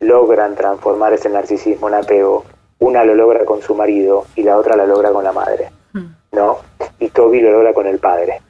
logran 0.00 0.54
transformar 0.54 1.12
ese 1.12 1.28
narcisismo 1.28 1.88
en 1.88 1.94
apego. 1.94 2.44
Una 2.78 3.04
lo 3.04 3.14
logra 3.14 3.44
con 3.44 3.60
su 3.60 3.74
marido 3.74 4.24
y 4.34 4.42
la 4.42 4.56
otra 4.56 4.74
la 4.74 4.86
logra 4.86 5.12
con 5.12 5.22
la 5.22 5.32
madre, 5.32 5.70
hmm. 5.92 6.06
¿no? 6.32 6.58
Y 6.98 7.10
Toby 7.10 7.40
lo 7.40 7.52
logra 7.52 7.74
con 7.74 7.86
el 7.86 7.98
padre. 7.98 8.40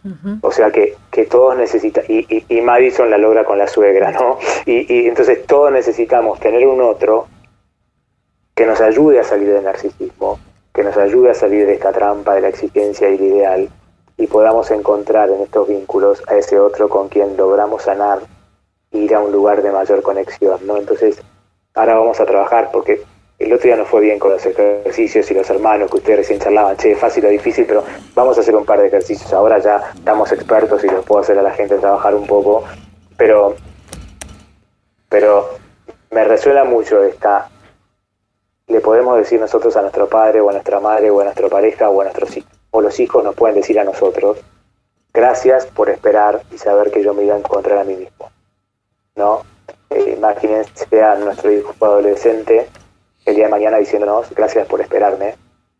O 0.42 0.52
sea 0.52 0.70
que, 0.70 0.96
que 1.10 1.26
todos 1.26 1.56
necesitan, 1.56 2.04
y, 2.08 2.44
y, 2.48 2.60
Madison 2.60 3.10
la 3.10 3.18
logra 3.18 3.44
con 3.44 3.58
la 3.58 3.66
suegra, 3.66 4.12
¿no? 4.12 4.38
Y, 4.66 4.92
y 4.92 5.08
entonces 5.08 5.44
todos 5.46 5.72
necesitamos 5.72 6.38
tener 6.38 6.66
un 6.66 6.80
otro 6.80 7.26
que 8.54 8.66
nos 8.66 8.80
ayude 8.80 9.18
a 9.18 9.24
salir 9.24 9.52
del 9.52 9.64
narcisismo, 9.64 10.38
que 10.72 10.84
nos 10.84 10.96
ayude 10.96 11.30
a 11.30 11.34
salir 11.34 11.66
de 11.66 11.74
esta 11.74 11.92
trampa 11.92 12.34
de 12.34 12.42
la 12.42 12.48
exigencia 12.48 13.08
y 13.08 13.14
el 13.14 13.22
ideal, 13.22 13.68
y 14.16 14.26
podamos 14.26 14.70
encontrar 14.70 15.30
en 15.30 15.40
estos 15.40 15.66
vínculos 15.66 16.22
a 16.28 16.36
ese 16.36 16.60
otro 16.60 16.88
con 16.88 17.08
quien 17.08 17.36
logramos 17.36 17.82
sanar 17.82 18.20
ir 18.92 19.14
a 19.14 19.20
un 19.20 19.32
lugar 19.32 19.62
de 19.62 19.70
mayor 19.70 20.02
conexión, 20.02 20.58
¿no? 20.66 20.76
Entonces, 20.76 21.22
ahora 21.74 21.94
vamos 21.94 22.20
a 22.20 22.26
trabajar 22.26 22.70
porque 22.72 23.02
el 23.40 23.52
otro 23.54 23.68
día 23.68 23.76
no 23.76 23.86
fue 23.86 24.02
bien 24.02 24.18
con 24.18 24.32
los 24.32 24.44
ejercicios 24.44 25.30
y 25.30 25.34
los 25.34 25.48
hermanos 25.48 25.90
que 25.90 25.96
ustedes 25.96 26.18
recién 26.18 26.38
charlaban, 26.38 26.76
che, 26.76 26.94
fácil 26.94 27.24
o 27.24 27.28
difícil, 27.30 27.64
pero 27.66 27.82
vamos 28.14 28.36
a 28.36 28.42
hacer 28.42 28.54
un 28.54 28.66
par 28.66 28.80
de 28.80 28.88
ejercicios. 28.88 29.32
Ahora 29.32 29.58
ya 29.58 29.92
estamos 29.94 30.30
expertos 30.30 30.84
y 30.84 30.88
los 30.88 31.04
puedo 31.06 31.22
hacer 31.22 31.38
a 31.38 31.42
la 31.42 31.52
gente 31.52 31.78
trabajar 31.78 32.14
un 32.14 32.26
poco, 32.26 32.64
pero, 33.16 33.56
pero 35.08 35.48
me 36.10 36.24
resuena 36.24 36.64
mucho 36.64 37.02
esta, 37.02 37.48
le 38.66 38.80
podemos 38.80 39.16
decir 39.16 39.40
nosotros 39.40 39.74
a 39.74 39.80
nuestro 39.80 40.06
padre 40.06 40.42
o 40.42 40.50
a 40.50 40.52
nuestra 40.52 40.78
madre 40.78 41.10
o 41.10 41.20
a 41.20 41.24
nuestra 41.24 41.48
pareja 41.48 41.88
o 41.88 42.00
a 42.02 42.04
nuestros 42.04 42.36
hijos, 42.36 42.52
o 42.70 42.82
los 42.82 43.00
hijos 43.00 43.24
nos 43.24 43.34
pueden 43.34 43.56
decir 43.56 43.80
a 43.80 43.84
nosotros, 43.84 44.36
gracias 45.14 45.64
por 45.64 45.88
esperar 45.88 46.42
y 46.52 46.58
saber 46.58 46.90
que 46.90 47.02
yo 47.02 47.14
me 47.14 47.24
iba 47.24 47.36
a 47.36 47.38
encontrar 47.38 47.78
a 47.78 47.84
mí 47.84 47.94
mismo. 47.94 48.30
¿No? 49.16 49.42
Eh, 49.90 50.14
imagínense 50.16 51.02
a 51.02 51.16
nuestro 51.16 51.50
hijo 51.52 51.74
adolescente 51.80 52.68
el 53.24 53.34
día 53.34 53.46
de 53.46 53.50
mañana 53.50 53.78
diciéndonos 53.78 54.30
gracias 54.34 54.66
por 54.66 54.80
esperarme, 54.80 55.34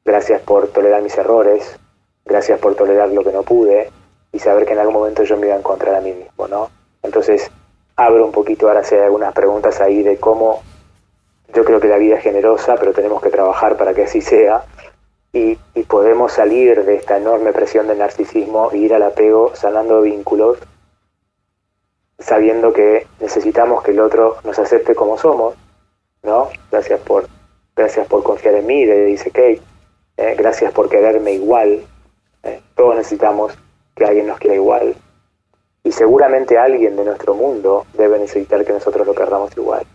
gracias 0.05 0.41
por 0.43 0.69
tolerar 0.69 1.03
mis 1.03 1.17
errores, 1.17 1.79
gracias 2.25 2.59
por 2.59 2.75
tolerar 2.75 3.11
lo 3.11 3.25
que 3.25 3.33
no 3.33 3.43
pude 3.43 3.91
y 4.33 4.39
saber 4.39 4.67
que 4.67 4.73
en 4.73 4.81
algún 4.81 4.95
momento 4.95 5.23
yo 5.23 5.37
me 5.37 5.47
iba 5.47 5.57
a 5.57 5.59
encontrar 5.59 5.95
a 5.95 6.01
mí 6.01 6.13
mismo, 6.13 6.49
¿no? 6.49 6.71
Entonces, 7.03 7.51
abro 7.97 8.25
un 8.25 8.33
poquito 8.33 8.69
ahora 8.69 8.83
hay 8.91 8.99
algunas 8.99 9.33
preguntas 9.33 9.81
ahí 9.81 10.03
de 10.03 10.19
cómo 10.19 10.63
yo 11.55 11.65
creo 11.65 11.81
que 11.81 11.89
la 11.89 11.97
vida 11.97 12.17
es 12.17 12.23
generosa, 12.23 12.77
pero 12.77 12.93
tenemos 12.93 13.23
que 13.23 13.31
trabajar 13.31 13.77
para 13.77 13.95
que 13.95 14.05
así 14.05 14.21
sea 14.21 14.65
y, 15.33 15.59
y 15.75 15.83
podemos 15.85 16.33
salir 16.33 16.85
de 16.85 16.97
esta 16.97 17.17
enorme 17.17 17.53
presión 17.53 17.87
del 17.89 17.99
narcisismo 17.99 18.71
e 18.73 18.79
ir 18.79 18.95
al 18.95 19.03
apego 19.03 19.53
sanando 19.55 20.03
vínculos 20.03 20.59
sabiendo 22.21 22.73
que 22.73 23.07
necesitamos 23.19 23.83
que 23.83 23.91
el 23.91 24.01
otro 24.01 24.37
nos 24.45 24.59
acepte 24.59 24.95
como 24.95 25.19
somos, 25.19 25.55
¿no? 26.23 26.49
Gracias 26.71 27.01
por 27.01 27.27
Gracias 27.81 28.07
por 28.09 28.23
confiar 28.23 28.57
en 28.57 28.67
mí, 28.67 28.85
le 28.85 29.07
dice 29.07 29.31
Kate. 29.31 29.63
Eh, 30.19 30.35
gracias 30.37 30.71
por 30.73 30.91
quererme 30.91 31.33
igual. 31.33 31.81
Eh, 32.43 32.61
todos 32.77 32.95
necesitamos 32.95 33.57
que 33.97 34.05
alguien 34.05 34.27
nos 34.27 34.39
quiera 34.39 34.55
igual. 34.55 34.95
Y 35.83 35.93
seguramente 35.93 36.59
alguien 36.59 36.95
de 36.97 37.05
nuestro 37.05 37.35
mundo 37.35 37.87
debe 37.97 38.19
necesitar 38.19 38.67
que 38.67 38.75
nosotros 38.75 39.07
lo 39.07 39.15
querramos 39.15 39.57
igual. 39.57 39.87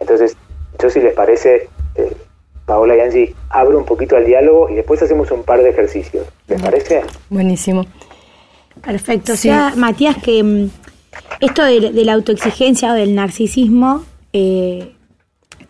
Entonces, 0.00 0.36
yo 0.82 0.90
si 0.90 1.00
les 1.00 1.14
parece, 1.14 1.68
eh, 1.94 2.16
Paola 2.66 2.96
y 2.96 3.00
Angie, 3.00 3.34
abro 3.50 3.78
un 3.78 3.84
poquito 3.84 4.16
al 4.16 4.24
diálogo 4.24 4.68
y 4.68 4.74
después 4.74 5.00
hacemos 5.00 5.30
un 5.30 5.44
par 5.44 5.62
de 5.62 5.70
ejercicios. 5.70 6.26
¿Les 6.48 6.60
parece? 6.60 7.02
Buenísimo. 7.30 7.86
Perfecto. 8.84 9.34
O 9.34 9.36
sea, 9.36 9.72
Matías, 9.76 10.16
que 10.16 10.42
mm, 10.42 10.70
esto 11.40 11.62
de, 11.62 11.92
de, 11.92 12.04
la 12.04 12.14
autoexigencia 12.14 12.92
o 12.92 12.94
del 12.94 13.14
narcisismo 13.14 14.04
eh, 14.32 14.94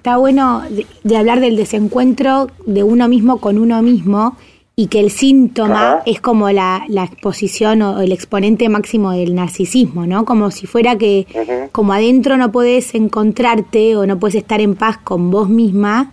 está 0.05 0.19
bueno 0.19 0.63
de, 1.03 1.17
hablar 1.17 1.41
del 1.41 1.57
desencuentro 1.57 2.49
de 2.67 2.83
uno 2.83 3.09
mismo 3.09 3.39
con 3.39 3.59
uno 3.59 3.81
mismo 3.81 4.37
y 4.77 4.89
que 4.89 5.01
el 5.01 5.11
síntoma 5.11 6.03
es 6.05 6.21
como 6.21 6.51
la, 6.51 6.85
la, 6.89 7.05
exposición 7.05 7.81
o 7.81 8.01
el 8.01 8.13
exponente 8.13 8.69
máximo 8.69 9.13
del 9.13 9.35
narcisismo, 9.35 10.07
¿no? 10.07 10.27
Como 10.27 10.51
si 10.51 10.67
fuera 10.67 10.99
que 10.99 11.69
como 11.73 11.95
adentro 11.95 12.37
no 12.37 12.53
puedes 12.53 12.95
encontrarte 12.95 13.97
o 13.97 14.07
no 14.07 14.19
puedes 14.19 14.35
estar 14.35 14.61
en 14.61 14.75
paz 14.75 14.99
con 14.99 15.31
vos 15.31 15.49
misma, 15.49 16.13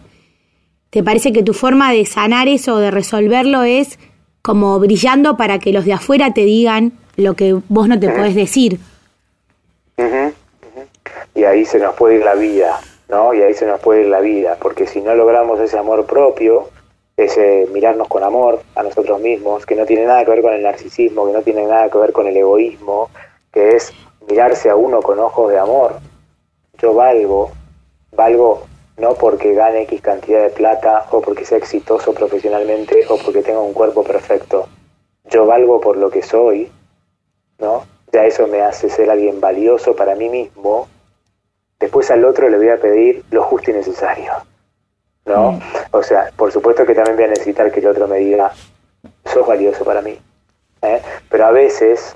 ¿te 0.89 1.03
parece 1.03 1.33
que 1.33 1.43
tu 1.43 1.53
forma 1.53 1.91
de 1.91 2.05
sanar 2.05 2.47
eso 2.47 2.75
o 2.75 2.77
de 2.77 2.91
resolverlo 2.91 3.63
es 3.63 3.99
como 4.41 4.79
brillando 4.79 5.35
para 5.35 5.59
que 5.59 5.73
los 5.73 5.83
de 5.83 5.93
afuera 5.93 6.33
te 6.33 6.45
digan 6.45 6.93
lo 7.17 7.35
que 7.35 7.57
vos 7.67 7.87
no 7.89 7.99
te 7.99 8.09
podés 8.09 8.35
decir? 8.35 8.79
Y 11.35 11.43
ahí 11.43 11.65
se 11.65 11.79
nos 11.79 11.95
puede 11.95 12.15
ir 12.15 12.25
la 12.25 12.35
vida. 12.35 12.79
¿no? 13.11 13.33
Y 13.33 13.41
ahí 13.41 13.53
se 13.53 13.65
nos 13.65 13.79
puede 13.81 14.01
ir 14.01 14.07
la 14.07 14.21
vida, 14.21 14.57
porque 14.59 14.87
si 14.87 15.01
no 15.01 15.13
logramos 15.13 15.59
ese 15.59 15.77
amor 15.77 16.05
propio, 16.05 16.69
ese 17.17 17.67
mirarnos 17.71 18.07
con 18.07 18.23
amor 18.23 18.61
a 18.73 18.83
nosotros 18.83 19.19
mismos, 19.19 19.65
que 19.65 19.75
no 19.75 19.85
tiene 19.85 20.05
nada 20.05 20.23
que 20.23 20.31
ver 20.31 20.41
con 20.41 20.53
el 20.53 20.63
narcisismo, 20.63 21.27
que 21.27 21.33
no 21.33 21.41
tiene 21.41 21.65
nada 21.65 21.89
que 21.89 21.97
ver 21.97 22.13
con 22.13 22.25
el 22.25 22.37
egoísmo, 22.37 23.09
que 23.51 23.75
es 23.75 23.91
mirarse 24.29 24.69
a 24.69 24.77
uno 24.77 25.01
con 25.01 25.19
ojos 25.19 25.51
de 25.51 25.59
amor. 25.59 25.99
Yo 26.79 26.93
valgo, 26.93 27.51
valgo 28.13 28.63
no 28.97 29.13
porque 29.15 29.53
gane 29.53 29.81
X 29.83 30.01
cantidad 30.01 30.43
de 30.43 30.49
plata 30.49 31.07
o 31.11 31.21
porque 31.21 31.43
sea 31.43 31.57
exitoso 31.57 32.13
profesionalmente 32.13 33.05
o 33.09 33.17
porque 33.17 33.43
tenga 33.43 33.59
un 33.59 33.73
cuerpo 33.73 34.03
perfecto. 34.03 34.69
Yo 35.29 35.45
valgo 35.45 35.81
por 35.81 35.97
lo 35.97 36.09
que 36.09 36.23
soy, 36.23 36.71
¿no? 37.59 37.83
Ya 38.11 38.25
eso 38.25 38.47
me 38.47 38.61
hace 38.61 38.89
ser 38.89 39.09
alguien 39.09 39.39
valioso 39.39 39.95
para 39.95 40.15
mí 40.15 40.29
mismo 40.29 40.87
después 41.81 42.09
al 42.11 42.23
otro 42.23 42.47
le 42.47 42.57
voy 42.57 42.69
a 42.69 42.79
pedir 42.79 43.25
lo 43.31 43.43
justo 43.43 43.71
y 43.71 43.73
necesario. 43.73 44.31
¿No? 45.25 45.53
Mm. 45.53 45.61
O 45.91 46.03
sea, 46.03 46.31
por 46.35 46.51
supuesto 46.51 46.85
que 46.85 46.95
también 46.95 47.15
voy 47.17 47.25
a 47.25 47.29
necesitar 47.29 47.71
que 47.71 47.79
el 47.79 47.87
otro 47.87 48.07
me 48.07 48.19
diga, 48.19 48.53
sos 49.25 49.45
valioso 49.45 49.83
para 49.83 50.01
mí. 50.01 50.17
¿eh? 50.81 51.01
Pero 51.29 51.45
a 51.45 51.51
veces 51.51 52.15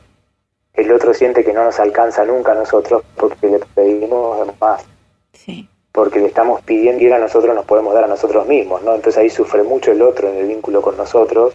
el 0.74 0.92
otro 0.92 1.14
siente 1.14 1.44
que 1.44 1.54
no 1.54 1.64
nos 1.66 1.80
alcanza 1.80 2.24
nunca 2.26 2.54
a 2.54 2.56
nosotros 2.56 3.04
porque 3.16 3.48
le 3.48 3.60
pedimos 3.60 4.48
más. 4.60 4.86
Sí. 5.34 5.68
Porque 5.92 6.20
le 6.20 6.28
estamos 6.28 6.62
pidiendo 6.62 7.04
y 7.04 7.12
a 7.12 7.20
nosotros 7.20 7.56
nos 7.56 7.66
podemos 7.66 7.94
dar 7.94 8.04
a 8.04 8.08
nosotros 8.08 8.48
mismos, 8.48 8.82
¿no? 8.84 8.96
Entonces 8.96 9.18
ahí 9.18 9.30
sufre 9.30 9.64
mucho 9.64 9.92
el 9.92 10.02
otro 10.02 10.30
en 10.30 10.38
el 10.38 10.48
vínculo 10.48 10.82
con 10.82 10.98
nosotros 10.98 11.54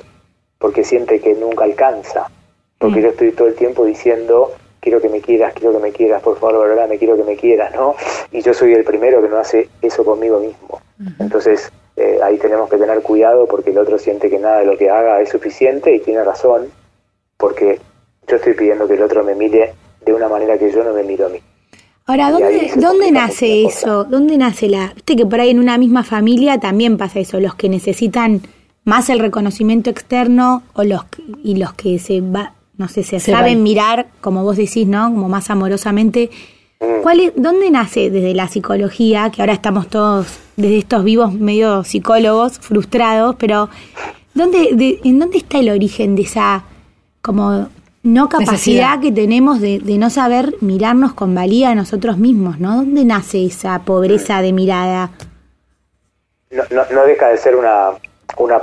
porque 0.59 0.85
siente 0.85 1.21
que 1.21 1.35
nunca 1.35 1.65
alcanza. 1.65 2.31
Porque 2.81 3.01
mm. 3.01 3.03
yo 3.03 3.09
estoy 3.11 3.33
todo 3.33 3.49
el 3.49 3.55
tiempo 3.55 3.85
diciendo, 3.85 4.53
quiero 4.81 5.03
que 5.03 5.11
me 5.11 5.21
quieras, 5.21 5.53
quiero 5.55 5.73
que 5.75 5.83
me 5.83 5.93
quieras, 5.93 6.23
por 6.23 6.39
favor, 6.39 6.89
me 6.89 6.99
quiero 6.99 7.15
que 7.15 7.25
me 7.25 7.37
quieras, 7.37 7.75
¿no? 7.75 7.95
Y 8.33 8.41
yo 8.41 8.55
soy 8.55 8.73
el 8.73 8.85
primero 8.85 9.21
que 9.21 9.29
no 9.29 9.37
hace 9.37 9.69
eso 9.83 10.03
conmigo 10.03 10.41
mismo. 10.41 10.81
Entonces, 11.19 11.71
eh, 11.97 12.19
ahí 12.23 12.39
tenemos 12.39 12.71
que 12.71 12.79
tener 12.79 13.03
cuidado 13.03 13.47
porque 13.47 13.71
el 13.71 13.79
otro 13.79 13.99
siente 13.99 14.31
que 14.31 14.39
nada 14.39 14.61
de 14.61 14.65
lo 14.65 14.79
que 14.79 14.89
haga 14.89 15.21
es 15.21 15.29
suficiente 15.29 15.95
y 15.95 16.01
tiene 16.01 16.25
razón, 16.25 16.69
porque 17.37 17.79
yo 18.27 18.37
estoy 18.37 18.55
pidiendo 18.55 18.89
que 18.89 18.95
el 18.95 19.03
otro 19.03 19.23
me 19.23 19.35
mire 19.35 19.75
de 20.05 20.15
una 20.15 20.29
manera 20.29 20.57
que 20.57 20.73
yo 20.73 20.83
no 20.83 20.95
me 20.95 21.03
miro 21.03 21.27
a 21.27 21.29
mí. 21.29 21.41
Ahora, 22.07 22.31
¿dónde, 22.31 22.73
¿dónde 22.77 23.11
nace 23.13 23.65
eso? 23.65 24.05
¿Dónde 24.05 24.39
nace 24.39 24.69
la...? 24.69 24.93
Viste 24.95 25.17
que 25.17 25.27
por 25.27 25.39
ahí 25.39 25.51
en 25.51 25.61
una 25.61 25.77
misma 25.77 26.03
familia 26.03 26.59
también 26.59 26.97
pasa 26.97 27.21
eso, 27.21 27.39
los 27.39 27.55
que 27.55 27.69
necesitan 27.69 28.41
más 28.85 29.11
el 29.11 29.19
reconocimiento 29.19 29.91
externo 29.91 30.63
o 30.73 30.83
los 30.83 31.03
y 31.45 31.57
los 31.57 31.75
que 31.75 31.99
se 31.99 32.21
va, 32.21 32.55
no 32.81 32.89
sé, 32.89 33.03
se, 33.03 33.21
saben 33.21 33.63
mirar, 33.63 34.07
como 34.23 34.43
vos 34.43 34.57
decís, 34.57 34.87
¿no? 34.87 35.11
Como 35.11 35.29
más 35.29 35.51
amorosamente. 35.51 36.31
Mm. 36.81 37.03
¿Cuál 37.03 37.21
es, 37.21 37.33
¿Dónde 37.37 37.71
nace 37.71 38.09
desde 38.09 38.35
la 38.35 38.49
psicología, 38.49 39.31
que 39.31 39.43
ahora 39.43 39.53
estamos 39.53 39.89
todos, 39.89 40.39
desde 40.57 40.79
estos 40.79 41.05
vivos 41.05 41.35
medio 41.35 41.85
psicólogos, 41.85 42.59
frustrados, 42.59 43.37
pero 43.39 43.69
¿dónde, 44.33 44.99
¿en 45.05 45.19
dónde 45.19 45.37
está 45.37 45.59
el 45.59 45.69
origen 45.69 46.17
de 46.17 46.23
esa 46.23 46.65
como 47.21 47.69
no 48.03 48.31
capacidad 48.31 48.99
que 48.99 49.13
tenemos 49.13 49.61
de, 49.61 49.79
de, 49.79 49.99
no 49.99 50.09
saber 50.09 50.55
mirarnos 50.63 51.13
con 51.13 51.35
valía 51.35 51.69
a 51.69 51.75
nosotros 51.75 52.17
mismos, 52.17 52.61
¿no? 52.61 52.77
¿Dónde 52.77 53.05
nace 53.05 53.45
esa 53.45 53.79
pobreza 53.81 54.41
de 54.41 54.55
mirada? 54.55 55.11
No, 56.51 56.63
no, 56.71 56.83
no 56.91 57.05
deja 57.05 57.29
de 57.29 57.37
ser 57.37 57.57
una, 57.57 57.91
una, 58.37 58.61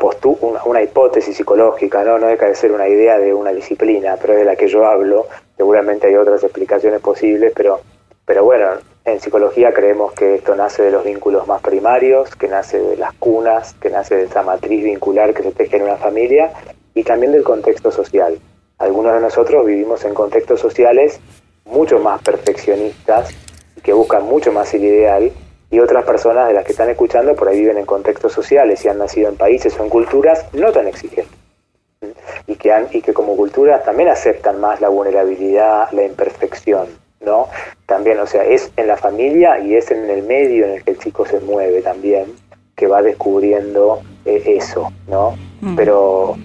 una, 0.65 0.81
hipótesis 0.81 1.35
psicológica, 1.35 2.03
¿no? 2.03 2.17
no 2.17 2.27
deja 2.27 2.47
de 2.47 2.55
ser 2.55 2.71
una 2.71 2.87
idea 2.87 3.17
de 3.17 3.33
una 3.33 3.51
disciplina, 3.51 4.17
pero 4.19 4.33
es 4.33 4.39
de 4.39 4.45
la 4.45 4.55
que 4.55 4.67
yo 4.67 4.85
hablo. 4.85 5.27
Seguramente 5.55 6.07
hay 6.07 6.15
otras 6.15 6.43
explicaciones 6.43 7.01
posibles, 7.01 7.53
pero, 7.55 7.79
pero 8.25 8.43
bueno, 8.43 8.67
en 9.05 9.19
psicología 9.19 9.73
creemos 9.73 10.13
que 10.13 10.35
esto 10.35 10.55
nace 10.55 10.83
de 10.83 10.91
los 10.91 11.03
vínculos 11.03 11.47
más 11.47 11.61
primarios, 11.61 12.35
que 12.35 12.47
nace 12.47 12.79
de 12.79 12.97
las 12.97 13.13
cunas, 13.13 13.73
que 13.75 13.89
nace 13.89 14.15
de 14.15 14.23
esa 14.23 14.43
matriz 14.43 14.83
vincular 14.83 15.33
que 15.33 15.43
se 15.43 15.51
teje 15.51 15.77
en 15.77 15.83
una 15.83 15.97
familia 15.97 16.51
y 16.93 17.03
también 17.03 17.31
del 17.31 17.43
contexto 17.43 17.91
social. 17.91 18.37
Algunos 18.77 19.13
de 19.13 19.21
nosotros 19.21 19.65
vivimos 19.65 20.03
en 20.05 20.13
contextos 20.13 20.59
sociales 20.59 21.19
mucho 21.65 21.99
más 21.99 22.21
perfeccionistas, 22.21 23.29
que 23.83 23.93
buscan 23.93 24.23
mucho 24.25 24.51
más 24.51 24.73
el 24.73 24.83
ideal 24.83 25.31
y 25.69 25.79
otras 25.79 26.05
personas 26.05 26.47
de 26.47 26.53
las 26.53 26.65
que 26.65 26.71
están 26.71 26.89
escuchando 26.89 27.35
por 27.35 27.49
ahí 27.49 27.59
viven 27.59 27.77
en 27.77 27.85
contextos 27.85 28.31
sociales 28.31 28.83
y 28.85 28.89
han 28.89 28.97
nacido 28.97 29.29
en 29.29 29.35
países 29.35 29.77
o 29.79 29.83
en 29.83 29.89
culturas 29.89 30.45
no 30.53 30.71
tan 30.71 30.87
exigentes 30.87 31.37
y 32.45 32.55
que 32.55 32.71
han 32.71 32.87
y 32.91 33.01
que 33.01 33.13
como 33.13 33.35
culturas 33.35 33.83
también 33.83 34.09
aceptan 34.09 34.59
más 34.61 34.79
la 34.81 34.89
vulnerabilidad, 34.89 35.91
la 35.91 36.03
imperfección, 36.03 36.87
¿no? 37.21 37.47
También, 37.85 38.19
o 38.19 38.27
sea, 38.27 38.45
es 38.45 38.71
en 38.77 38.87
la 38.87 38.97
familia 38.97 39.59
y 39.59 39.75
es 39.75 39.91
en 39.91 40.09
el 40.09 40.23
medio 40.23 40.65
en 40.65 40.73
el 40.73 40.83
que 40.83 40.91
el 40.91 40.99
chico 40.99 41.25
se 41.25 41.39
mueve 41.39 41.81
también 41.81 42.33
que 42.75 42.87
va 42.87 43.01
descubriendo 43.01 44.01
eh, 44.25 44.43
eso, 44.45 44.91
¿no? 45.07 45.35
Mm. 45.61 45.75
Pero 45.75 46.37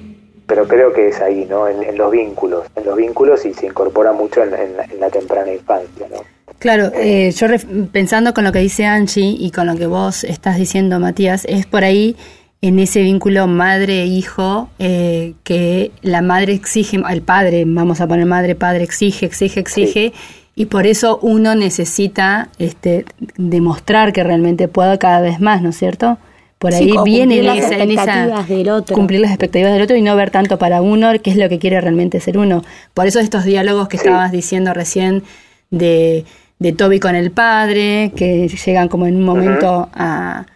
pero 0.52 0.68
creo 0.68 0.92
que 0.92 1.08
es 1.08 1.18
ahí, 1.22 1.46
¿no? 1.48 1.66
En, 1.66 1.96
los 1.96 2.10
vínculos, 2.10 2.66
en 2.76 2.84
los 2.84 2.94
vínculos 2.94 3.46
y 3.46 3.54
se 3.54 3.64
incorpora 3.64 4.12
mucho 4.12 4.42
en, 4.42 4.52
en 4.52 5.00
la 5.00 5.08
temprana 5.08 5.50
infancia, 5.50 6.06
¿no? 6.10 6.18
Claro, 6.58 6.92
eh, 6.94 7.30
yo 7.30 7.46
pensando 7.90 8.34
con 8.34 8.44
lo 8.44 8.52
que 8.52 8.58
dice 8.58 8.84
Angie 8.84 9.34
y 9.38 9.50
con 9.50 9.66
lo 9.66 9.76
que 9.76 9.86
vos 9.86 10.24
estás 10.24 10.58
diciendo, 10.58 11.00
Matías, 11.00 11.46
es 11.46 11.64
por 11.64 11.84
ahí 11.84 12.16
en 12.60 12.78
ese 12.80 13.00
vínculo 13.00 13.46
madre-hijo 13.46 14.68
eh, 14.78 15.32
que 15.42 15.90
la 16.02 16.20
madre 16.20 16.52
exige, 16.52 17.00
el 17.08 17.22
padre, 17.22 17.64
vamos 17.66 18.02
a 18.02 18.06
poner 18.06 18.26
madre-padre, 18.26 18.84
exige, 18.84 19.24
exige, 19.24 19.58
exige, 19.58 20.12
y 20.54 20.66
por 20.66 20.86
eso 20.86 21.18
uno 21.22 21.54
necesita 21.54 22.50
este, 22.58 23.06
demostrar 23.38 24.12
que 24.12 24.22
realmente 24.22 24.68
pueda 24.68 24.98
cada 24.98 25.22
vez 25.22 25.40
más, 25.40 25.62
¿no 25.62 25.70
es 25.70 25.78
cierto? 25.78 26.18
Por 26.62 26.72
ahí 26.74 26.92
viene 27.04 27.40
esa, 27.40 27.76
en 27.76 27.90
esa- 27.90 28.02
expectativas 28.04 28.48
del 28.48 28.68
otro. 28.70 28.96
cumplir 28.96 29.20
las 29.20 29.30
expectativas 29.32 29.72
del 29.72 29.82
otro 29.82 29.96
y 29.96 30.02
no 30.02 30.16
ver 30.16 30.30
tanto 30.30 30.56
para 30.58 30.80
uno 30.80 31.10
qué 31.22 31.30
es 31.30 31.36
lo 31.36 31.48
que 31.48 31.58
quiere 31.58 31.80
realmente 31.80 32.20
ser 32.20 32.38
uno. 32.38 32.62
Por 32.94 33.06
eso 33.06 33.20
estos 33.20 33.44
diálogos 33.44 33.88
que 33.88 33.98
Sí. 33.98 34.06
estabas 34.06 34.32
diciendo 34.32 34.72
recién 34.72 35.22
de, 35.70 36.24
de 36.58 36.72
Toby 36.72 37.00
con 37.00 37.14
el 37.16 37.30
padre, 37.32 38.12
que 38.16 38.48
llegan 38.48 38.88
como 38.88 39.06
en 39.06 39.16
un 39.16 39.24
momento 39.24 39.88
a, 39.92 40.46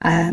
a- 0.00 0.30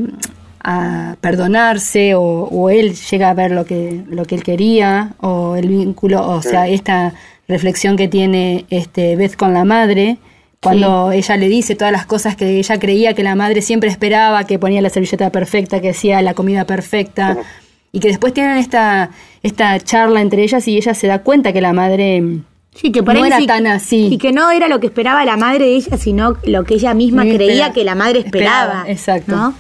a 0.64 1.16
perdonarse 1.22 2.14
o, 2.14 2.22
o 2.22 2.70
él 2.70 2.94
llega 2.94 3.30
a 3.32 3.34
ver 3.34 3.50
lo 3.52 3.66
que, 3.66 4.04
lo 4.10 4.26
que 4.26 4.36
él 4.36 4.44
quería 4.44 5.14
o 5.20 5.56
el 5.56 5.68
vínculo, 5.70 6.28
o 6.28 6.42
sea, 6.44 6.68
esta 6.68 7.14
reflexión 7.48 7.96
que 7.98 8.08
tiene 8.08 8.66
este 8.70 9.16
Beth 9.16 9.36
con 9.36 9.54
la 9.56 9.66
madre, 9.66 10.18
cuando 10.72 11.12
ella 11.12 11.38
le 11.38 11.48
dice 11.48 11.76
todas 11.76 11.92
las 11.92 12.06
cosas 12.06 12.36
que 12.36 12.60
ella 12.60 12.78
creía 12.80 13.14
que 13.16 13.24
la 13.24 13.36
madre 13.36 13.62
siempre 13.64 13.90
esperaba, 13.90 14.44
que 14.46 14.60
ponía 14.60 14.82
la 14.82 14.90
servilleta 14.90 15.32
perfecta, 15.32 15.82
que 15.82 15.90
hacía 15.90 16.22
la 16.22 16.34
comida 16.36 16.66
perfecta, 16.66 17.38
y 17.92 18.00
que 18.00 18.10
después 18.10 18.34
tienen 18.34 18.58
esta, 18.58 19.10
esta 19.42 19.80
charla 19.80 20.22
entre 20.22 20.44
ellas 20.44 20.68
y 20.68 20.78
ella 20.78 20.94
se 20.94 21.08
da 21.08 21.20
cuenta 21.24 21.52
que 21.52 21.62
la 21.62 21.74
madre 21.74 22.24
Sí, 22.76 22.92
que 22.92 23.02
por 23.04 23.16
no 23.16 23.26
era 23.26 23.38
sí- 23.40 23.48
tan 23.48 23.68
así. 23.68 24.08
Y 24.14 24.18
que 24.18 24.32
no 24.32 24.50
era 24.52 24.68
lo 24.70 24.80
que 24.80 24.88
esperaba 24.88 25.26
la 25.26 25.36
madre 25.36 25.66
de 25.66 25.76
ella, 25.76 25.98
sino 25.98 26.38
lo 26.46 26.64
que 26.64 26.76
ella 26.76 26.94
misma 26.94 27.24
creía 27.24 27.66
espera- 27.68 27.74
que 27.74 27.84
la 27.84 27.96
madre 27.96 28.20
esperaba. 28.20 28.86
esperaba, 28.88 28.90
exacto. 28.90 29.36
¿no? 29.36 29.54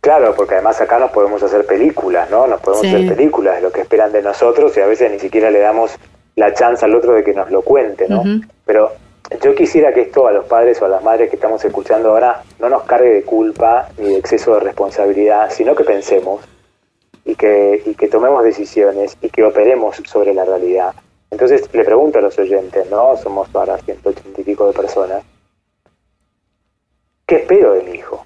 Claro, 0.00 0.34
porque 0.36 0.54
además 0.54 0.80
acá 0.80 0.98
nos 0.98 1.10
podemos 1.10 1.42
hacer 1.42 1.66
películas, 1.66 2.30
¿no? 2.30 2.46
Nos 2.46 2.60
podemos 2.60 2.86
Sí. 2.86 2.94
hacer 2.94 3.16
películas 3.16 3.56
de 3.56 3.62
lo 3.62 3.72
que 3.72 3.80
esperan 3.80 4.12
de 4.12 4.22
nosotros 4.22 4.72
y 4.76 4.80
a 4.80 4.86
veces 4.86 5.10
ni 5.10 5.18
siquiera 5.18 5.50
le 5.50 5.58
damos 5.58 5.90
la 6.36 6.54
chance 6.54 6.84
al 6.84 6.94
otro 6.94 7.12
de 7.14 7.24
que 7.24 7.32
nos 7.34 7.50
lo 7.50 7.62
cuente, 7.62 8.06
¿no? 8.08 8.22
Pero 8.64 8.92
yo 9.42 9.54
quisiera 9.54 9.92
que 9.92 10.02
esto 10.02 10.26
a 10.26 10.32
los 10.32 10.46
padres 10.46 10.80
o 10.82 10.86
a 10.86 10.88
las 10.88 11.02
madres 11.02 11.30
que 11.30 11.36
estamos 11.36 11.64
escuchando 11.64 12.10
ahora 12.10 12.42
no 12.58 12.68
nos 12.68 12.82
cargue 12.82 13.14
de 13.14 13.22
culpa 13.22 13.88
ni 13.98 14.10
de 14.10 14.18
exceso 14.18 14.54
de 14.54 14.60
responsabilidad, 14.60 15.50
sino 15.50 15.74
que 15.74 15.84
pensemos 15.84 16.40
y 17.24 17.34
que, 17.36 17.82
y 17.86 17.94
que 17.94 18.08
tomemos 18.08 18.42
decisiones 18.42 19.16
y 19.20 19.30
que 19.30 19.44
operemos 19.44 19.96
sobre 20.04 20.34
la 20.34 20.44
realidad. 20.44 20.94
Entonces 21.30 21.72
le 21.72 21.84
pregunto 21.84 22.18
a 22.18 22.22
los 22.22 22.38
oyentes, 22.38 22.90
¿no? 22.90 23.16
Somos 23.16 23.48
para 23.50 23.78
180 23.78 24.40
y 24.40 24.44
pico 24.44 24.66
de 24.66 24.72
personas. 24.72 25.22
¿Qué 27.24 27.36
espero 27.36 27.74
de 27.74 27.84
mi 27.84 27.92
hijo? 27.92 28.24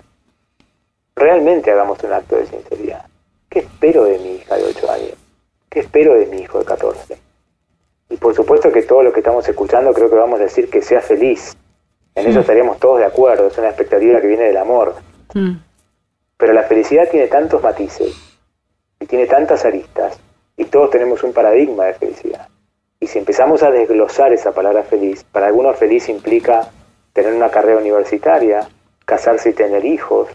Realmente 1.14 1.70
hagamos 1.70 2.02
un 2.02 2.12
acto 2.12 2.36
de 2.36 2.46
sinceridad. 2.46 3.06
¿Qué 3.50 3.58
espero 3.60 4.04
de 4.04 4.18
mi 4.18 4.36
hija 4.36 4.56
de 4.56 4.64
8 4.64 4.90
años? 4.90 5.14
¿Qué 5.68 5.80
espero 5.80 6.14
de 6.14 6.26
mi 6.26 6.38
hijo 6.38 6.58
de 6.58 6.64
14? 6.64 7.23
Y 8.14 8.16
por 8.16 8.32
supuesto 8.32 8.70
que 8.70 8.82
todo 8.82 9.02
lo 9.02 9.12
que 9.12 9.18
estamos 9.18 9.48
escuchando 9.48 9.92
creo 9.92 10.08
que 10.08 10.14
vamos 10.14 10.38
a 10.38 10.44
decir 10.44 10.70
que 10.70 10.80
sea 10.80 11.00
feliz. 11.00 11.56
En 12.14 12.28
eso 12.28 12.38
estaríamos 12.38 12.78
todos 12.78 13.00
de 13.00 13.06
acuerdo, 13.06 13.48
es 13.48 13.58
una 13.58 13.66
expectativa 13.66 14.20
que 14.20 14.28
viene 14.28 14.44
del 14.44 14.56
amor. 14.56 14.94
Mm. 15.34 15.54
Pero 16.36 16.52
la 16.52 16.62
felicidad 16.62 17.08
tiene 17.10 17.26
tantos 17.26 17.60
matices 17.60 18.14
y 19.00 19.06
tiene 19.06 19.26
tantas 19.26 19.64
aristas 19.64 20.20
y 20.56 20.66
todos 20.66 20.90
tenemos 20.90 21.24
un 21.24 21.32
paradigma 21.32 21.86
de 21.86 21.94
felicidad. 21.94 22.46
Y 23.00 23.08
si 23.08 23.18
empezamos 23.18 23.64
a 23.64 23.72
desglosar 23.72 24.32
esa 24.32 24.52
palabra 24.52 24.84
feliz, 24.84 25.24
para 25.24 25.48
algunos 25.48 25.76
feliz 25.76 26.08
implica 26.08 26.70
tener 27.12 27.34
una 27.34 27.50
carrera 27.50 27.80
universitaria, 27.80 28.68
casarse 29.04 29.50
y 29.50 29.54
tener 29.54 29.84
hijos, 29.84 30.28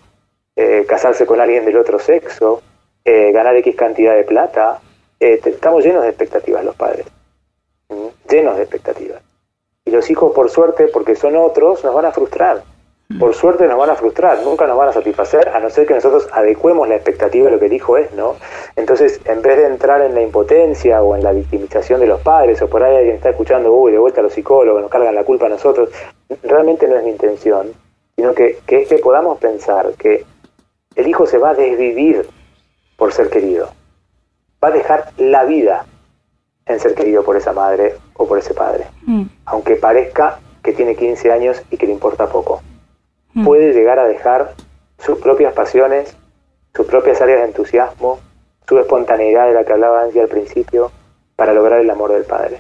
eh, 0.58 0.86
casarse 0.86 1.26
con 1.26 1.40
alguien 1.40 1.64
del 1.64 1.78
otro 1.78 1.98
sexo, 1.98 2.62
eh, 3.06 3.32
ganar 3.32 3.56
X 3.56 3.74
cantidad 3.78 4.16
de 4.16 4.26
plata. 4.26 4.82
Eh, 5.18 5.40
estamos 5.46 5.86
llenos 5.86 6.04
de 6.04 6.10
expectativas 6.10 6.66
los 6.66 6.76
padres. 6.76 7.06
Llenos 8.30 8.58
de 8.58 8.64
expectativas. 8.64 9.22
Y 9.86 9.92
los 9.92 10.10
hijos, 10.10 10.34
por 10.34 10.50
suerte, 10.50 10.88
porque 10.88 11.16
son 11.16 11.36
otros, 11.36 11.84
nos 11.84 11.94
van 11.94 12.06
a 12.06 12.12
frustrar. 12.12 12.64
Por 13.18 13.34
suerte 13.34 13.66
nos 13.66 13.80
van 13.80 13.90
a 13.90 13.96
frustrar, 13.96 14.44
nunca 14.44 14.68
nos 14.68 14.78
van 14.78 14.90
a 14.90 14.94
satisfacer, 14.94 15.50
a 15.50 15.60
no 15.60 15.72
ser 15.72 15.88
que 15.88 15.96
nosotros 15.96 16.30
adecuemos 16.32 16.88
la 16.88 16.94
expectativa 16.94 17.46
de 17.46 17.52
lo 17.54 17.60
que 17.60 17.66
el 17.66 17.74
hijo 17.74 17.98
es, 17.98 18.12
¿no? 18.14 18.36
Entonces, 18.76 19.20
en 19.26 19.42
vez 19.42 19.58
de 19.58 19.66
entrar 19.66 20.02
en 20.04 20.14
la 20.14 20.22
impotencia 20.22 21.02
o 21.02 21.16
en 21.16 21.24
la 21.24 21.32
victimización 21.32 22.02
de 22.02 22.06
los 22.06 22.22
padres, 22.22 22.62
o 22.62 22.70
por 22.70 22.84
ahí 22.84 22.96
alguien 22.96 23.16
está 23.16 23.32
escuchando, 23.32 23.74
uy, 23.74 23.94
de 23.94 23.98
vuelta 23.98 24.20
a 24.20 24.24
los 24.24 24.34
psicólogos, 24.34 24.84
nos 24.84 24.92
cargan 24.92 25.16
la 25.16 25.24
culpa 25.24 25.48
a 25.48 25.50
nosotros, 25.50 25.90
realmente 26.44 26.88
no 26.88 26.98
es 26.98 27.04
mi 27.04 27.10
intención, 27.10 27.74
sino 28.16 28.36
que, 28.36 28.60
que 28.68 28.84
es 28.84 28.88
que 28.88 29.00
podamos 29.00 29.40
pensar 29.40 29.94
que 29.98 30.24
el 30.94 31.08
hijo 31.08 31.26
se 31.26 31.40
va 31.40 31.50
a 31.50 31.56
desvivir 31.56 32.30
por 32.96 33.12
ser 33.12 33.32
querido, 33.32 33.70
va 34.64 34.68
a 34.68 34.72
dejar 34.72 35.06
la 35.18 35.46
vida 35.46 35.88
en 36.70 36.80
ser 36.80 36.94
querido 36.96 37.24
por 37.24 37.36
esa 37.36 37.52
madre 37.54 37.96
o 38.16 38.28
por 38.28 38.38
ese 38.38 38.54
padre 38.54 38.86
Mm. 39.06 39.24
aunque 39.46 39.76
parezca 39.76 40.40
que 40.64 40.74
tiene 40.74 40.96
15 40.96 41.32
años 41.32 41.62
y 41.72 41.78
que 41.78 41.88
le 41.88 41.94
importa 41.94 42.28
poco. 42.28 42.62
Puede 43.44 43.74
llegar 43.74 43.98
a 44.00 44.08
dejar 44.08 44.54
sus 44.98 45.18
propias 45.20 45.54
pasiones, 45.54 46.16
sus 46.76 46.86
propias 46.86 47.22
áreas 47.22 47.40
de 47.40 47.46
entusiasmo, 47.48 48.20
su 48.68 48.78
espontaneidad 48.78 49.48
de 49.48 49.54
la 49.54 49.64
que 49.64 49.74
hablaba 49.74 50.02
Angie 50.04 50.22
al 50.22 50.28
principio, 50.28 50.92
para 51.36 51.54
lograr 51.54 51.80
el 51.80 51.90
amor 51.90 52.12
del 52.12 52.26
padre. 52.26 52.60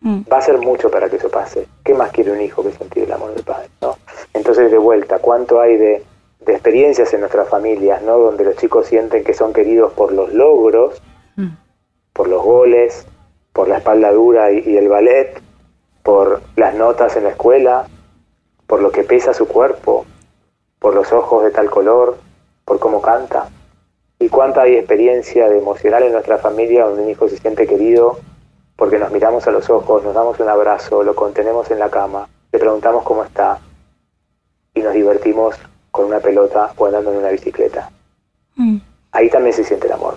Mm. 0.00 0.22
Va 0.32 0.38
a 0.38 0.40
ser 0.40 0.58
mucho 0.58 0.90
para 0.90 1.08
que 1.10 1.16
eso 1.16 1.28
pase. 1.30 1.66
¿Qué 1.84 1.94
más 1.94 2.10
quiere 2.10 2.32
un 2.32 2.40
hijo 2.40 2.62
que 2.62 2.72
sentir 2.72 3.04
el 3.04 3.12
amor 3.12 3.34
del 3.34 3.44
padre? 3.44 3.68
¿no? 3.82 3.96
Entonces, 4.34 4.70
de 4.70 4.78
vuelta, 4.78 5.18
¿cuánto 5.18 5.60
hay 5.60 5.76
de, 5.76 6.02
de 6.40 6.52
experiencias 6.52 7.12
en 7.12 7.20
nuestras 7.20 7.48
familias, 7.48 8.02
¿no? 8.02 8.18
donde 8.18 8.44
los 8.44 8.56
chicos 8.56 8.86
sienten 8.86 9.22
que 9.22 9.34
son 9.34 9.52
queridos 9.52 9.92
por 9.92 10.12
los 10.12 10.32
logros, 10.32 11.00
Mm. 11.34 11.48
Por 12.12 12.28
los 12.28 12.42
goles, 12.42 13.06
por 13.52 13.68
la 13.68 13.78
espalda 13.78 14.12
dura 14.12 14.50
y, 14.50 14.60
y 14.60 14.76
el 14.76 14.88
ballet, 14.88 15.40
por 16.02 16.42
las 16.56 16.74
notas 16.74 17.16
en 17.16 17.24
la 17.24 17.30
escuela, 17.30 17.86
por 18.66 18.80
lo 18.80 18.90
que 18.90 19.04
pesa 19.04 19.34
su 19.34 19.46
cuerpo, 19.46 20.06
por 20.78 20.94
los 20.94 21.12
ojos 21.12 21.44
de 21.44 21.50
tal 21.50 21.70
color, 21.70 22.16
por 22.64 22.78
cómo 22.78 23.00
canta. 23.00 23.48
Y 24.18 24.28
cuánta 24.28 24.62
hay 24.62 24.76
experiencia 24.76 25.48
de 25.48 25.58
emocional 25.58 26.02
en 26.04 26.12
nuestra 26.12 26.38
familia 26.38 26.84
donde 26.84 27.02
un 27.02 27.10
hijo 27.10 27.28
se 27.28 27.38
siente 27.38 27.66
querido 27.66 28.18
porque 28.76 28.98
nos 28.98 29.12
miramos 29.12 29.46
a 29.46 29.50
los 29.50 29.68
ojos, 29.70 30.02
nos 30.02 30.14
damos 30.14 30.40
un 30.40 30.48
abrazo, 30.48 31.02
lo 31.02 31.14
contenemos 31.14 31.70
en 31.70 31.78
la 31.78 31.90
cama, 31.90 32.28
le 32.50 32.58
preguntamos 32.58 33.04
cómo 33.04 33.22
está 33.22 33.60
y 34.74 34.80
nos 34.80 34.92
divertimos 34.92 35.56
con 35.90 36.06
una 36.06 36.20
pelota 36.20 36.72
o 36.76 36.86
andando 36.86 37.12
en 37.12 37.18
una 37.18 37.28
bicicleta. 37.28 37.90
Mm. 38.56 38.78
Ahí 39.12 39.28
también 39.28 39.54
se 39.54 39.64
siente 39.64 39.86
el 39.86 39.92
amor. 39.92 40.16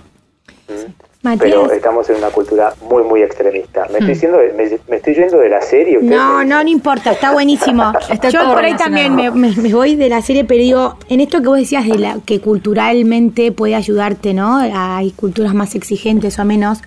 ¿Mm? 0.67 0.91
Matías. 1.25 1.39
Pero 1.55 1.71
estamos 1.71 2.09
en 2.09 2.15
una 2.17 2.29
cultura 2.29 2.73
muy, 2.89 3.03
muy 3.03 3.21
extremista. 3.21 3.85
Me, 3.91 3.99
estoy, 3.99 4.15
yendo 4.15 4.37
de- 4.37 4.53
me, 4.53 4.79
me 4.87 4.95
estoy 4.97 5.15
yendo 5.15 5.37
de 5.39 5.49
la 5.49 5.61
serie. 5.61 5.99
No, 6.01 6.37
me 6.37 6.45
no, 6.45 6.63
no 6.63 6.69
importa, 6.69 7.11
está 7.11 7.33
buenísimo. 7.33 7.91
Está 8.09 8.29
Yo 8.29 8.43
por 8.53 8.63
ahí 8.63 8.75
también 8.77 9.13
me, 9.15 9.29
me- 9.31 9.55
me 9.55 9.73
voy 9.73 9.95
de 9.95 10.07
la 10.07 10.21
serie, 10.21 10.45
pero 10.45 10.61
digo, 10.61 10.97
en 11.09 11.19
esto 11.19 11.41
que 11.41 11.47
vos 11.47 11.57
decías 11.57 11.85
de 11.85 11.97
la 11.97 12.17
que 12.25 12.39
culturalmente 12.39 13.51
puede 13.51 13.75
ayudarte, 13.75 14.33
¿no? 14.33 14.57
Hay 14.57 15.11
culturas 15.11 15.53
más 15.53 15.75
exigentes 15.75 16.39
o 16.39 16.45
menos. 16.45 16.79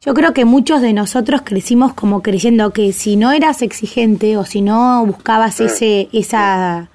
Yo 0.00 0.14
creo 0.14 0.32
que 0.32 0.44
muchos 0.44 0.82
de 0.82 0.92
nosotros 0.92 1.42
crecimos 1.44 1.92
como 1.94 2.22
creyendo 2.22 2.70
que 2.72 2.92
si 2.92 3.16
no 3.16 3.32
eras 3.32 3.60
exigente 3.62 4.36
o 4.36 4.44
si 4.44 4.60
no 4.62 5.04
buscabas 5.04 5.60
ese, 5.60 6.08
esa 6.12 6.90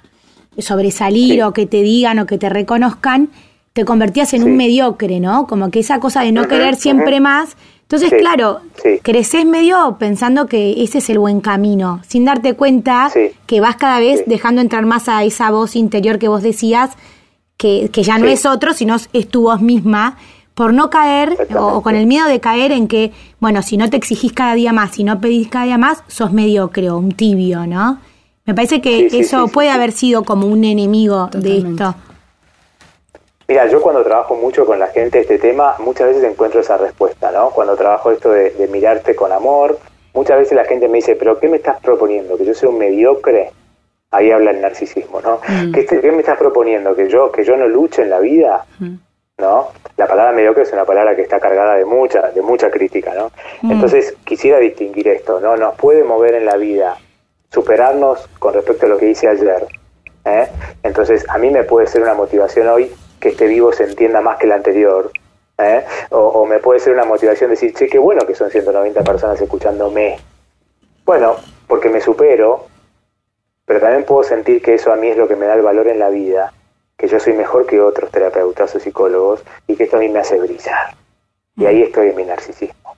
sobresalir 0.58 1.34
Sí. 1.34 1.40
o 1.42 1.52
que 1.52 1.66
te 1.66 1.82
digan 1.82 2.18
o 2.18 2.26
que 2.26 2.38
te 2.38 2.48
reconozcan, 2.48 3.28
te 3.72 3.84
convertías 3.84 4.32
en 4.34 4.42
Sí. 4.42 4.48
un 4.48 4.56
mediocre, 4.56 5.20
¿no? 5.20 5.46
Como 5.46 5.70
que 5.70 5.80
esa 5.80 5.98
cosa 6.00 6.22
de 6.22 6.32
no 6.32 6.46
querer 6.48 6.74
siempre 6.76 7.20
más. 7.20 7.56
Entonces, 7.82 8.10
Sí, 8.10 8.16
claro, 8.16 8.60
sí. 8.82 9.00
creces 9.02 9.44
medio 9.44 9.96
pensando 9.98 10.46
que 10.46 10.82
ese 10.82 10.98
es 10.98 11.10
el 11.10 11.18
buen 11.18 11.40
camino, 11.40 12.00
sin 12.06 12.24
darte 12.24 12.54
cuenta 12.54 13.10
Sí. 13.12 13.30
que 13.46 13.60
vas 13.60 13.76
cada 13.76 13.98
vez 13.98 14.20
Sí. 14.20 14.24
dejando 14.26 14.60
entrar 14.60 14.86
más 14.86 15.08
a 15.08 15.24
esa 15.24 15.50
voz 15.50 15.76
interior 15.76 16.18
que 16.18 16.28
vos 16.28 16.42
decías, 16.42 16.90
que, 17.58 17.90
que 17.92 18.02
ya 18.02 18.18
no 18.18 18.26
Sí. 18.26 18.32
es 18.32 18.46
otro, 18.46 18.72
sino 18.72 18.96
es 19.12 19.28
tu 19.28 19.42
voz 19.42 19.60
misma, 19.60 20.16
por 20.54 20.74
no 20.74 20.90
caer 20.90 21.36
o, 21.56 21.82
con 21.82 21.94
el 21.96 22.06
miedo 22.06 22.26
de 22.28 22.40
caer 22.40 22.72
en 22.72 22.88
que, 22.88 23.12
bueno, 23.40 23.62
si 23.62 23.76
no 23.78 23.88
te 23.88 23.96
exigís 23.96 24.32
cada 24.32 24.54
día 24.54 24.72
más, 24.72 24.92
si 24.92 25.04
no 25.04 25.20
pedís 25.20 25.48
cada 25.48 25.64
día 25.66 25.78
más, 25.78 26.02
sos 26.08 26.32
mediocre 26.32 26.90
o 26.90 26.98
un 26.98 27.12
tibio, 27.12 27.66
¿no? 27.66 27.98
Me 28.44 28.54
parece 28.54 28.80
que 28.80 29.06
eso 29.06 29.42
sí, 29.42 29.46
sí, 29.48 29.52
puede 29.52 29.68
sí. 29.70 29.74
haber 29.74 29.92
sido 29.92 30.24
como 30.24 30.46
un 30.46 30.64
enemigo 30.64 31.28
Totalmente. 31.30 31.48
de 31.62 31.70
esto. 31.70 31.94
Mira, 33.52 33.66
yo 33.66 33.82
cuando 33.82 34.02
trabajo 34.02 34.34
mucho 34.34 34.64
con 34.64 34.78
la 34.78 34.86
gente 34.86 35.20
este 35.20 35.38
tema, 35.38 35.76
muchas 35.78 36.08
veces 36.08 36.24
encuentro 36.24 36.62
esa 36.62 36.78
respuesta, 36.78 37.30
¿no? 37.30 37.50
Cuando 37.50 37.76
trabajo 37.76 38.10
esto 38.10 38.30
de, 38.30 38.48
de 38.52 38.66
mirarte 38.66 39.14
con 39.14 39.30
amor, 39.30 39.78
muchas 40.14 40.38
veces 40.38 40.54
la 40.54 40.64
gente 40.64 40.88
me 40.88 40.96
dice, 40.96 41.16
pero 41.16 41.38
¿qué 41.38 41.50
me 41.50 41.58
estás 41.58 41.78
proponiendo? 41.82 42.38
¿Que 42.38 42.46
yo 42.46 42.54
sea 42.54 42.70
un 42.70 42.78
mediocre? 42.78 43.50
Ahí 44.10 44.30
habla 44.30 44.52
el 44.52 44.62
narcisismo, 44.62 45.20
¿no? 45.20 45.38
Mm. 45.46 45.70
¿Qué, 45.70 46.12
me 46.12 46.20
estás 46.20 46.38
proponiendo? 46.38 46.96
¿Que 46.96 47.10
yo, 47.10 47.30
¿Que 47.30 47.44
yo 47.44 47.54
no 47.58 47.68
luche 47.68 48.00
en 48.00 48.08
la 48.08 48.20
vida? 48.20 48.64
Mm. 48.78 48.94
¿no? 49.36 49.68
La 49.98 50.06
palabra 50.06 50.32
mediocre 50.32 50.62
es 50.62 50.72
una 50.72 50.86
palabra 50.86 51.14
que 51.14 51.20
está 51.20 51.38
cargada 51.38 51.74
de 51.74 51.84
mucha, 51.84 52.30
de 52.30 52.40
mucha 52.40 52.70
crítica, 52.70 53.12
¿no? 53.14 53.32
Mm. 53.60 53.72
Entonces 53.72 54.16
quisiera 54.24 54.60
distinguir 54.60 55.08
esto, 55.08 55.40
¿no? 55.40 55.58
Nos 55.58 55.74
puede 55.74 56.04
mover 56.04 56.36
en 56.36 56.46
la 56.46 56.56
vida, 56.56 56.96
superarnos 57.50 58.30
con 58.38 58.54
respecto 58.54 58.86
a 58.86 58.88
lo 58.88 58.96
que 58.96 59.10
hice 59.10 59.28
ayer. 59.28 59.66
¿eh? 60.24 60.48
Entonces 60.82 61.28
a 61.28 61.36
mí 61.36 61.50
me 61.50 61.64
puede 61.64 61.86
ser 61.86 62.00
una 62.00 62.14
motivación 62.14 62.68
hoy 62.68 62.90
que 63.22 63.28
este 63.28 63.46
vivo 63.46 63.72
se 63.72 63.84
entienda 63.84 64.20
más 64.20 64.36
que 64.36 64.46
el 64.46 64.52
anterior. 64.52 65.12
¿eh? 65.56 65.84
O, 66.10 66.44
me 66.44 66.58
puede 66.58 66.80
ser 66.80 66.92
una 66.92 67.04
motivación 67.04 67.50
decir, 67.50 67.72
che, 67.72 67.86
qué 67.86 67.98
bueno 67.98 68.26
que 68.26 68.34
son 68.34 68.50
190 68.50 69.02
personas 69.04 69.40
escuchándome. 69.40 70.18
Bueno, 71.04 71.36
porque 71.68 71.88
me 71.88 72.00
supero, 72.00 72.66
pero 73.64 73.78
también 73.78 74.04
puedo 74.04 74.24
sentir 74.24 74.60
que 74.60 74.74
eso 74.74 74.92
a 74.92 74.96
mí 74.96 75.06
es 75.06 75.16
lo 75.16 75.28
que 75.28 75.36
me 75.36 75.46
da 75.46 75.54
el 75.54 75.62
valor 75.62 75.86
en 75.86 76.00
la 76.00 76.10
vida, 76.10 76.52
que 76.96 77.06
yo 77.06 77.20
soy 77.20 77.34
mejor 77.34 77.64
que 77.64 77.80
otros 77.80 78.10
terapeutas 78.10 78.74
o 78.74 78.80
psicólogos 78.80 79.44
y 79.68 79.76
que 79.76 79.84
esto 79.84 79.98
a 79.98 80.00
mí 80.00 80.08
me 80.08 80.18
hace 80.18 80.38
brillar. 80.38 80.96
Y 81.56 81.66
ahí 81.66 81.82
estoy 81.82 82.08
en 82.08 82.16
mi 82.16 82.24
narcisismo. 82.24 82.96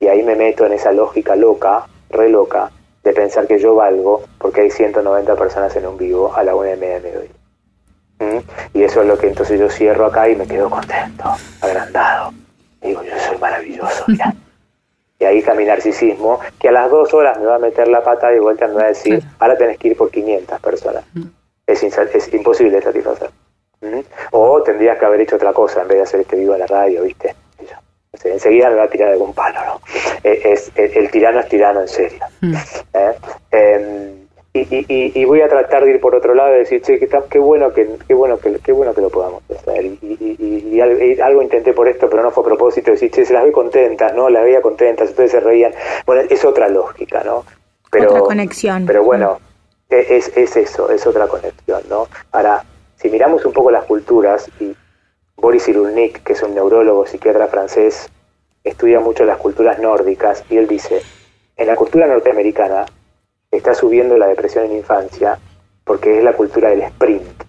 Y 0.00 0.08
ahí 0.08 0.24
me 0.24 0.34
meto 0.34 0.66
en 0.66 0.72
esa 0.72 0.90
lógica 0.90 1.36
loca, 1.36 1.86
re 2.08 2.28
loca, 2.28 2.72
de 3.04 3.12
pensar 3.12 3.46
que 3.46 3.60
yo 3.60 3.76
valgo 3.76 4.22
porque 4.38 4.62
hay 4.62 4.70
190 4.70 5.36
personas 5.36 5.76
en 5.76 5.86
un 5.86 5.96
vivo 5.96 6.34
a 6.34 6.42
la 6.42 6.56
una 6.56 6.72
y 6.72 6.76
media 6.76 7.00
de 7.00 7.18
hoy. 7.18 7.39
¿Mm? 8.20 8.38
Y 8.74 8.84
eso 8.84 9.00
es 9.00 9.08
lo 9.08 9.18
que 9.18 9.28
entonces 9.28 9.58
yo 9.58 9.68
cierro 9.68 10.06
acá 10.06 10.28
y 10.28 10.36
me 10.36 10.46
quedo 10.46 10.70
contento, 10.70 11.24
agrandado. 11.60 12.32
digo, 12.80 13.02
yo 13.02 13.18
soy 13.18 13.38
maravilloso, 13.38 14.04
Y 15.18 15.24
ahí 15.26 15.38
está 15.38 15.52
mi 15.52 15.66
narcisismo, 15.66 16.40
que 16.58 16.70
a 16.70 16.72
las 16.72 16.90
dos 16.90 17.12
horas 17.12 17.38
me 17.38 17.44
va 17.44 17.56
a 17.56 17.58
meter 17.58 17.88
la 17.88 18.02
pata 18.02 18.32
y 18.32 18.38
vuelta 18.38 18.66
me 18.68 18.74
va 18.74 18.84
a 18.84 18.88
decir, 18.88 19.22
ahora 19.38 19.54
tenés 19.54 19.76
que 19.76 19.88
ir 19.88 19.96
por 19.96 20.10
500 20.10 20.58
personas. 20.60 21.04
Es, 21.66 21.82
es 21.82 22.34
imposible 22.34 22.80
satisfacer. 22.80 23.28
¿Mm? 23.82 24.00
O 24.30 24.62
tendrías 24.62 24.98
que 24.98 25.04
haber 25.04 25.20
hecho 25.20 25.36
otra 25.36 25.52
cosa 25.52 25.82
en 25.82 25.88
vez 25.88 25.98
de 25.98 26.02
hacer 26.04 26.20
este 26.20 26.36
vivo 26.36 26.54
a 26.54 26.58
la 26.58 26.66
radio, 26.66 27.02
¿viste? 27.02 27.34
enseguida 28.24 28.70
me 28.70 28.76
va 28.76 28.84
a 28.84 28.88
tirar 28.88 29.10
algún 29.10 29.32
palo, 29.32 29.60
¿no? 29.64 29.80
Eh, 30.24 30.40
es, 30.44 30.70
el, 30.74 31.10
tirano 31.10 31.40
es 31.40 31.48
tirano 31.48 31.80
en 31.80 31.88
serio. 31.88 32.24
¿Eh? 32.92 34.19
Em, 34.52 34.66
y, 34.88 35.24
voy 35.24 35.42
a 35.42 35.48
tratar 35.48 35.84
de 35.84 35.92
ir 35.92 36.00
por 36.00 36.14
otro 36.14 36.34
lado 36.34 36.56
y 36.56 36.58
decir, 36.60 36.82
che, 36.82 36.98
qué, 36.98 37.38
bueno 37.38 37.72
que 37.72 37.88
qué 38.08 38.14
bueno 38.14 38.36
que 38.38 38.58
qué 38.58 38.72
bueno 38.72 38.92
que 38.92 39.00
lo 39.00 39.08
podamos 39.08 39.42
hacer. 39.48 39.84
Y, 39.84 40.80
algo 40.80 41.42
intenté 41.42 41.72
por 41.72 41.86
esto, 41.86 42.10
pero 42.10 42.22
no 42.22 42.30
fue 42.30 42.42
a 42.42 42.46
propósito. 42.46 42.90
Decir, 42.90 43.10
che, 43.12 43.24
se 43.24 43.32
las 43.32 43.44
ve 43.44 43.52
contentas, 43.52 44.12
¿no? 44.14 44.28
Las 44.28 44.42
veía 44.42 44.60
contentas, 44.60 45.10
ustedes 45.10 45.30
se 45.32 45.40
reían. 45.40 45.72
Bueno, 46.04 46.22
es 46.28 46.44
otra 46.44 46.68
lógica, 46.68 47.22
¿no? 47.24 47.44
Pero, 47.90 48.10
otra 48.10 48.20
conexión. 48.22 48.86
Pero 48.86 49.04
bueno, 49.04 49.38
e, 49.88 50.16
es, 50.16 50.36
es 50.36 50.56
eso, 50.56 50.90
es 50.90 51.06
otra 51.06 51.28
conexión, 51.28 51.82
¿no? 51.88 52.08
Ahora, 52.32 52.64
si 52.96 53.08
miramos 53.08 53.44
un 53.44 53.52
poco 53.52 53.70
las 53.70 53.84
culturas, 53.84 54.50
y 54.58 54.74
Boris 55.36 55.64
Cyrulnik, 55.64 56.24
que 56.24 56.32
es 56.32 56.42
un 56.42 56.54
neurólogo, 56.54 57.06
psiquiatra 57.06 57.46
francés, 57.46 58.08
estudia 58.64 58.98
mucho 59.00 59.24
las 59.24 59.38
culturas 59.38 59.78
nórdicas 59.78 60.44
y 60.50 60.56
él 60.56 60.66
dice, 60.66 61.02
en 61.56 61.66
la 61.66 61.76
cultura 61.76 62.06
norteamericana 62.06 62.86
está 63.50 63.74
subiendo 63.74 64.16
la 64.16 64.28
depresión 64.28 64.64
en 64.64 64.76
infancia 64.76 65.38
porque 65.84 66.18
es 66.18 66.24
la 66.24 66.34
cultura 66.34 66.70
del 66.70 66.82
sprint, 66.82 67.42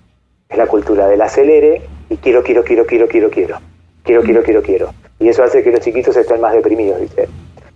es 0.49 0.57
la 0.57 0.65
cultura 0.65 1.07
del 1.07 1.21
acelere 1.21 1.83
y 2.09 2.17
quiero, 2.17 2.43
quiero, 2.43 2.63
quiero, 2.63 2.85
quiero, 2.85 3.07
quiero, 3.07 3.29
quiero, 3.29 3.59
quiero, 4.03 4.21
quiero, 4.23 4.43
quiero, 4.43 4.61
quiero. 4.61 4.93
Y 5.19 5.29
eso 5.29 5.43
hace 5.43 5.61
que 5.61 5.71
los 5.71 5.81
chiquitos 5.81 6.17
estén 6.17 6.41
más 6.41 6.53
deprimidos, 6.53 6.99
dice. 6.99 7.29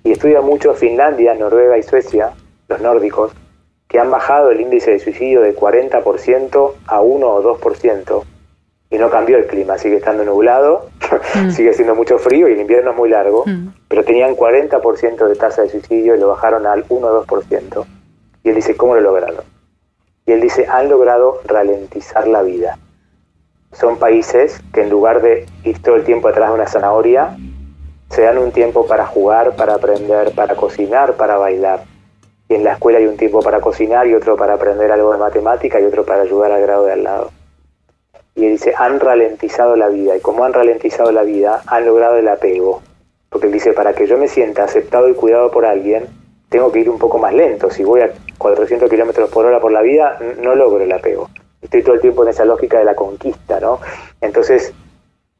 Y 0.04 0.12
estudia 0.12 0.42
mucho 0.42 0.74
Finlandia, 0.74 1.36
Noruega 1.36 1.78
y 1.78 1.84
Suecia, 1.84 2.32
los 2.68 2.82
nórdicos, 2.82 3.32
que 3.88 4.00
han 4.00 4.10
bajado 4.10 4.50
el 4.50 4.60
índice 4.60 4.92
de 4.92 5.00
suicidio 5.00 5.42
de 5.42 5.56
40% 5.56 6.74
a 6.88 7.02
1 7.02 7.28
o 7.28 7.60
2%, 7.60 8.24
y 8.90 8.98
no 8.98 9.10
cambió 9.10 9.38
el 9.38 9.46
clima, 9.46 9.78
sigue 9.78 9.98
estando 9.98 10.24
nublado, 10.24 10.90
mm. 11.36 11.50
sigue 11.52 11.74
siendo 11.74 11.96
mucho 11.96 12.18
frío 12.18 12.50
y 12.50 12.54
el 12.54 12.62
invierno 12.62 12.92
es 12.92 12.98
muy 12.98 13.10
largo, 13.10 13.44
mm. 13.46 13.68
pero 13.88 14.04
tenían 14.04 14.36
40% 14.36 15.28
de 15.28 15.36
tasa 15.36 15.62
de 15.62 15.70
suicidio 15.70 16.16
y 16.16 16.20
lo 16.20 16.30
bajaron 16.30 16.66
al 16.66 16.86
1 16.90 17.08
o 17.08 17.26
2%. 17.26 17.86
Y 18.46 18.50
él 18.50 18.56
dice, 18.56 18.78
¿cómo 18.78 18.96
lo 18.96 19.02
lograron? 19.02 19.44
Y 20.26 20.32
él 20.32 20.40
dice, 20.40 20.66
han 20.70 20.88
logrado 20.88 21.42
ralentizar 21.44 22.30
la 22.30 22.42
vida. 22.44 22.80
Son 23.74 23.98
países 23.98 24.62
que 24.74 24.84
en 24.84 24.90
lugar 24.90 25.22
de 25.22 25.46
ir 25.66 25.82
todo 25.82 25.98
el 25.98 26.06
tiempo 26.06 26.30
atrás 26.30 26.48
de 26.48 26.56
una 26.56 26.68
zanahoria, 26.68 27.36
se 28.10 28.22
dan 28.22 28.38
un 28.38 28.54
tiempo 28.54 28.88
para 28.88 29.06
jugar, 29.06 29.58
para 29.58 29.74
aprender, 29.74 30.34
para 30.34 30.56
cocinar, 30.56 31.16
para 31.16 31.36
bailar. 31.36 31.84
Y 32.48 32.56
en 32.56 32.64
la 32.64 32.72
escuela 32.72 33.00
hay 33.00 33.08
un 33.08 33.18
tiempo 33.18 33.42
para 33.42 33.60
cocinar 33.60 34.08
y 34.08 34.16
otro 34.16 34.38
para 34.38 34.54
aprender 34.54 34.90
algo 34.90 35.12
de 35.12 35.18
matemática 35.18 35.82
y 35.82 35.84
otro 35.84 36.06
para 36.06 36.22
ayudar 36.22 36.54
al 36.54 36.62
grado 36.62 36.86
de 36.86 36.94
al 36.94 37.04
lado 37.04 37.32
y 38.36 38.48
dice, 38.48 38.74
han 38.78 39.00
ralentizado 39.00 39.76
la 39.78 39.88
vida. 39.88 40.18
Y 40.18 40.20
como 40.20 40.44
han 40.44 40.54
ralentizado 40.54 41.12
la 41.12 41.24
vida, 41.24 41.62
han 41.68 41.86
logrado 41.86 42.18
el 42.18 42.28
apego. 42.28 42.82
Porque 43.30 43.48
él 43.48 43.54
dice, 43.54 43.72
para 43.72 43.94
que 43.94 44.08
yo 44.08 44.18
me 44.18 44.28
sienta 44.28 44.66
aceptado 44.66 45.10
y 45.10 45.14
cuidado 45.14 45.50
por 45.52 45.66
alguien, 45.66 46.08
tengo 46.50 46.72
que 46.72 46.82
ir 46.82 46.90
un 46.90 47.00
poco 47.00 47.18
más 47.18 47.34
lento. 47.34 47.72
Si 47.72 47.84
voy 47.84 48.02
a 48.02 48.12
400 48.38 48.90
kilómetros 48.90 49.30
por 49.30 49.46
hora 49.46 49.60
por 49.60 49.72
la 49.72 49.82
vida, 49.82 50.20
no 50.42 50.56
logro 50.56 50.84
el 50.84 50.92
apego. 50.92 51.30
Estoy 51.62 51.84
todo 51.84 51.96
el 51.96 52.02
tiempo 52.02 52.24
en 52.24 52.30
esa 52.30 52.46
lógica 52.46 52.78
de 52.80 52.86
la 52.86 52.96
conquista, 52.96 53.60
¿no? 53.60 53.80
Entonces, 54.22 54.74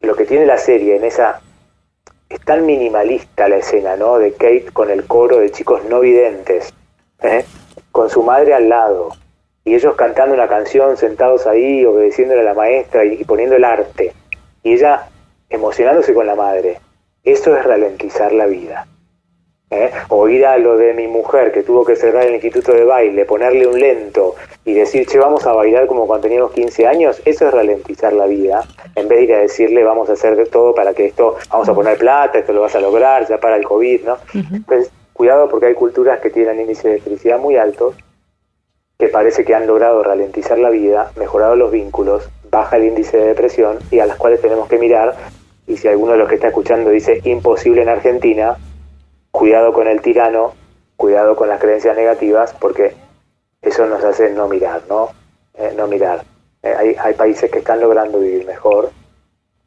lo 0.02 0.16
que 0.16 0.26
tiene 0.26 0.46
la 0.46 0.58
serie 0.58 0.96
en 0.96 1.04
esa... 1.04 1.42
Es 2.28 2.42
tan 2.42 2.66
minimalista 2.66 3.48
la 3.48 3.58
escena, 3.58 3.96
¿no? 3.96 4.18
De 4.18 4.34
Kate 4.34 4.66
con 4.74 4.90
el 4.90 5.06
coro 5.06 5.38
de 5.38 5.52
chicos 5.52 5.84
no 5.86 6.00
videntes, 6.00 6.74
¿eh? 7.22 7.46
con 7.92 8.10
su 8.10 8.24
madre 8.24 8.54
al 8.54 8.68
lado, 8.68 9.12
y 9.64 9.74
ellos 9.74 9.96
cantando 9.96 10.36
una 10.36 10.48
canción, 10.48 10.98
sentados 10.98 11.48
ahí, 11.48 11.86
obedeciéndole 11.86 12.42
a 12.42 12.44
la 12.44 12.54
maestra 12.54 13.06
y, 13.06 13.24
poniendo 13.24 13.56
el 13.56 13.64
arte, 13.64 14.14
y 14.64 14.74
ella 14.74 15.08
emocionándose 15.50 16.14
con 16.14 16.28
la 16.28 16.36
madre. 16.36 16.80
Eso 17.24 17.56
es 17.56 17.64
ralentizar 17.64 18.32
la 18.34 18.48
vida. 18.48 18.88
¿Eh? 19.70 19.92
O 20.10 20.28
ir 20.28 20.46
a 20.46 20.58
lo 20.58 20.78
de 20.78 20.94
mi 20.94 21.08
mujer 21.08 21.52
que 21.52 21.64
tuvo 21.64 21.84
que 21.86 21.96
cerrar 21.96 22.26
el 22.26 22.36
instituto 22.36 22.74
de 22.74 22.84
baile, 22.84 23.26
ponerle 23.26 23.68
un 23.68 23.80
lento 23.80 24.36
y 24.64 24.74
decir, 24.74 25.06
che, 25.08 25.18
vamos 25.18 25.46
a 25.46 25.54
bailar 25.54 25.88
como 25.88 26.08
cuando 26.08 26.28
teníamos 26.28 26.52
15 26.52 26.88
años, 26.88 27.22
eso 27.26 27.48
es 27.48 27.54
ralentizar 27.54 28.14
la 28.14 28.26
vida, 28.26 28.64
en 28.96 29.08
vez 29.08 29.20
de 29.20 29.24
ir 29.24 29.34
a 29.34 29.40
decirle, 29.40 29.84
vamos 29.84 30.10
a 30.10 30.14
hacer 30.14 30.48
todo 30.50 30.74
para 30.74 30.94
que 30.94 31.06
esto, 31.06 31.36
vamos 31.52 31.70
a 31.70 31.74
poner 31.74 31.98
plata, 31.98 32.40
esto 32.40 32.54
lo 32.54 32.62
vas 32.62 32.76
a 32.76 32.80
lograr, 32.80 33.28
ya 33.28 33.38
para 33.38 33.58
el 33.58 33.64
COVID, 33.64 34.06
¿no? 34.06 34.18
Entonces, 34.34 34.92
cuidado 35.14 35.48
porque 35.50 35.68
hay 35.68 35.74
culturas 35.76 36.20
que 36.20 36.30
tienen 36.30 36.60
índices 36.60 36.84
de 36.84 37.00
felicidad 37.00 37.40
muy 37.40 37.56
altos 37.56 37.96
que 38.98 39.10
parece 39.10 39.44
que 39.44 39.54
han 39.54 39.68
logrado 39.68 40.04
ralentizar 40.04 40.58
la 40.58 40.70
vida, 40.70 41.12
mejorado 41.18 41.56
los 41.56 41.72
vínculos, 41.72 42.30
baja 42.50 42.78
el 42.78 42.86
índice 42.86 43.18
de 43.18 43.28
depresión 43.28 43.80
y 43.92 44.00
a 44.00 44.06
las 44.06 44.18
cuales 44.18 44.42
tenemos 44.42 44.70
que 44.70 44.78
mirar. 44.78 45.16
Y 45.68 45.78
si 45.78 45.88
alguno 45.88 46.14
de 46.14 46.20
los 46.20 46.30
que 46.30 46.36
está 46.36 46.48
escuchando 46.48 46.90
dice 46.90 47.20
imposible 47.26 47.82
en 47.82 47.90
Argentina, 47.90 48.58
cuidado 49.36 49.74
con 49.74 49.88
el 49.88 50.02
tirano, 50.02 50.54
cuidado 50.96 51.36
con 51.36 51.50
las 51.50 51.60
creencias 51.60 51.96
negativas, 51.96 52.56
porque 52.60 52.96
eso 53.62 53.86
nos 53.86 54.04
hace 54.04 54.32
no 54.32 54.48
mirar, 54.48 54.84
¿no? 54.90 55.10
Eh, 55.56 55.74
no 55.76 55.88
mirar. 55.88 56.24
Eh, 56.64 56.74
hay, 56.78 56.96
hay 56.98 57.14
países 57.14 57.52
que 57.52 57.60
están 57.60 57.82
logrando 57.82 58.20
vivir 58.20 58.46
mejor 58.46 58.92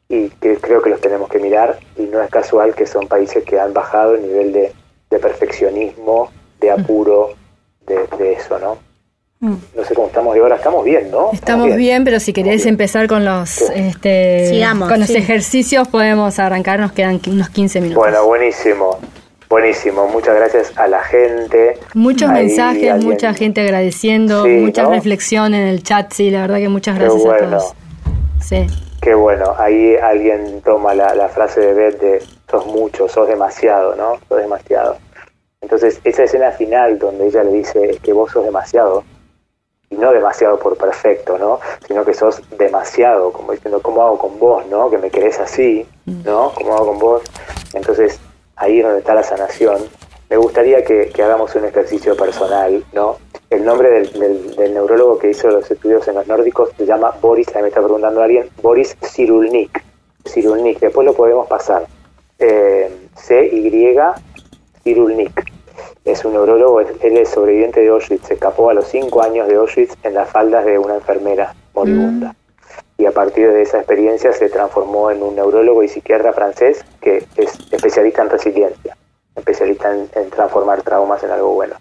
y 0.07 0.29
que 0.29 0.57
creo 0.57 0.81
que 0.81 0.89
los 0.89 0.99
tenemos 0.99 1.29
que 1.29 1.37
mirar 1.39 1.79
y 1.97 2.03
no 2.03 2.21
es 2.21 2.31
casual 2.31 2.73
que 2.73 2.87
son 2.87 3.07
países 3.07 3.43
que 3.43 3.59
han 3.59 3.73
bajado 3.73 4.15
el 4.15 4.23
nivel 4.23 4.53
de, 4.53 4.73
perfeccionismo, 5.09 6.31
de 6.59 6.71
apuro, 6.71 7.31
de, 7.85 8.07
de 8.17 8.33
eso, 8.33 8.57
¿no? 8.57 8.77
Mm. 9.41 9.55
No 9.75 9.85
sé 9.85 9.93
cómo 9.93 10.07
estamos 10.07 10.33
de 10.33 10.41
ahora, 10.41 10.55
estamos 10.55 10.83
bien, 10.83 11.09
¿no? 11.11 11.29
Estamos, 11.31 11.73
bien. 11.75 12.03
pero 12.03 12.19
si 12.19 12.33
querés 12.33 12.65
empezar 12.65 13.07
con 13.07 13.23
los 13.23 13.61
este, 13.73 14.61
con 14.79 14.99
los 14.99 15.09
ejercicios 15.11 15.87
podemos 15.87 16.39
arrancar, 16.39 16.79
nos 16.79 16.91
quedan 16.91 17.21
unos 17.27 17.49
15 17.49 17.79
minutos. 17.79 18.03
Bueno, 18.03 18.25
buenísimo. 18.25 18.99
Buenísimo, 19.49 20.07
muchas 20.07 20.35
gracias 20.35 20.77
a 20.77 20.87
la 20.87 21.01
gente. 21.03 21.79
Muchos 21.95 22.31
mensajes, 22.31 23.03
mucha 23.03 23.33
gente 23.33 23.61
agradeciendo, 23.61 24.45
muchas 24.45 24.87
reflexiones 24.89 25.61
en 25.61 25.67
el 25.67 25.81
chat, 25.81 26.11
sí, 26.13 26.29
la 26.29 26.41
verdad 26.41 26.57
que 26.57 26.69
muchas 26.69 26.99
gracias 26.99 27.25
a 27.25 27.37
todos. 27.37 27.73
Sí. 28.41 28.67
Qué 29.01 29.15
bueno, 29.15 29.55
ahí 29.57 29.95
alguien 29.95 30.61
toma 30.61 30.93
la, 30.93 31.15
la 31.15 31.29
frase 31.29 31.61
de 31.61 31.73
Beth 31.73 31.99
de 31.99 32.23
sos 32.49 32.65
mucho, 32.67 33.07
sos 33.07 33.27
demasiado, 33.27 33.95
¿no? 33.95 34.19
Sos 34.27 34.37
demasiado. 34.37 34.97
Entonces, 35.61 35.99
esa 36.03 36.23
escena 36.23 36.51
final 36.51 36.99
donde 36.99 37.27
ella 37.27 37.43
le 37.43 37.53
dice 37.53 37.97
que 38.03 38.13
vos 38.13 38.31
sos 38.31 38.45
demasiado, 38.45 39.03
y 39.89 39.95
no 39.95 40.11
demasiado 40.11 40.59
por 40.59 40.77
perfecto, 40.77 41.39
¿no? 41.39 41.59
Sino 41.87 42.05
que 42.05 42.13
sos 42.13 42.41
demasiado, 42.57 43.31
como 43.31 43.53
diciendo, 43.53 43.81
¿cómo 43.81 44.03
hago 44.03 44.19
con 44.19 44.37
vos, 44.37 44.65
no? 44.67 44.91
Que 44.91 44.99
me 44.99 45.09
querés 45.09 45.39
así. 45.39 45.87
¿no? 46.25 46.51
¿Cómo 46.55 46.75
hago 46.75 46.87
con 46.87 46.99
vos? 46.99 47.21
Entonces, 47.73 48.19
ahí 48.59 48.79
es 48.79 48.83
donde 48.83 48.99
está 48.99 49.15
la 49.15 49.23
sanación. 49.23 49.81
Me 50.29 50.37
gustaría 50.37 50.83
que, 50.83 51.11
hagamos 51.23 51.55
un 51.55 51.65
ejercicio 51.65 52.15
personal, 52.15 52.83
¿no? 52.93 53.17
El 53.49 53.65
nombre 53.65 53.89
del, 53.89 54.73
neurólogo 54.73 55.17
que 55.17 55.31
hizo 55.31 55.47
los 55.47 55.69
estudios 55.71 56.07
en 56.07 56.15
los 56.15 56.27
nórdicos 56.27 56.69
se 56.77 56.85
llama 56.85 57.15
Boris, 57.19 57.47
ahí 57.55 57.63
me 57.63 57.69
está 57.69 57.81
preguntando 57.81 58.21
alguien, 58.21 58.47
Boris 58.61 58.95
Cyrulnik. 59.01 59.83
Cyrulnik, 60.23 60.79
después 60.79 61.05
lo 61.05 61.13
podemos 61.13 61.47
pasar. 61.47 61.87
Eh, 62.37 62.91
C-Y 63.15 63.97
Cyrulnik 64.83 65.43
es 66.05 66.23
un 66.25 66.33
neurólogo, 66.33 66.81
él 66.81 67.17
es 67.17 67.29
sobreviviente 67.29 67.81
de 67.81 67.89
Auschwitz, 67.89 68.27
se 68.27 68.33
escapó 68.35 68.69
a 68.69 68.73
los 68.73 68.87
cinco 68.87 69.23
años 69.23 69.47
de 69.47 69.55
Auschwitz 69.55 69.95
en 70.03 70.13
las 70.13 70.29
faldas 70.29 70.65
de 70.65 70.77
una 70.77 70.95
enfermera 70.95 71.55
moribunda. 71.73 72.33
Mm. 72.33 72.38
Y 72.99 73.05
a 73.05 73.11
partir 73.11 73.49
de 73.49 73.61
esa 73.61 73.77
experiencia 73.77 74.33
se 74.33 74.49
transformó 74.49 75.09
en 75.09 75.23
un 75.23 75.33
neurólogo 75.33 75.81
y 75.83 75.87
psiquiatra 75.87 76.33
francés 76.33 76.83
que 76.99 77.25
es 77.37 77.57
especialista 77.71 78.23
en 78.23 78.29
resiliencia, 78.29 78.97
especialista 79.37 79.95
en, 79.95 80.29
transformar 80.29 80.81
traumas 80.81 81.23
en 81.23 81.31
algo 81.31 81.53
bueno. 81.53 81.77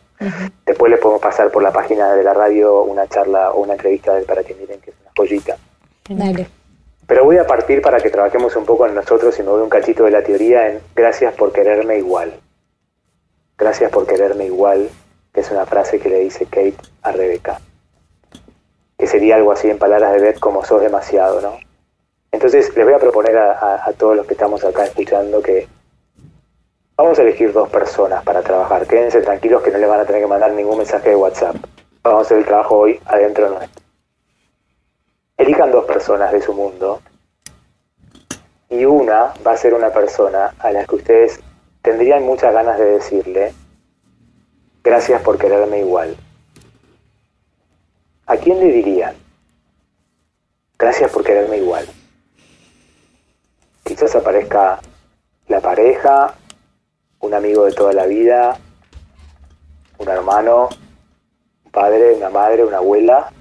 Después 0.65 0.93
les 0.93 1.01
podemos 1.01 1.21
pasar 1.21 1.51
por 1.51 1.61
la 1.61 1.73
página 1.73 2.15
de 2.15 2.23
la 2.23 2.35
radio 2.35 2.85
una 2.85 3.09
charla 3.09 3.51
o 3.51 3.63
una 3.63 3.73
entrevista 3.73 4.15
de 4.15 4.21
él 4.21 4.27
para 4.27 4.45
que 4.45 4.55
miren 4.55 4.81
que 4.81 4.91
es 4.91 4.97
una 5.03 5.11
joyita. 5.17 5.57
Pero 7.09 7.25
voy 7.25 7.39
a 7.39 7.47
partir 7.49 7.83
para 7.83 7.99
que 7.99 8.11
trabajemos 8.11 8.55
un 8.55 8.65
poco 8.65 8.87
en 8.87 8.95
nosotros 8.95 9.37
y 9.41 9.43
me 9.43 9.49
voy 9.49 9.63
un 9.63 9.69
cachito 9.69 10.05
de 10.05 10.13
la 10.13 10.23
teoría 10.23 10.69
en 10.69 10.81
gracias 10.95 11.35
por 11.35 11.53
quererme 11.53 11.99
igual. 11.99 12.39
Gracias 13.59 13.91
por 13.91 14.07
quererme 14.07 14.47
igual 14.47 14.89
que 15.35 15.41
es 15.41 15.51
una 15.51 15.67
frase 15.67 15.99
que 15.99 16.11
le 16.11 16.21
dice 16.21 16.47
Kate 16.47 16.77
a 17.03 17.11
Rebeca, 17.11 17.61
que 18.99 19.07
sería 19.07 19.37
algo 19.37 19.53
así 19.53 19.71
en 19.71 19.79
palabras 19.79 20.13
de 20.13 20.21
Beth 20.21 20.41
como 20.41 20.65
sos 20.65 20.83
demasiado, 20.83 21.41
¿no? 21.41 21.57
Entonces 22.33 22.77
les 22.77 22.85
voy 22.85 22.95
a 22.95 22.99
proponer 22.99 23.39
a, 23.39 23.93
todos 23.97 24.17
los 24.17 24.27
que 24.27 24.35
estamos 24.35 24.63
acá 24.65 24.85
escuchando 24.85 25.41
que 25.41 25.69
vamos 26.97 27.19
a 27.19 27.23
elegir 27.23 27.53
dos 27.53 27.69
personas 27.71 28.23
para 28.25 28.43
trabajar. 28.43 28.87
Quédense 28.87 29.23
tranquilos 29.23 29.63
que 29.63 29.71
no 29.71 29.79
les 29.79 29.89
van 29.89 30.01
a 30.01 30.05
tener 30.05 30.21
que 30.21 30.27
mandar 30.27 30.53
ningún 30.53 30.79
mensaje 30.79 31.11
de 31.11 31.17
WhatsApp. 31.17 31.57
Vamos 32.03 32.19
a 32.19 32.23
hacer 32.23 32.39
el 32.39 32.45
trabajo 32.45 32.77
hoy 32.77 33.01
adentro 33.07 33.49
nuestro. 33.49 33.83
Elijan 35.37 35.71
dos 35.71 35.85
personas 35.85 36.33
de 36.33 36.43
su 36.43 36.53
mundo 36.53 37.01
y 38.69 38.85
una 38.85 39.33
va 39.47 39.53
a 39.53 39.57
ser 39.57 39.75
una 39.75 39.91
persona 39.91 40.55
a 40.59 40.73
la 40.73 40.85
que 40.85 40.97
ustedes 40.97 41.41
tendrían 41.83 42.25
muchas 42.25 42.53
ganas 42.53 42.79
de 42.79 42.85
decirle, 42.85 43.55
gracias 44.83 45.23
por 45.23 45.39
quererme 45.39 45.79
igual. 45.79 46.17
¿A 48.29 48.37
quién 48.37 48.61
le 48.61 48.67
dirían? 48.67 49.17
Gracias 50.79 51.11
por 51.11 51.25
quererme 51.25 51.57
igual. 51.57 51.87
Quizás 53.85 54.15
aparezca 54.15 54.81
la 55.47 55.63
pareja, 55.63 56.35
un 57.21 57.33
amigo 57.33 57.65
de 57.65 57.73
toda 57.73 57.95
la 57.95 58.05
vida, 58.05 58.59
un 59.97 60.09
hermano, 60.11 60.69
un 61.65 61.71
padre, 61.71 62.17
una 62.17 62.29
madre, 62.29 62.67
una 62.67 62.77
abuela. 62.77 63.33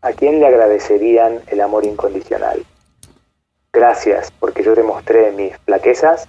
¿A 0.00 0.12
quién 0.12 0.38
le 0.38 0.46
agradecerían 0.46 1.42
el 1.48 1.60
amor 1.60 1.84
incondicional? 1.84 2.64
Gracias 3.72 4.30
porque 4.30 4.62
yo 4.62 4.74
te 4.74 4.84
mostré 4.84 5.32
mis 5.32 5.56
flaquezas 5.58 6.28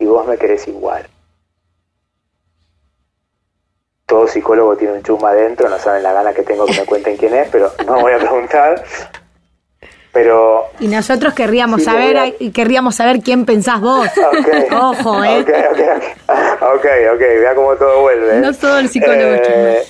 y 0.00 0.06
vos 0.06 0.26
me 0.26 0.38
querés 0.38 0.66
igual. 0.66 1.06
Todo 4.06 4.28
psicólogo 4.28 4.76
tiene 4.76 4.94
un 4.94 5.02
chuma 5.02 5.30
adentro, 5.30 5.68
no 5.68 5.78
saben 5.78 6.02
la 6.02 6.12
gana 6.12 6.32
que 6.32 6.42
tengo 6.42 6.64
que 6.64 6.80
me 6.80 6.86
cuenten 6.86 7.16
quién 7.16 7.34
es, 7.34 7.48
pero 7.50 7.72
no 7.86 8.00
voy 8.00 8.12
a 8.12 8.18
preguntar. 8.18 8.84
Pero 10.12 10.68
y 10.80 10.88
nosotros 10.88 11.34
querríamos 11.34 11.82
saber 11.84 12.36
y 12.38 12.50
querríamos 12.50 12.94
saber 12.94 13.20
quién 13.20 13.44
pensás 13.44 13.80
vos. 13.80 14.08
Ojo, 14.72 15.24
eh. 15.24 15.40
Ok, 15.40 15.50
ok, 15.72 15.80
ok, 16.62 16.86
ok, 17.14 17.20
vea 17.20 17.54
cómo 17.54 17.74
todo 17.76 18.00
vuelve. 18.00 18.40
No 18.40 18.54
todo 18.54 18.78
el 18.78 18.88
psicólogo 18.88 19.34
eh, 19.34 19.82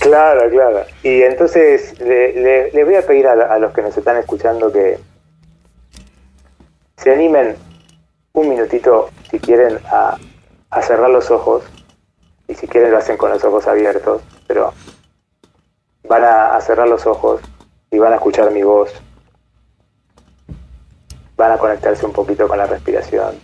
Claro, 0.00 0.50
claro. 0.50 0.84
Y 1.02 1.22
entonces 1.22 1.98
le, 2.00 2.70
le, 2.72 2.84
voy 2.84 2.96
a 2.96 3.02
pedir 3.02 3.26
a, 3.26 3.58
los 3.58 3.72
que 3.72 3.82
nos 3.82 3.96
están 3.96 4.16
escuchando 4.16 4.72
que 4.72 4.98
se 6.96 7.12
animen 7.12 7.56
un 8.32 8.48
minutito, 8.48 9.10
si 9.30 9.38
quieren, 9.38 9.78
a, 9.90 10.16
cerrar 10.82 11.10
los 11.10 11.30
ojos. 11.30 11.64
Y 12.48 12.54
si 12.54 12.66
quieren 12.66 12.90
lo 12.90 12.98
hacen 12.98 13.18
con 13.18 13.30
los 13.30 13.44
ojos 13.44 13.66
abiertos, 13.66 14.22
pero 14.46 14.72
van 16.08 16.24
a, 16.24 16.60
cerrar 16.62 16.88
los 16.88 17.06
ojos 17.06 17.42
y 17.90 17.98
van 17.98 18.14
a 18.14 18.16
escuchar 18.16 18.50
mi 18.50 18.62
voz. 18.62 18.90
Van 21.36 21.52
a 21.52 21.58
conectarse 21.58 22.04
un 22.06 22.12
poquito 22.12 22.48
con 22.48 22.58
la 22.58 22.66
respiración. 22.66 23.38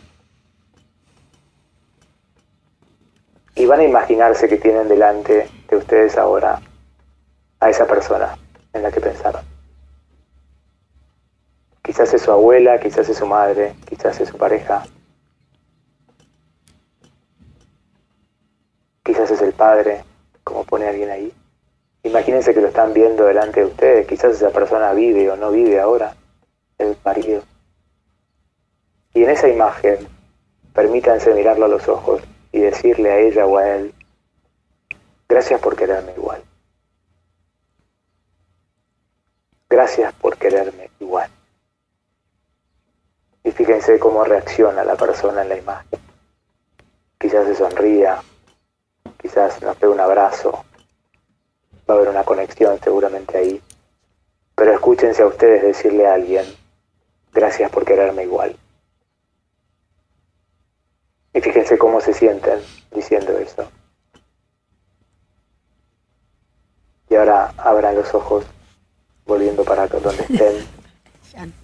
Y 3.54 3.66
van 3.66 3.80
a 3.80 3.84
imaginarse 3.84 4.48
que 4.48 4.56
tienen 4.56 4.88
delante 4.88 5.48
de 5.68 5.76
ustedes 5.76 6.16
ahora 6.16 6.60
a 7.60 7.70
esa 7.70 7.86
persona 7.86 8.36
en 8.72 8.82
la 8.82 8.90
que 8.90 9.00
pensaron. 9.00 9.42
Quizás 11.82 12.12
es 12.14 12.22
su 12.22 12.32
abuela, 12.32 12.80
quizás 12.80 13.08
es 13.08 13.18
su 13.18 13.26
madre, 13.26 13.76
quizás 13.86 14.18
es 14.18 14.30
su 14.30 14.38
pareja. 14.38 14.82
Quizás 19.04 19.30
es 19.30 19.42
el 19.42 19.52
padre, 19.52 20.02
como 20.42 20.64
pone 20.64 20.88
alguien 20.88 21.10
ahí. 21.10 21.32
Imagínense 22.02 22.54
que 22.54 22.60
lo 22.62 22.68
están 22.68 22.94
viendo 22.94 23.26
delante 23.26 23.60
de 23.60 23.66
ustedes. 23.66 24.06
Quizás 24.06 24.32
esa 24.32 24.50
persona 24.50 24.92
vive 24.94 25.30
o 25.30 25.36
no 25.36 25.50
vive 25.50 25.78
ahora, 25.78 26.16
el 26.78 26.96
marido. 27.04 27.42
Y 29.12 29.22
en 29.22 29.30
esa 29.30 29.48
imagen, 29.48 30.08
permítanse 30.72 31.34
mirarlo 31.34 31.66
a 31.66 31.68
los 31.68 31.86
ojos 31.86 32.22
y 32.50 32.60
decirle 32.60 33.10
a 33.10 33.18
ella 33.18 33.46
o 33.46 33.58
a 33.58 33.76
él, 33.76 33.94
gracias 35.28 35.60
por 35.60 35.76
quererme 35.76 36.12
igual. 36.16 36.42
Gracias 39.68 40.14
por 40.14 40.36
quererme 40.38 40.90
igual. 40.98 41.30
Y 43.42 43.50
fíjense 43.50 43.98
cómo 43.98 44.24
reacciona 44.24 44.82
la 44.82 44.96
persona 44.96 45.42
en 45.42 45.48
la 45.50 45.58
imagen. 45.58 46.00
Quizás 47.18 47.46
se 47.46 47.54
sonría, 47.54 48.22
quizás 49.24 49.62
nos 49.62 49.80
dé 49.80 49.88
un 49.88 49.98
abrazo, 49.98 50.52
va 51.88 51.94
a 51.94 51.96
haber 51.96 52.10
una 52.10 52.24
conexión 52.24 52.78
seguramente 52.78 53.38
ahí. 53.38 53.62
Pero 54.54 54.74
escúchense 54.74 55.22
a 55.22 55.26
ustedes 55.26 55.62
decirle 55.62 56.06
a 56.06 56.12
alguien, 56.12 56.44
gracias 57.32 57.70
por 57.70 57.86
quererme 57.86 58.24
igual. 58.24 58.54
Y 61.32 61.40
fíjense 61.40 61.78
cómo 61.78 62.02
se 62.02 62.12
sienten 62.12 62.60
diciendo 62.94 63.38
eso. 63.38 63.66
Y 67.08 67.14
ahora 67.14 67.54
abran 67.56 67.94
los 67.94 68.12
ojos, 68.12 68.44
volviendo 69.24 69.64
para 69.64 69.86
donde 69.86 70.22
estén. 70.22 70.66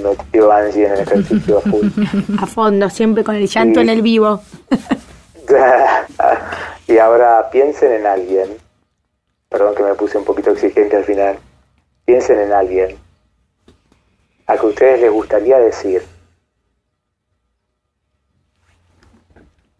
en 0.00 0.92
el 0.92 1.00
ejercicio 1.00 1.58
a 1.58 1.60
full. 1.60 1.88
A 2.38 2.46
fondo, 2.46 2.90
siempre 2.90 3.24
con 3.24 3.34
el 3.34 3.46
llanto 3.46 3.80
en 3.80 3.88
el 3.88 4.02
vivo. 4.02 4.42
y 6.86 6.98
ahora 6.98 7.48
piensen 7.50 7.92
en 7.92 8.06
alguien, 8.06 8.56
perdón 9.48 9.74
que 9.74 9.82
me 9.82 9.94
puse 9.94 10.18
un 10.18 10.24
poquito 10.24 10.50
exigente 10.50 10.96
al 10.96 11.04
final, 11.04 11.38
piensen 12.04 12.38
en 12.38 12.52
alguien 12.52 12.98
a 14.46 14.56
que 14.56 14.66
ustedes 14.66 15.00
les 15.00 15.12
gustaría 15.12 15.58
decir, 15.58 16.02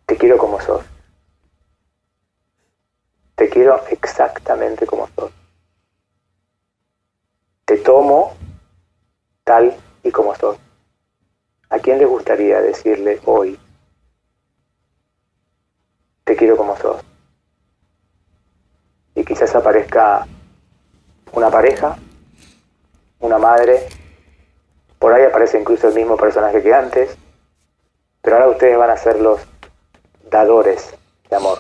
te 0.06 0.16
quiero 0.16 0.38
como 0.38 0.60
sos, 0.60 0.84
te 3.34 3.48
quiero 3.48 3.82
exactamente 3.90 4.86
como 4.86 5.08
sos, 5.16 5.32
te 7.64 7.76
tomo 7.78 8.34
tal 9.44 9.74
y 10.02 10.10
como 10.10 10.34
sos. 10.34 10.58
¿A 11.68 11.78
quién 11.78 11.98
le 11.98 12.04
gustaría 12.04 12.60
decirle 12.60 13.20
hoy, 13.24 13.58
te 16.24 16.36
quiero 16.36 16.56
como 16.56 16.76
sos? 16.76 17.02
Y 19.14 19.24
quizás 19.24 19.54
aparezca 19.54 20.26
una 21.32 21.50
pareja, 21.50 21.96
una 23.20 23.38
madre, 23.38 23.88
por 24.98 25.12
ahí 25.12 25.24
aparece 25.24 25.58
incluso 25.58 25.88
el 25.88 25.94
mismo 25.94 26.16
personaje 26.16 26.62
que 26.62 26.74
antes, 26.74 27.16
pero 28.20 28.36
ahora 28.36 28.50
ustedes 28.50 28.78
van 28.78 28.90
a 28.90 28.96
ser 28.96 29.20
los 29.20 29.40
dadores 30.30 30.94
de 31.28 31.36
amor. 31.36 31.58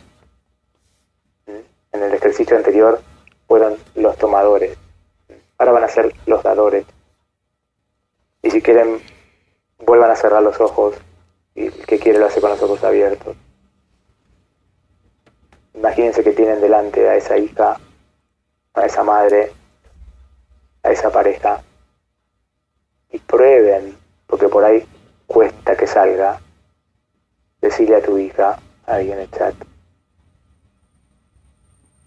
En 1.46 2.02
el 2.02 2.14
ejercicio 2.14 2.56
anterior 2.56 3.00
fueron 3.46 3.76
los 3.94 4.16
tomadores, 4.16 4.76
ahora 5.58 5.72
van 5.72 5.84
a 5.84 5.88
ser 5.88 6.14
los 6.26 6.42
dadores 6.42 6.86
y 8.42 8.50
si 8.50 8.60
quieren, 8.60 9.00
vuelvan 9.78 10.10
a 10.10 10.16
cerrar 10.16 10.42
los 10.42 10.60
ojos. 10.60 10.96
Y 11.54 11.66
el 11.66 11.86
que 11.86 11.98
quiere 11.98 12.18
lo 12.18 12.26
hace 12.26 12.40
con 12.40 12.50
los 12.50 12.62
ojos 12.62 12.82
abiertos. 12.82 13.36
Imagínense 15.74 16.24
que 16.24 16.32
tienen 16.32 16.60
delante 16.60 17.08
a 17.08 17.16
esa 17.16 17.38
hija, 17.38 17.78
a 18.74 18.84
esa 18.84 19.02
madre, 19.04 19.52
a 20.82 20.90
esa 20.90 21.10
pareja. 21.10 21.62
Y 23.10 23.18
prueben, 23.18 23.96
porque 24.26 24.48
por 24.48 24.64
ahí 24.64 24.86
cuesta 25.26 25.76
que 25.76 25.86
salga, 25.86 26.40
decirle 27.60 27.96
a 27.96 28.02
tu 28.02 28.18
hija, 28.18 28.58
ahí 28.86 29.12
en 29.12 29.20
el 29.20 29.30
chat, 29.30 29.54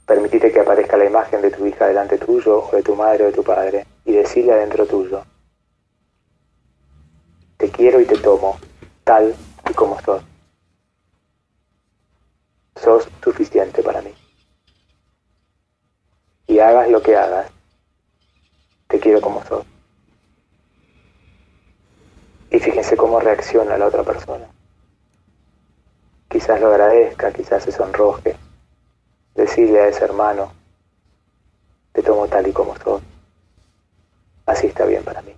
permitite 0.05 0.51
que 0.51 0.59
aparezca 0.59 0.97
la 0.97 1.05
imagen 1.05 1.41
de 1.41 1.51
tu 1.51 1.65
hija 1.65 1.87
delante 1.87 2.17
tuyo 2.17 2.67
o 2.67 2.75
de 2.75 2.83
tu 2.83 2.95
madre 2.95 3.23
o 3.23 3.27
de 3.27 3.33
tu 3.33 3.43
padre 3.43 3.85
y 4.05 4.13
decirle 4.13 4.53
adentro 4.53 4.85
tuyo, 4.85 5.23
quiero 7.75 7.99
y 7.99 8.05
te 8.05 8.17
tomo, 8.17 8.57
tal 9.03 9.35
y 9.69 9.73
como 9.73 9.99
sos. 10.01 10.23
Sos 12.75 13.07
suficiente 13.23 13.83
para 13.83 14.01
mí. 14.01 14.13
Y 16.47 16.59
hagas 16.59 16.89
lo 16.89 17.01
que 17.01 17.15
hagas, 17.15 17.51
te 18.87 18.99
quiero 18.99 19.19
como 19.19 19.43
sos. 19.45 19.65
Y 22.51 22.59
fíjense 22.59 22.95
cómo 22.95 23.19
reacciona 23.19 23.77
la 23.77 23.87
otra 23.87 24.03
persona. 24.03 24.47
Quizás 26.29 26.61
lo 26.61 26.67
agradezca, 26.67 27.33
quizás 27.33 27.63
se 27.63 27.71
sonroje. 27.71 28.37
Decirle 29.33 29.81
a 29.81 29.87
ese 29.87 30.05
hermano, 30.05 30.53
te 31.91 32.01
tomo 32.01 32.27
tal 32.27 32.47
y 32.47 32.53
como 32.53 32.77
sos. 32.77 33.01
Así 34.45 34.67
está 34.67 34.85
bien 34.85 35.03
para 35.03 35.21
mí. 35.21 35.34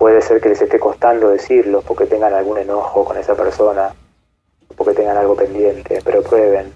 Puede 0.00 0.22
ser 0.22 0.40
que 0.40 0.48
les 0.48 0.62
esté 0.62 0.80
costando 0.80 1.28
decirlo 1.28 1.82
porque 1.82 2.06
tengan 2.06 2.32
algún 2.32 2.56
enojo 2.56 3.04
con 3.04 3.18
esa 3.18 3.34
persona 3.34 3.94
porque 4.74 4.94
tengan 4.94 5.18
algo 5.18 5.36
pendiente, 5.36 6.00
pero 6.02 6.22
prueben 6.22 6.72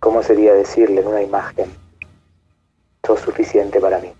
cómo 0.00 0.20
sería 0.20 0.52
decirle 0.52 1.00
en 1.00 1.06
una 1.06 1.22
imagen, 1.22 1.72
sos 3.06 3.20
suficiente 3.20 3.78
para 3.78 4.00
mí. 4.00 4.12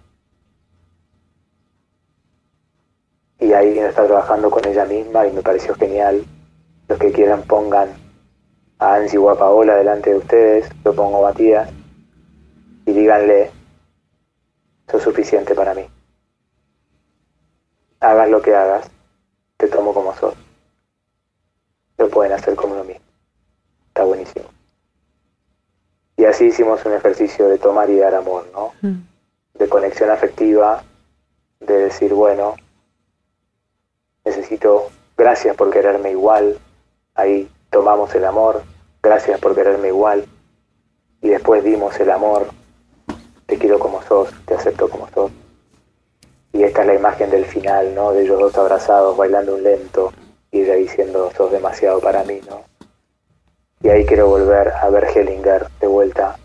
Y 3.40 3.52
ahí 3.52 3.76
está 3.80 4.06
trabajando 4.06 4.48
con 4.48 4.64
ella 4.64 4.84
misma 4.84 5.26
y 5.26 5.32
me 5.32 5.42
pareció 5.42 5.74
genial. 5.74 6.24
Los 6.86 7.00
que 7.00 7.10
quieran 7.10 7.42
pongan 7.42 7.88
a 8.78 8.94
Angie 8.94 9.18
o 9.18 9.28
a 9.28 9.36
Paola 9.36 9.74
delante 9.74 10.10
de 10.10 10.18
ustedes, 10.18 10.70
lo 10.84 10.94
pongo 10.94 11.20
Matías, 11.20 11.68
y 12.86 12.92
díganle, 12.92 13.50
sos 14.88 15.02
suficiente 15.02 15.52
para 15.52 15.74
mí. 15.74 15.84
Hagas 18.01 18.30
lo 18.30 18.42
que 18.42 18.55
hagas, 18.55 18.90
te 19.57 19.68
tomo 19.68 19.94
como 19.94 20.14
sos. 20.16 20.34
Lo 21.98 22.09
pueden 22.09 22.32
hacer 22.32 22.55
con 22.57 22.72
uno 22.72 22.84
mismo. 22.84 23.05
Está 23.88 24.05
buenísimo. 24.05 24.46
Y 26.16 26.24
así 26.24 26.46
hicimos 26.46 26.84
un 26.84 26.94
ejercicio 26.94 27.48
de 27.48 27.59
tomar 27.59 27.88
y 27.90 27.96
dar 27.96 28.14
amor, 28.14 28.46
¿no? 28.53 28.72
Mm. 28.82 29.03
De 29.55 29.68
conexión 29.68 30.11
afectiva, 30.11 30.82
de 31.61 31.76
decir, 31.76 32.12
bueno, 32.14 32.57
necesito 34.24 34.90
gracias 35.16 35.57
por 35.57 35.70
quererme 35.70 36.11
igual, 36.11 36.59
ahí 37.14 37.51
tomamos 37.70 38.14
el 38.14 38.24
amor, 38.24 38.62
gracias 39.03 39.38
por 39.40 39.55
quererme 39.55 39.88
igual, 39.88 40.26
y 41.20 41.28
después 41.28 41.62
dimos 41.62 41.98
el 42.01 42.11
amor, 42.11 42.48
te 43.46 43.59
quiero 43.59 43.78
como 43.78 44.03
sos, 44.03 44.30
te 44.46 44.55
acepto 44.55 44.88
como 44.88 45.09
sos. 45.11 45.30
Y 46.61 46.64
esta 46.64 46.82
es 46.82 46.88
la 46.88 46.94
imagen 46.94 47.30
del 47.30 47.46
final, 47.46 47.94
¿no? 47.94 48.12
De 48.12 48.20
ellos 48.20 48.38
dos 48.38 48.54
abrazados, 48.58 49.16
bailando 49.16 49.54
un 49.54 49.62
lento, 49.62 50.12
y 50.50 50.61
ella 50.61 50.74
diciendo, 50.74 51.32
sos 51.34 51.50
demasiado 51.50 52.00
para 52.00 52.22
mí, 52.24 52.38
¿no? 52.46 52.64
Y 53.82 53.88
ahí 53.88 54.04
quiero 54.04 54.28
volver 54.28 54.68
a 54.68 54.90
ver 54.90 55.04
Hellinger 55.04 55.68
de 55.80 55.86
vuelta 55.86 56.36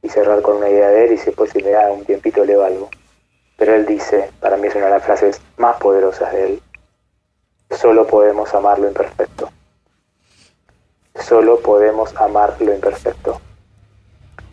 y 0.00 0.08
cerrar 0.08 0.40
con 0.40 0.56
una 0.56 0.70
idea 0.70 0.88
de 0.88 1.04
él 1.04 1.20
y 1.26 1.30
pues 1.32 1.50
si 1.50 1.62
me 1.62 1.72
da 1.72 1.92
un 1.92 2.06
tiempito 2.06 2.42
le 2.42 2.56
valgo. 2.56 2.88
Pero 3.58 3.74
él 3.74 3.84
dice, 3.84 4.30
para 4.40 4.56
mí 4.56 4.68
es 4.68 4.74
una 4.76 4.86
de 4.86 4.92
las 4.92 5.04
frases 5.04 5.42
más 5.58 5.76
poderosas 5.76 6.32
de 6.32 6.46
él, 6.46 6.62
solo 7.68 8.06
podemos 8.06 8.54
amar 8.54 8.78
lo 8.78 8.88
imperfecto. 8.88 9.50
Solo 11.16 11.60
podemos 11.60 12.16
amar 12.16 12.56
lo 12.62 12.72
imperfecto. 12.72 13.42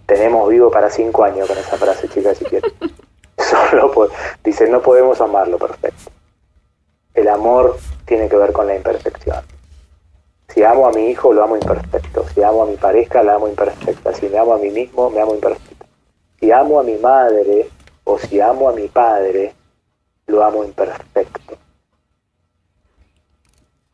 Tenemos 0.05 0.49
vivo 0.49 0.69
para 0.69 0.89
cinco 0.89 1.23
años 1.23 1.47
con 1.47 1.57
esa 1.57 1.77
frase, 1.77 2.09
chicas, 2.09 2.37
si 2.37 2.43
quieren. 2.43 2.73
Solo 3.69 4.09
dice, 4.43 4.67
no 4.69 4.81
podemos 4.81 5.19
amar 5.21 5.47
lo 5.47 5.57
perfecto. 5.57 6.11
El 7.13 7.27
amor 7.29 7.77
tiene 8.05 8.27
que 8.27 8.35
ver 8.35 8.51
con 8.51 8.67
la 8.67 8.75
imperfección. 8.75 9.43
Si 10.49 10.63
amo 10.63 10.87
a 10.87 10.91
mi 10.91 11.09
hijo, 11.09 11.33
lo 11.33 11.43
amo 11.43 11.55
imperfecto. 11.55 12.25
Si 12.29 12.41
amo 12.41 12.63
a 12.63 12.65
mi 12.65 12.75
pareja, 12.75 13.23
la 13.23 13.35
amo 13.35 13.47
imperfecta. 13.47 14.13
Si 14.13 14.27
me 14.27 14.37
amo 14.37 14.53
a 14.53 14.57
mí 14.57 14.69
mismo, 14.69 15.09
me 15.09 15.21
amo 15.21 15.33
imperfecto. 15.33 15.85
Si 16.39 16.51
amo 16.51 16.79
a 16.79 16.83
mi 16.83 16.97
madre 16.97 17.69
o 18.03 18.17
si 18.17 18.39
amo 18.39 18.69
a 18.69 18.73
mi 18.73 18.87
padre, 18.87 19.53
lo 20.27 20.43
amo 20.43 20.63
imperfecto. 20.63 21.57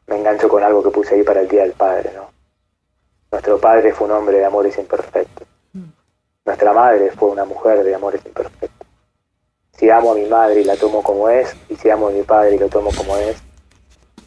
Me 0.07 0.17
engancho 0.17 0.49
con 0.49 0.63
algo 0.63 0.83
que 0.83 0.89
puse 0.89 1.15
ahí 1.15 1.23
para 1.23 1.41
el 1.41 1.47
Día 1.47 1.61
del 1.61 1.73
Padre, 1.73 2.11
¿no? 2.15 2.29
Nuestro 3.31 3.59
padre 3.59 3.93
fue 3.93 4.07
un 4.07 4.13
hombre 4.13 4.37
de 4.37 4.45
amores 4.45 4.77
imperfectos. 4.77 5.47
Nuestra 6.43 6.73
madre 6.73 7.11
fue 7.11 7.29
una 7.29 7.45
mujer 7.45 7.83
de 7.83 7.95
amores 7.95 8.21
imperfectos. 8.25 8.80
Si 9.81 9.89
amo 9.89 10.13
a 10.13 10.15
mi 10.15 10.27
madre 10.27 10.61
y 10.61 10.63
la 10.63 10.77
tomo 10.77 11.03
como 11.03 11.27
es, 11.27 11.53
y 11.67 11.75
si 11.75 11.89
amo 11.89 12.07
a 12.07 12.11
mi 12.11 12.23
padre 12.23 12.55
y 12.55 12.59
lo 12.59 12.69
tomo 12.69 12.91
como 12.95 13.17
es, 13.17 13.35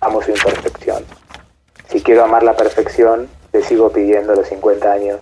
amo 0.01 0.21
su 0.21 0.33
imperfección 0.33 1.03
si 1.95 2.03
quiero 2.03 2.25
amar 2.25 2.43
la 2.43 2.57
perfección, 2.57 3.29
le 3.53 3.63
sigo 3.63 3.89
pidiendo 3.91 4.33
a 4.33 4.35
los 4.37 4.49
50 4.49 4.93
años 4.93 5.21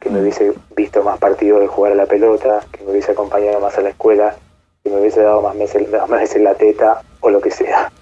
que 0.00 0.08
me 0.08 0.22
hubiese 0.22 0.54
visto 0.74 1.02
más 1.02 1.18
partidos 1.18 1.60
de 1.60 1.66
jugar 1.66 1.92
a 1.92 1.94
la 1.94 2.06
pelota, 2.06 2.64
que 2.72 2.82
me 2.82 2.92
hubiese 2.92 3.12
acompañado 3.12 3.60
más 3.60 3.76
a 3.76 3.82
la 3.82 3.90
escuela, 3.90 4.34
que 4.82 4.88
me 4.88 4.98
hubiese 4.98 5.20
dado 5.20 5.42
más 5.42 5.54
meses, 5.54 5.86
más 6.08 6.08
meses 6.08 6.40
la 6.40 6.54
teta 6.54 7.02
o 7.20 7.28
lo 7.28 7.38
que 7.38 7.50
sea. 7.50 7.92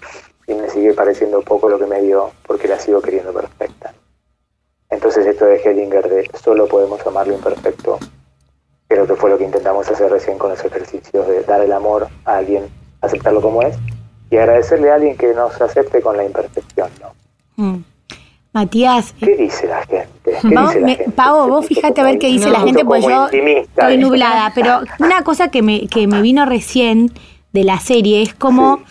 Y 0.47 0.53
me 0.53 0.69
sigue 0.69 0.93
pareciendo 0.93 1.41
poco 1.41 1.67
lo 1.67 1.77
que 1.77 1.85
me 1.85 2.01
dio 2.01 2.31
porque 2.47 2.69
la 2.69 2.79
sigo 2.79 3.01
queriendo 3.01 3.33
perfecta. 3.33 3.93
Entonces 4.89 5.25
esto 5.25 5.43
de 5.43 5.61
Hellinger 5.61 6.07
de 6.07 6.31
solo 6.41 6.67
podemos 6.67 7.05
amar 7.05 7.27
lo 7.27 7.33
imperfecto, 7.33 7.99
creo 8.93 9.07
que 9.07 9.15
fue 9.15 9.31
lo 9.31 9.37
que 9.39 9.45
intentamos 9.45 9.89
hacer 9.89 10.11
recién 10.11 10.37
con 10.37 10.51
los 10.51 10.63
ejercicios 10.63 11.27
de 11.27 11.41
dar 11.43 11.61
el 11.61 11.71
amor 11.71 12.07
a 12.25 12.37
alguien, 12.37 12.65
aceptarlo 13.01 13.41
como 13.41 13.63
es 13.63 13.75
y 14.29 14.37
agradecerle 14.37 14.91
a 14.91 14.95
alguien 14.95 15.17
que 15.17 15.33
nos 15.33 15.59
acepte 15.59 15.99
con 16.01 16.15
la 16.15 16.23
imperfección, 16.23 16.89
¿no? 17.01 17.13
Mm. 17.55 17.83
Matías. 18.53 19.15
¿Qué 19.19 19.35
dice 19.35 19.67
la 19.67 19.83
gente? 19.83 21.09
Pavo, 21.15 21.47
vos 21.47 21.65
fíjate 21.65 22.01
a 22.01 22.03
ver 22.03 22.19
qué 22.19 22.27
dice 22.27 22.51
la 22.51 22.59
gente, 22.59 22.85
pues 22.85 23.03
yo 23.03 23.27
estoy 23.29 23.97
nublada. 23.97 24.51
Pero 24.53 24.81
una 24.99 25.23
cosa 25.23 25.47
que 25.49 25.63
me, 25.63 25.87
que 25.87 26.05
me 26.05 26.21
vino 26.21 26.45
recién 26.45 27.11
de 27.51 27.63
la 27.63 27.79
serie 27.79 28.21
es 28.21 28.35
como. 28.35 28.81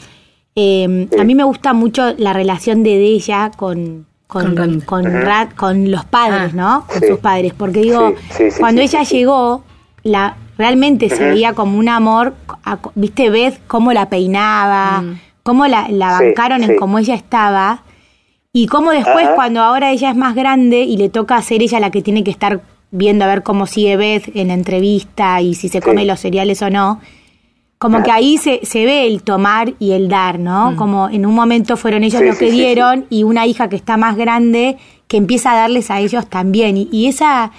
Eh, 0.57 1.09
a 1.19 1.25
mí 1.25 1.35
me 1.35 1.45
gusta 1.45 1.73
mucho 1.75 2.13
la 2.19 2.33
relación 2.33 2.83
de 2.83 2.97
ella 2.97 3.53
con, 3.57 4.07
con, 4.27 4.81
con, 4.81 5.91
los 5.91 6.05
padres, 6.07 6.51
ah. 6.53 6.57
¿no? 6.57 6.87
Con 6.89 7.09
sus 7.09 7.19
padres. 7.21 7.55
Porque 7.55 7.81
digo, 7.83 8.15
cuando 8.59 8.83
ella 8.83 9.05
llegó, 9.05 9.63
la 10.03 10.37
realmente 10.59 11.09
se 11.09 11.25
veía 11.25 11.55
como 11.55 11.79
un 11.79 11.89
amor. 11.89 12.35
¿Viste? 12.95 13.31
Ves 13.31 13.61
cómo 13.67 13.93
la 13.93 14.09
peinaba, 14.09 15.03
mm. 15.03 15.21
cómo 15.43 15.67
la, 15.67 15.89
la 15.89 16.13
bancaron 16.13 16.63
en 16.63 16.77
cómo 16.77 16.99
ella 16.99 17.15
estaba. 17.15 17.83
Y 18.53 18.67
cómo 18.67 18.91
después, 18.91 19.29
cuando 19.35 19.63
ahora 19.63 19.91
ella 19.91 20.11
es 20.11 20.17
más 20.17 20.35
grande 20.35 20.81
y 20.83 20.99
le 20.99 21.09
toca 21.09 21.41
ser 21.41 21.63
ella 21.63 21.81
la 21.81 21.91
que 21.91 22.03
tiene 22.03 22.23
que 22.23 22.31
estar 22.31 22.61
viendo 22.91 23.25
a 23.25 23.29
ver 23.29 23.43
cómo 23.43 23.67
sigue 23.67 23.97
Beth 23.97 24.31
en 24.37 24.49
la 24.49 24.55
entrevista 24.55 25.41
y 25.41 25.55
si 25.55 25.69
se 25.71 25.81
come 25.81 26.05
los 26.05 26.21
cereales 26.21 26.61
o 26.61 26.69
no, 26.69 27.01
como 27.79 28.05
que 28.05 28.13
ahí 28.13 28.39
se, 28.39 28.61
se 28.63 28.85
ve 28.85 29.09
el 29.09 29.23
tomar 29.25 29.75
y 29.81 29.91
el 29.91 30.09
dar, 30.09 30.39
¿no? 30.39 30.77
Como 30.77 31.09
en 31.09 31.27
un 31.27 31.35
momento 31.35 31.77
fueron 31.77 32.05
ellos 32.05 32.23
los 32.23 32.39
que 32.39 32.53
dieron 32.53 33.07
y 33.11 33.25
una 33.25 33.45
hija 33.45 33.69
que 33.69 33.75
está 33.75 33.97
más 33.97 34.17
grande 34.17 34.77
que 35.09 35.17
empieza 35.17 35.51
a 35.51 35.57
darles 35.57 35.91
a 35.91 35.99
ellos 35.99 36.29
también. 36.29 36.77
Y, 36.77 37.09
esa, 37.09 37.51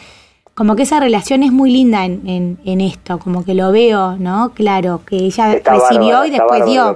como 0.55 0.75
que 0.75 0.83
esa 0.83 0.99
relación 0.99 1.43
es 1.43 1.51
muy 1.51 1.71
linda 1.71 2.05
en, 2.05 2.59
en, 2.63 2.81
esto, 2.81 3.17
como 3.17 3.43
que 3.43 3.53
lo 3.53 3.71
veo, 3.71 4.17
¿no? 4.17 4.51
Claro, 4.53 5.01
que 5.05 5.15
ella 5.15 5.59
recibió 5.63 6.25
y 6.25 6.31
después 6.31 6.65
dio. 6.65 6.95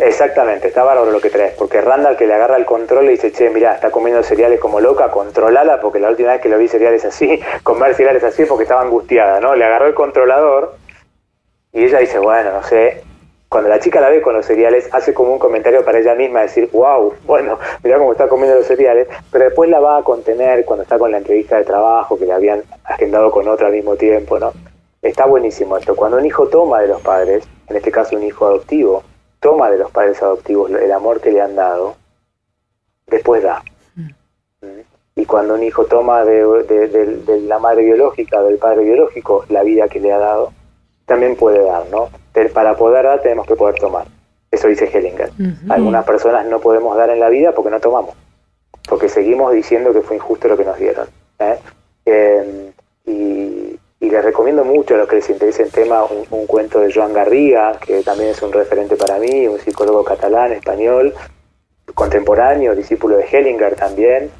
Exactamente, 0.00 0.68
está 0.68 0.84
bárbaro 0.84 1.10
lo 1.10 1.20
que 1.20 1.28
traes, 1.28 1.54
porque 1.54 1.80
Randall 1.80 2.16
que 2.16 2.28
le 2.28 2.34
agarra 2.34 2.56
el 2.56 2.64
control 2.64 3.06
le 3.06 3.12
dice, 3.12 3.32
che, 3.32 3.50
mira, 3.50 3.74
está 3.74 3.90
comiendo 3.90 4.22
cereales 4.22 4.60
como 4.60 4.78
loca, 4.78 5.10
controlala, 5.10 5.80
porque 5.80 5.98
la 5.98 6.08
última 6.08 6.30
vez 6.30 6.40
que 6.40 6.48
lo 6.48 6.56
vi 6.56 6.68
cereales 6.68 7.04
así, 7.04 7.40
comer 7.64 7.94
cereales 7.96 8.22
así 8.22 8.44
porque 8.44 8.62
estaba 8.62 8.82
angustiada, 8.82 9.40
¿no? 9.40 9.56
Le 9.56 9.64
agarró 9.64 9.86
el 9.86 9.94
controlador 9.94 10.76
y 11.72 11.82
ella 11.82 11.98
dice, 11.98 12.20
bueno, 12.20 12.52
no 12.52 12.62
sé, 12.62 13.02
cuando 13.48 13.70
la 13.70 13.80
chica 13.80 14.00
la 14.00 14.10
ve 14.10 14.20
con 14.20 14.34
los 14.34 14.44
cereales, 14.44 14.88
hace 14.92 15.14
como 15.14 15.32
un 15.32 15.38
comentario 15.38 15.84
para 15.84 15.98
ella 15.98 16.14
misma, 16.14 16.42
decir, 16.42 16.68
wow, 16.72 17.14
bueno, 17.24 17.58
mira 17.82 17.98
cómo 17.98 18.12
está 18.12 18.28
comiendo 18.28 18.56
los 18.56 18.66
cereales, 18.66 19.08
pero 19.30 19.46
después 19.46 19.70
la 19.70 19.80
va 19.80 19.98
a 19.98 20.02
contener 20.02 20.64
cuando 20.64 20.82
está 20.82 20.98
con 20.98 21.10
la 21.10 21.18
entrevista 21.18 21.56
de 21.56 21.64
trabajo 21.64 22.18
que 22.18 22.26
le 22.26 22.32
habían 22.32 22.62
agendado 22.84 23.30
con 23.30 23.48
otra 23.48 23.68
al 23.68 23.72
mismo 23.72 23.96
tiempo, 23.96 24.38
¿no? 24.38 24.52
Está 25.00 25.26
buenísimo 25.26 25.76
esto, 25.76 25.94
cuando 25.96 26.18
un 26.18 26.26
hijo 26.26 26.48
toma 26.48 26.80
de 26.80 26.88
los 26.88 27.00
padres, 27.00 27.48
en 27.68 27.76
este 27.76 27.90
caso 27.90 28.16
un 28.16 28.24
hijo 28.24 28.46
adoptivo, 28.46 29.02
toma 29.40 29.70
de 29.70 29.78
los 29.78 29.90
padres 29.90 30.22
adoptivos 30.22 30.70
el 30.70 30.92
amor 30.92 31.20
que 31.20 31.32
le 31.32 31.40
han 31.40 31.54
dado, 31.54 31.96
después 33.06 33.42
da. 33.42 33.62
Mm. 33.94 34.80
Y 35.16 35.24
cuando 35.24 35.54
un 35.54 35.62
hijo 35.62 35.84
toma 35.86 36.24
de, 36.24 37.40
la 37.46 37.58
madre 37.58 37.84
biológica, 37.84 38.42
del 38.42 38.58
padre 38.58 38.84
biológico, 38.84 39.44
la 39.48 39.62
vida 39.62 39.88
que 39.88 40.00
le 40.00 40.12
ha 40.12 40.18
dado, 40.18 40.52
también 41.06 41.36
puede 41.36 41.64
dar, 41.64 41.86
¿no? 41.90 42.08
Para 42.52 42.76
poder 42.76 43.04
dar 43.04 43.20
tenemos 43.20 43.46
que 43.46 43.56
poder 43.56 43.76
tomar. 43.76 44.06
Eso 44.50 44.68
dice 44.68 44.90
Hellinger. 44.92 45.30
Algunas 45.68 46.04
personas 46.04 46.46
no 46.46 46.58
podemos 46.60 46.96
dar 46.96 47.10
en 47.10 47.20
la 47.20 47.28
vida 47.28 47.52
porque 47.52 47.70
no 47.70 47.80
tomamos, 47.80 48.14
porque 48.88 49.08
seguimos 49.08 49.52
diciendo 49.52 49.92
que 49.92 50.00
fue 50.00 50.16
injusto 50.16 50.48
lo 50.48 50.56
que 50.56 50.64
nos 50.64 50.78
dieron. 50.78 51.06
¿eh? 51.38 51.58
Em, 52.06 52.72
y, 53.04 53.78
y 54.00 54.10
les 54.10 54.24
recomiendo 54.24 54.64
mucho 54.64 54.94
a 54.94 54.98
los 54.98 55.08
que 55.08 55.16
les 55.16 55.28
interese 55.28 55.64
el 55.64 55.70
tema 55.70 56.04
un, 56.04 56.46
cuento 56.46 56.80
de 56.80 56.92
Joan 56.92 57.12
Garriga, 57.12 57.78
que 57.78 58.02
también 58.02 58.30
es 58.30 58.40
un 58.42 58.52
referente 58.52 58.96
para 58.96 59.18
mí, 59.18 59.46
un 59.46 59.58
psicólogo 59.58 60.04
catalán, 60.04 60.52
español, 60.52 61.14
contemporáneo, 61.94 62.74
discípulo 62.74 63.16
de 63.16 63.24
Hellinger 63.24 63.74
también, 63.74 64.30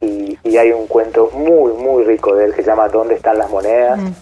y, 0.00 0.36
hay 0.56 0.72
un 0.72 0.86
cuento 0.86 1.30
muy, 1.34 1.72
muy 1.72 2.04
rico 2.04 2.34
de 2.34 2.46
él 2.46 2.54
que 2.54 2.62
se 2.62 2.70
llama 2.70 2.88
¿Dónde 2.88 3.14
están 3.14 3.36
las 3.36 3.50
monedas? 3.50 3.98
Mm, 3.98 4.06
mm. 4.06 4.14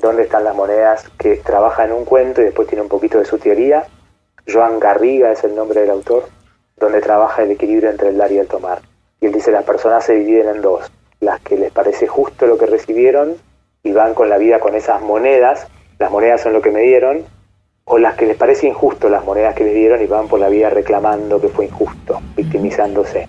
¿Dónde 0.00 0.22
están 0.22 0.44
las 0.44 0.54
monedas? 0.54 1.08
que 1.18 1.36
trabaja 1.36 1.84
en 1.84 1.92
un 1.92 2.04
cuento 2.04 2.40
y 2.40 2.44
después 2.44 2.68
tiene 2.68 2.82
un 2.82 2.88
poquito 2.88 3.18
de 3.18 3.24
su 3.24 3.38
teoría. 3.38 3.84
Joan 4.46 4.78
Garriga 4.78 5.32
es 5.32 5.42
el 5.42 5.54
nombre 5.54 5.80
del 5.80 5.90
autor, 5.90 6.28
donde 6.76 7.00
trabaja 7.00 7.42
el 7.42 7.50
equilibrio 7.50 7.90
entre 7.90 8.10
el 8.10 8.16
dar 8.16 8.30
y 8.30 8.38
el 8.38 8.46
tomar. 8.46 8.80
Y 9.20 9.26
él 9.26 9.32
dice, 9.32 9.50
las 9.50 9.64
personas 9.64 10.04
se 10.04 10.14
dividen 10.14 10.56
en 10.56 10.62
dos, 10.62 10.90
las 11.20 11.40
que 11.40 11.56
les 11.56 11.72
parece 11.72 12.06
justo 12.06 12.46
lo 12.46 12.56
que 12.56 12.66
recibieron 12.66 13.36
y 13.82 13.92
van 13.92 14.14
con 14.14 14.28
la 14.28 14.38
vida 14.38 14.60
con 14.60 14.74
esas 14.76 15.02
monedas, 15.02 15.66
las 15.98 16.10
monedas 16.10 16.42
son 16.42 16.52
lo 16.52 16.62
que 16.62 16.70
me 16.70 16.82
dieron, 16.82 17.24
o 17.84 17.98
las 17.98 18.16
que 18.16 18.26
les 18.26 18.36
parece 18.36 18.68
injusto 18.68 19.08
las 19.08 19.24
monedas 19.24 19.54
que 19.54 19.64
les 19.64 19.74
dieron 19.74 20.00
y 20.00 20.06
van 20.06 20.28
por 20.28 20.38
la 20.38 20.48
vida 20.48 20.70
reclamando 20.70 21.40
que 21.40 21.48
fue 21.48 21.64
injusto, 21.64 22.20
victimizándose. 22.36 23.28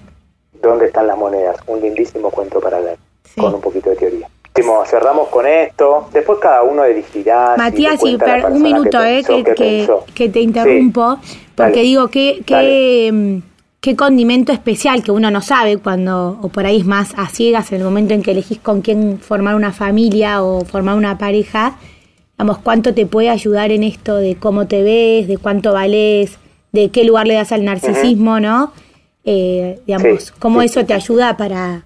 ¿Dónde 0.62 0.88
están 0.88 1.08
las 1.08 1.18
monedas? 1.18 1.58
Un 1.66 1.82
lindísimo 1.82 2.30
cuento 2.30 2.60
para 2.60 2.80
leer, 2.80 2.98
con 3.38 3.56
un 3.56 3.62
poquito 3.62 3.90
de 3.90 3.96
teoría. 3.96 4.30
Cerramos 4.86 5.28
con 5.30 5.48
esto, 5.48 6.10
después 6.12 6.40
cada 6.40 6.64
uno 6.64 6.84
elegirá. 6.84 7.56
Matías, 7.58 8.00
y 8.04 8.18
un 8.52 8.62
minuto, 8.62 9.04
eh, 9.04 9.24
que, 10.14 10.30
te 10.30 10.40
interrumpo, 10.42 11.18
porque 11.56 11.82
digo, 11.82 12.08
que, 12.08 12.42
que 12.46 13.42
qué 13.82 13.96
condimento 13.96 14.52
especial 14.52 15.04
que 15.04 15.12
uno 15.12 15.32
no 15.32 15.42
sabe 15.42 15.78
cuando, 15.78 16.38
o 16.42 16.50
por 16.50 16.66
ahí 16.66 16.80
es 16.80 16.86
más 16.86 17.14
a 17.18 17.28
ciegas 17.28 17.72
en 17.72 17.80
el 17.80 17.84
momento 17.86 18.14
en 18.14 18.22
que 18.22 18.32
elegís 18.32 18.60
con 18.60 18.82
quién 18.82 19.20
formar 19.20 19.56
una 19.56 19.72
familia 19.72 20.44
o 20.44 20.66
formar 20.66 20.96
una 20.96 21.18
pareja, 21.18 21.78
digamos, 22.38 22.58
cuánto 22.60 22.94
te 22.94 23.06
puede 23.06 23.30
ayudar 23.30 23.72
en 23.72 23.84
esto 23.84 24.16
de 24.16 24.36
cómo 24.36 24.68
te 24.68 24.84
ves, 24.84 25.28
de 25.28 25.38
cuánto 25.38 25.74
vales, 25.74 26.38
de 26.72 26.90
qué 26.90 27.04
lugar 27.04 27.28
le 27.28 27.36
das 27.36 27.52
al 27.52 27.64
narcisismo, 27.64 28.40
¿no? 28.40 28.74
Eh, 29.24 29.80
digamos, 29.86 30.32
cómo 30.40 30.62
eso 30.62 30.86
te 30.86 30.94
ayuda 30.94 31.38
para, 31.38 31.84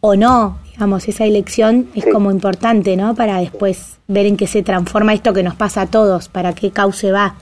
o 0.00 0.16
no, 0.16 0.58
digamos, 0.80 1.08
esa 1.08 1.26
elección 1.26 1.90
es 1.94 2.06
como 2.06 2.30
importante, 2.30 2.96
¿no? 2.96 3.14
Para 3.14 3.36
después 3.36 3.98
ver 4.08 4.24
en 4.24 4.38
qué 4.38 4.46
se 4.46 4.62
transforma 4.62 5.12
esto 5.12 5.34
que 5.34 5.42
nos 5.42 5.54
pasa 5.54 5.82
a 5.82 5.86
todos, 5.86 6.30
para 6.30 6.54
qué 6.54 6.70
cauce 6.70 7.12
va. 7.12 7.34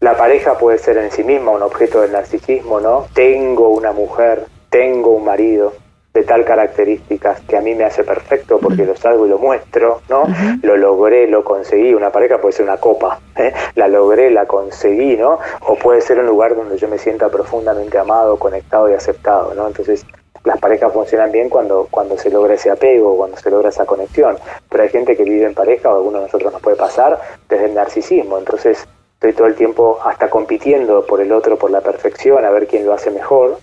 La 0.00 0.16
pareja 0.16 0.58
puede 0.58 0.78
ser 0.78 0.96
en 0.96 1.12
sí 1.12 1.22
misma 1.22 1.52
un 1.52 1.62
objeto 1.62 2.00
del 2.00 2.10
narcisismo, 2.10 2.80
¿no? 2.80 3.06
Tengo 3.14 3.68
una 3.68 3.92
mujer, 3.92 4.46
tengo 4.70 5.10
un 5.10 5.24
marido 5.24 5.72
de 6.12 6.24
tal 6.24 6.44
características 6.44 7.42
que 7.42 7.56
a 7.56 7.60
mí 7.60 7.76
me 7.76 7.84
hace 7.84 8.02
perfecto 8.02 8.58
porque 8.58 8.84
lo 8.84 8.96
salgo 8.96 9.24
y 9.24 9.28
lo 9.28 9.38
muestro, 9.38 10.00
¿no? 10.08 10.24
Lo 10.62 10.76
logré, 10.76 11.28
lo 11.28 11.44
conseguí. 11.44 11.94
Una 11.94 12.10
pareja 12.10 12.38
puede 12.38 12.54
ser 12.54 12.64
una 12.64 12.78
copa, 12.78 13.20
¿eh? 13.36 13.52
la 13.76 13.86
logré, 13.86 14.32
la 14.32 14.46
conseguí, 14.46 15.16
¿no? 15.16 15.38
O 15.60 15.76
puede 15.76 16.00
ser 16.00 16.18
un 16.18 16.26
lugar 16.26 16.56
donde 16.56 16.76
yo 16.76 16.88
me 16.88 16.98
sienta 16.98 17.28
profundamente 17.28 17.98
amado, 17.98 18.36
conectado 18.36 18.90
y 18.90 18.94
aceptado, 18.94 19.54
¿no? 19.54 19.68
Entonces, 19.68 20.04
las 20.44 20.58
parejas 20.58 20.92
funcionan 20.92 21.30
bien 21.30 21.48
cuando, 21.48 21.86
cuando 21.90 22.18
se 22.18 22.30
logra 22.30 22.54
ese 22.54 22.70
apego, 22.70 23.16
cuando 23.16 23.36
se 23.36 23.50
logra 23.50 23.68
esa 23.68 23.86
conexión. 23.86 24.36
Pero 24.68 24.82
hay 24.82 24.88
gente 24.88 25.16
que 25.16 25.24
vive 25.24 25.46
en 25.46 25.54
pareja, 25.54 25.90
o 25.90 25.96
alguno 25.96 26.18
de 26.18 26.24
nosotros 26.24 26.52
nos 26.52 26.62
puede 26.62 26.76
pasar, 26.76 27.20
desde 27.48 27.66
el 27.66 27.74
narcisismo. 27.74 28.38
Entonces, 28.38 28.86
estoy 29.14 29.32
todo 29.34 29.46
el 29.46 29.54
tiempo 29.54 29.98
hasta 30.04 30.28
compitiendo 30.28 31.06
por 31.06 31.20
el 31.20 31.32
otro, 31.32 31.56
por 31.56 31.70
la 31.70 31.80
perfección, 31.80 32.44
a 32.44 32.50
ver 32.50 32.66
quién 32.66 32.84
lo 32.84 32.92
hace 32.92 33.10
mejor, 33.10 33.58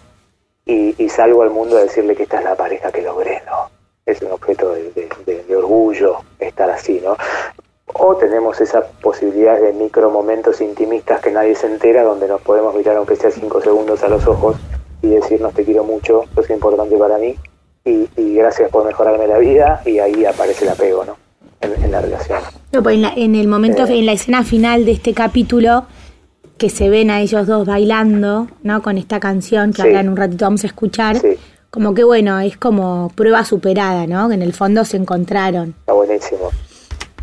y, 0.66 1.10
salgo 1.10 1.42
al 1.42 1.50
mundo 1.50 1.78
a 1.78 1.82
decirle 1.82 2.16
que 2.16 2.24
esta 2.24 2.38
es 2.38 2.44
la 2.44 2.56
pareja 2.56 2.92
que 2.92 3.02
logré, 3.02 3.42
¿no? 3.48 3.72
Es 4.06 4.22
un 4.22 4.32
objeto 4.32 4.74
de, 4.74 5.56
orgullo 5.56 6.18
estar 6.40 6.70
así, 6.70 7.02
¿no? 7.04 7.18
O 7.88 8.16
tenemos 8.16 8.62
esa 8.62 8.86
posibilidad 9.02 9.60
de 9.60 9.74
micro 9.74 10.12
momentos 10.12 10.62
intimistas 10.62 11.22
que 11.22 11.32
nadie 11.32 11.56
se 11.56 11.66
entera, 11.66 12.04
donde 12.04 12.28
nos 12.28 12.40
podemos 12.42 12.76
mirar 12.76 12.98
aunque 12.98 13.16
sea 13.16 13.32
cinco 13.32 13.60
segundos 13.62 14.04
a 14.04 14.10
los 14.10 14.28
ojos 14.28 14.58
y 15.02 15.08
decirnos 15.08 15.54
te 15.54 15.64
quiero 15.64 15.84
mucho, 15.84 16.24
eso 16.32 16.42
es 16.42 16.50
importante 16.50 16.98
para 16.98 17.18
mí, 17.18 17.36
y, 17.86 18.08
y 18.18 18.36
gracias 18.36 18.70
por 18.70 18.86
mejorarme 18.86 19.28
la 19.28 19.38
vida, 19.38 19.82
y 19.86 20.00
ahí 20.00 20.26
aparece 20.26 20.66
el 20.66 20.72
apego, 20.72 21.06
¿no? 21.06 21.30
en, 21.62 21.92
la 21.92 22.02
relación. 22.02 22.40
No, 22.72 22.84
pues 22.84 23.00
en, 23.16 23.36
el 23.36 23.48
momento, 23.48 23.86
eh. 23.86 24.00
en 24.00 24.06
la 24.06 24.14
escena 24.14 24.44
final 24.44 24.86
de 24.86 24.92
este 24.92 25.14
capítulo, 25.14 25.86
que 26.58 26.70
se 26.70 26.90
ven 26.90 27.10
a 27.10 27.22
ellos 27.22 27.48
dos 27.48 27.66
bailando, 27.66 28.48
¿no? 28.64 28.82
Con 28.82 28.98
esta 28.98 29.20
canción 29.20 29.74
que 29.74 29.82
ahora 29.82 30.02
en 30.02 30.10
un 30.10 30.18
ratito 30.18 30.46
vamos 30.46 30.64
a 30.64 30.68
escuchar. 30.68 31.22
Como 31.70 31.94
que 31.94 32.04
bueno, 32.04 32.40
es 32.40 32.58
como 32.58 33.12
prueba 33.16 33.46
superada, 33.46 34.08
¿no? 34.08 34.28
Que 34.28 34.36
en 34.36 34.42
el 34.42 34.54
fondo 34.54 34.84
se 34.86 34.98
encontraron. 34.98 35.76
Está 35.80 35.94
buenísimo. 35.94 36.50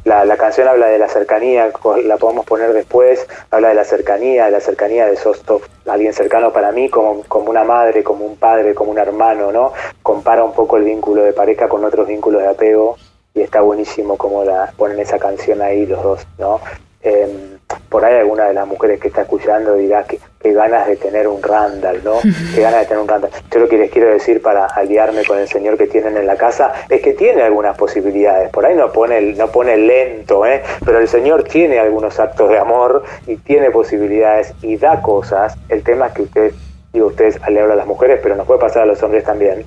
La, 0.07 0.25
la, 0.25 0.37
canción 0.37 0.69
habla 0.69 0.87
de 0.87 0.99
la 0.99 1.09
cercanía, 1.09 1.69
la 2.05 2.17
podemos 2.17 2.47
poner 2.47 2.73
después, 2.73 3.27
habla 3.51 3.71
de 3.71 3.75
la 3.75 3.83
cercanía, 3.83 4.45
de 4.45 4.53
la 4.53 4.61
cercanía 4.61 5.05
de 5.05 5.17
Sostov, 5.17 5.63
alguien 5.85 6.13
cercano 6.13 6.53
para 6.53 6.71
mí, 6.71 6.89
como, 6.89 7.25
como 7.25 7.51
una 7.51 7.65
madre, 7.65 8.05
como 8.05 8.25
un 8.25 8.37
padre, 8.37 8.73
como 8.73 8.93
un 8.93 8.99
hermano, 8.99 9.51
¿no? 9.51 9.73
Compara 10.05 10.45
un 10.45 10.53
poco 10.53 10.77
el 10.77 10.85
vínculo 10.85 11.25
de 11.25 11.33
pareja 11.33 11.69
con 11.69 11.85
otros 11.85 12.07
vínculos 12.07 12.41
de 12.41 12.47
apego 12.47 12.97
y 13.35 13.41
está 13.41 13.63
buenísimo 13.63 14.17
como 14.17 14.45
la 14.45 14.73
ponen 14.77 15.01
esa 15.01 15.19
canción 15.19 15.61
ahí 15.61 15.87
los 15.87 16.01
dos, 16.01 16.25
¿no? 16.39 16.61
Em, 17.03 17.59
por 17.89 18.05
ahí 18.05 18.15
alguna 18.15 18.45
de 18.45 18.55
las 18.55 18.67
mujeres 18.69 19.01
que 19.01 19.09
está 19.09 19.23
escuchando 19.23 19.75
dirá 19.75 20.05
que, 20.05 20.21
ganas 20.43 20.87
de 20.87 20.97
tener 20.97 21.29
un 21.29 21.43
Randall, 21.43 22.03
¿no? 22.05 22.21
Que 22.55 22.61
ganas 22.61 22.81
de 22.81 22.87
tener 22.87 23.03
un 23.03 23.09
Randall. 23.09 23.31
Yo 23.51 23.61
lo 23.61 23.69
que 23.69 23.79
les 23.79 23.91
quiero 23.91 24.09
decir 24.11 24.41
para 24.43 24.67
aliarme 24.67 25.25
con 25.25 25.39
el 25.39 25.49
señor 25.49 25.77
que 25.77 25.87
tienen 25.87 26.17
en 26.17 26.27
la 26.27 26.37
casa 26.37 26.73
es 26.89 27.01
que 27.01 27.15
tiene 27.15 27.43
algunas 27.43 27.77
posibilidades. 27.77 28.51
Por 28.51 28.65
ahí 28.67 28.75
no 28.75 28.93
pone 28.93 29.21
no 29.21 29.49
pone 29.49 29.77
lento, 29.77 30.47
¿eh? 30.47 30.63
Pero 30.85 30.99
el 30.99 31.09
señor 31.09 31.45
tiene 31.45 31.79
algunos 31.79 32.19
actos 32.21 32.49
de 32.49 32.59
amor 32.59 33.03
y 33.27 33.37
tiene 33.37 33.71
posibilidades 33.71 34.55
y 34.63 34.77
da 34.77 35.03
cosas. 35.03 35.57
El 35.69 35.83
tema 35.83 36.09
es 36.09 36.13
que 36.13 36.23
ustedes, 36.23 36.55
digo 36.93 37.07
ustedes 37.07 37.41
le 37.49 37.61
hablan 37.61 37.73
a 37.73 37.77
las 37.77 37.87
mujeres, 37.87 38.21
pero 38.23 38.37
nos 38.37 38.47
puede 38.47 38.61
pasar 38.61 38.83
a 38.83 38.87
los 38.87 39.03
hombres 39.03 39.25
también 39.25 39.65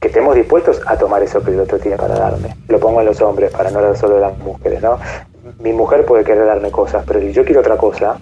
que 0.00 0.08
estemos 0.08 0.34
dispuestos 0.34 0.80
a 0.84 0.96
tomar 0.96 1.22
eso 1.22 1.40
que 1.44 1.52
el 1.52 1.60
otro 1.60 1.78
tiene 1.78 1.96
para 1.96 2.16
darme. 2.16 2.56
Lo 2.66 2.80
pongo 2.80 2.98
en 2.98 3.06
los 3.06 3.20
hombres 3.20 3.52
para 3.52 3.70
no 3.70 3.78
hablar 3.78 3.96
solo 3.96 4.16
de 4.16 4.22
las 4.22 4.36
mujeres, 4.38 4.82
¿no? 4.82 4.98
Mi 5.60 5.72
mujer 5.72 6.04
puede 6.04 6.24
querer 6.24 6.44
darme 6.44 6.72
cosas, 6.72 7.04
pero 7.06 7.20
si 7.20 7.32
yo 7.32 7.44
quiero 7.44 7.60
otra 7.60 7.76
cosa, 7.76 8.18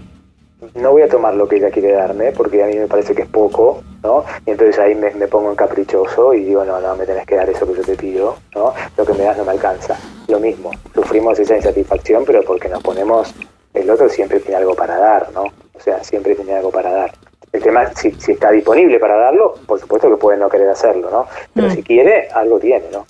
no 0.75 0.93
voy 0.93 1.03
a 1.03 1.09
tomar 1.09 1.35
lo 1.35 1.49
que 1.49 1.57
ella 1.57 1.71
quiere 1.71 1.93
darme 1.93 2.33
porque 2.33 2.63
a 2.63 2.67
mí 2.67 2.77
me 2.77 2.87
parece 2.87 3.15
que 3.15 3.23
es 3.23 3.29
poco, 3.29 3.83
¿no? 4.03 4.25
Y 4.47 4.51
entonces 4.51 4.79
ahí 4.79 4.95
me, 4.95 5.11
pongo 5.29 5.51
en 5.51 5.57
caprichoso 5.57 6.35
y 6.35 6.45
digo, 6.45 6.65
no, 6.65 6.81
no, 6.81 6.97
me 6.97 7.07
tenés 7.07 7.27
que 7.27 7.37
dar 7.37 7.49
eso 7.49 7.67
que 7.67 7.75
yo 7.75 7.83
te 7.83 7.97
pido, 7.97 8.37
¿no? 8.55 8.75
Lo 8.97 9.05
que 9.05 9.13
me 9.15 9.25
das 9.25 9.39
no 9.39 9.45
me 9.45 9.53
alcanza. 9.53 9.97
Lo 10.29 10.39
mismo, 10.39 10.71
sufrimos 10.95 11.39
esa 11.39 11.57
insatisfacción, 11.57 12.25
pero 12.25 12.43
porque 12.43 12.69
nos 12.69 12.83
ponemos, 12.83 13.35
el 13.75 13.89
otro 13.91 14.09
siempre 14.09 14.41
tiene 14.41 14.57
algo 14.57 14.75
para 14.75 14.97
dar, 14.99 15.33
¿no? 15.33 15.45
O 15.45 15.81
sea, 15.81 16.03
siempre 16.05 16.35
tiene 16.35 16.55
algo 16.55 16.71
para 16.71 16.91
dar. 16.91 17.13
El 17.53 17.63
tema 17.63 17.83
es 17.83 17.99
si, 17.99 18.13
si, 18.13 18.33
está 18.33 18.51
disponible 18.51 19.01
para 19.01 19.17
darlo, 19.17 19.55
por 19.67 19.81
supuesto 19.81 20.09
que 20.09 20.17
puede 20.17 20.39
no 20.39 20.49
querer 20.49 20.69
hacerlo, 20.69 21.11
¿no? 21.11 21.27
Pero 21.53 21.69
mm. 21.69 21.71
si 21.73 21.83
quiere, 21.83 22.29
algo 22.29 22.61
tiene, 22.61 22.87
¿no? 22.93 23.07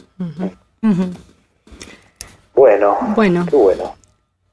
Bueno, 2.54 2.96
bueno. 3.14 3.46
Qué 3.48 3.56
bueno. 3.56 3.99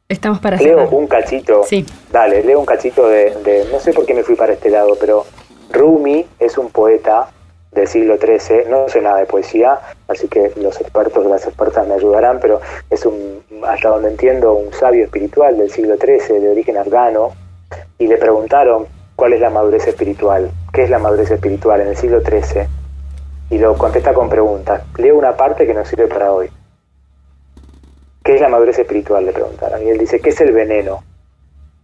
Estamos 0.09 0.39
para 0.39 0.55
Leo 0.55 0.87
un 0.91 1.05
cachito. 1.05 1.63
Sí. 1.65 1.85
Dale, 2.13 2.41
leo 2.41 2.61
un 2.61 2.65
cachito 2.65 3.09
de, 3.09 3.67
No 3.73 3.77
sé 3.81 3.91
por 3.91 4.05
qué 4.05 4.13
me 4.13 4.23
fui 4.23 4.35
para 4.35 4.53
este 4.53 4.69
lado, 4.69 4.95
pero 4.97 5.25
Rumi 5.69 6.25
es 6.39 6.57
un 6.57 6.69
poeta 6.69 7.29
del 7.73 7.87
siglo 7.89 8.15
XIII. 8.17 8.69
No 8.69 8.87
sé 8.87 9.01
nada 9.01 9.17
de 9.17 9.25
poesía, 9.25 9.77
así 10.07 10.29
que 10.29 10.53
los 10.55 10.79
expertos 10.79 11.25
las 11.25 11.45
expertas 11.45 11.85
me 11.85 11.95
ayudarán, 11.95 12.39
pero 12.39 12.61
es 12.89 13.05
un, 13.05 13.43
hasta 13.67 13.89
donde 13.89 14.07
entiendo, 14.07 14.53
un 14.53 14.71
sabio 14.71 15.03
espiritual 15.03 15.57
del 15.57 15.69
siglo 15.69 15.97
XIII, 15.97 16.39
de 16.39 16.51
origen 16.51 16.77
argano. 16.77 17.33
Y 17.99 18.07
le 18.07 18.15
preguntaron 18.15 18.87
cuál 19.17 19.33
es 19.33 19.41
la 19.41 19.49
madurez 19.49 19.87
espiritual, 19.87 20.49
qué 20.71 20.83
es 20.83 20.89
la 20.89 20.99
madurez 20.99 21.31
espiritual 21.31 21.81
en 21.81 21.87
el 21.87 21.97
siglo 21.97 22.21
XIII, 22.21 22.65
y 23.49 23.57
lo 23.57 23.77
contesta 23.77 24.13
con 24.13 24.29
preguntas. 24.29 24.83
Leo 24.97 25.17
una 25.17 25.35
parte 25.35 25.67
que 25.67 25.73
nos 25.73 25.89
sirve 25.89 26.07
para 26.07 26.31
hoy. 26.31 26.49
¿Qué 28.27 28.35
es 28.35 28.41
la 28.41 28.49
madurez 28.49 28.77
espiritual? 28.77 29.25
Le 29.25 29.31
preguntaron. 29.31 29.81
Y 29.87 29.89
él 29.89 29.97
dice, 29.97 30.19
¿qué 30.19 30.31
es 30.31 30.41
el 30.41 30.51
veneno? 30.51 31.01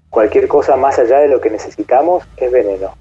Cualquier 0.10 0.50
cosa 0.50 0.76
más 0.76 1.00
allá 1.00 1.20
de 1.20 1.30
lo 1.30 1.40
que 1.40 1.50
necesitamos 1.50 2.28
es 2.36 2.52
veneno. 2.52 2.98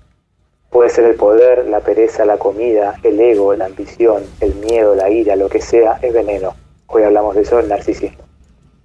Puede 0.70 0.90
ser 0.90 1.06
el 1.06 1.16
poder, 1.16 1.66
la 1.66 1.80
pereza, 1.80 2.24
la 2.24 2.36
comida, 2.36 2.94
el 3.02 3.18
ego, 3.18 3.52
la 3.54 3.64
ambición, 3.64 4.22
el 4.38 4.54
miedo, 4.54 4.94
la 4.94 5.10
ira, 5.10 5.34
lo 5.34 5.48
que 5.48 5.60
sea, 5.60 5.98
es 6.02 6.14
veneno. 6.14 6.54
Hoy 6.86 7.02
hablamos 7.02 7.34
de 7.34 7.42
eso, 7.42 7.58
el 7.58 7.66
narcisismo. 7.66 8.22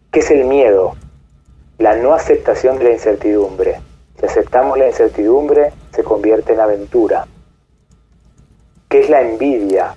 ¿Qué 0.10 0.22
es 0.22 0.32
el 0.32 0.46
miedo? 0.46 0.96
La 1.78 1.96
no 1.96 2.16
aceptación 2.16 2.80
de 2.80 2.86
la 2.86 2.94
incertidumbre, 2.94 3.80
si 4.20 4.26
aceptamos 4.26 4.80
la 4.80 4.88
incertidumbre, 4.88 5.72
se 5.92 6.04
convierte 6.04 6.54
en 6.54 6.62
aventura. 6.62 7.28
¿Qué 8.90 9.02
es 9.02 9.10
la 9.12 9.22
envidia? 9.22 9.94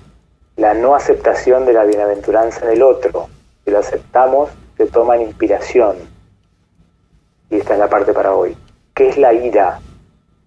La 0.57 0.75
no 0.75 0.95
aceptación 0.95 1.65
de 1.65 1.73
la 1.73 1.85
bienaventuranza 1.85 2.67
en 2.67 2.73
el 2.73 2.83
otro. 2.83 3.31
Si 3.71 3.75
lo 3.75 3.79
aceptamos, 3.79 4.51
se 4.77 4.87
toma 4.87 5.15
en 5.15 5.23
inspiración. 5.23 5.95
Y 7.51 7.59
esta 7.59 7.75
es 7.75 7.79
la 7.79 7.89
parte 7.89 8.13
para 8.13 8.35
hoy. 8.35 8.57
¿Qué 8.93 9.11
es 9.11 9.17
la 9.17 9.33
ira? 9.33 9.81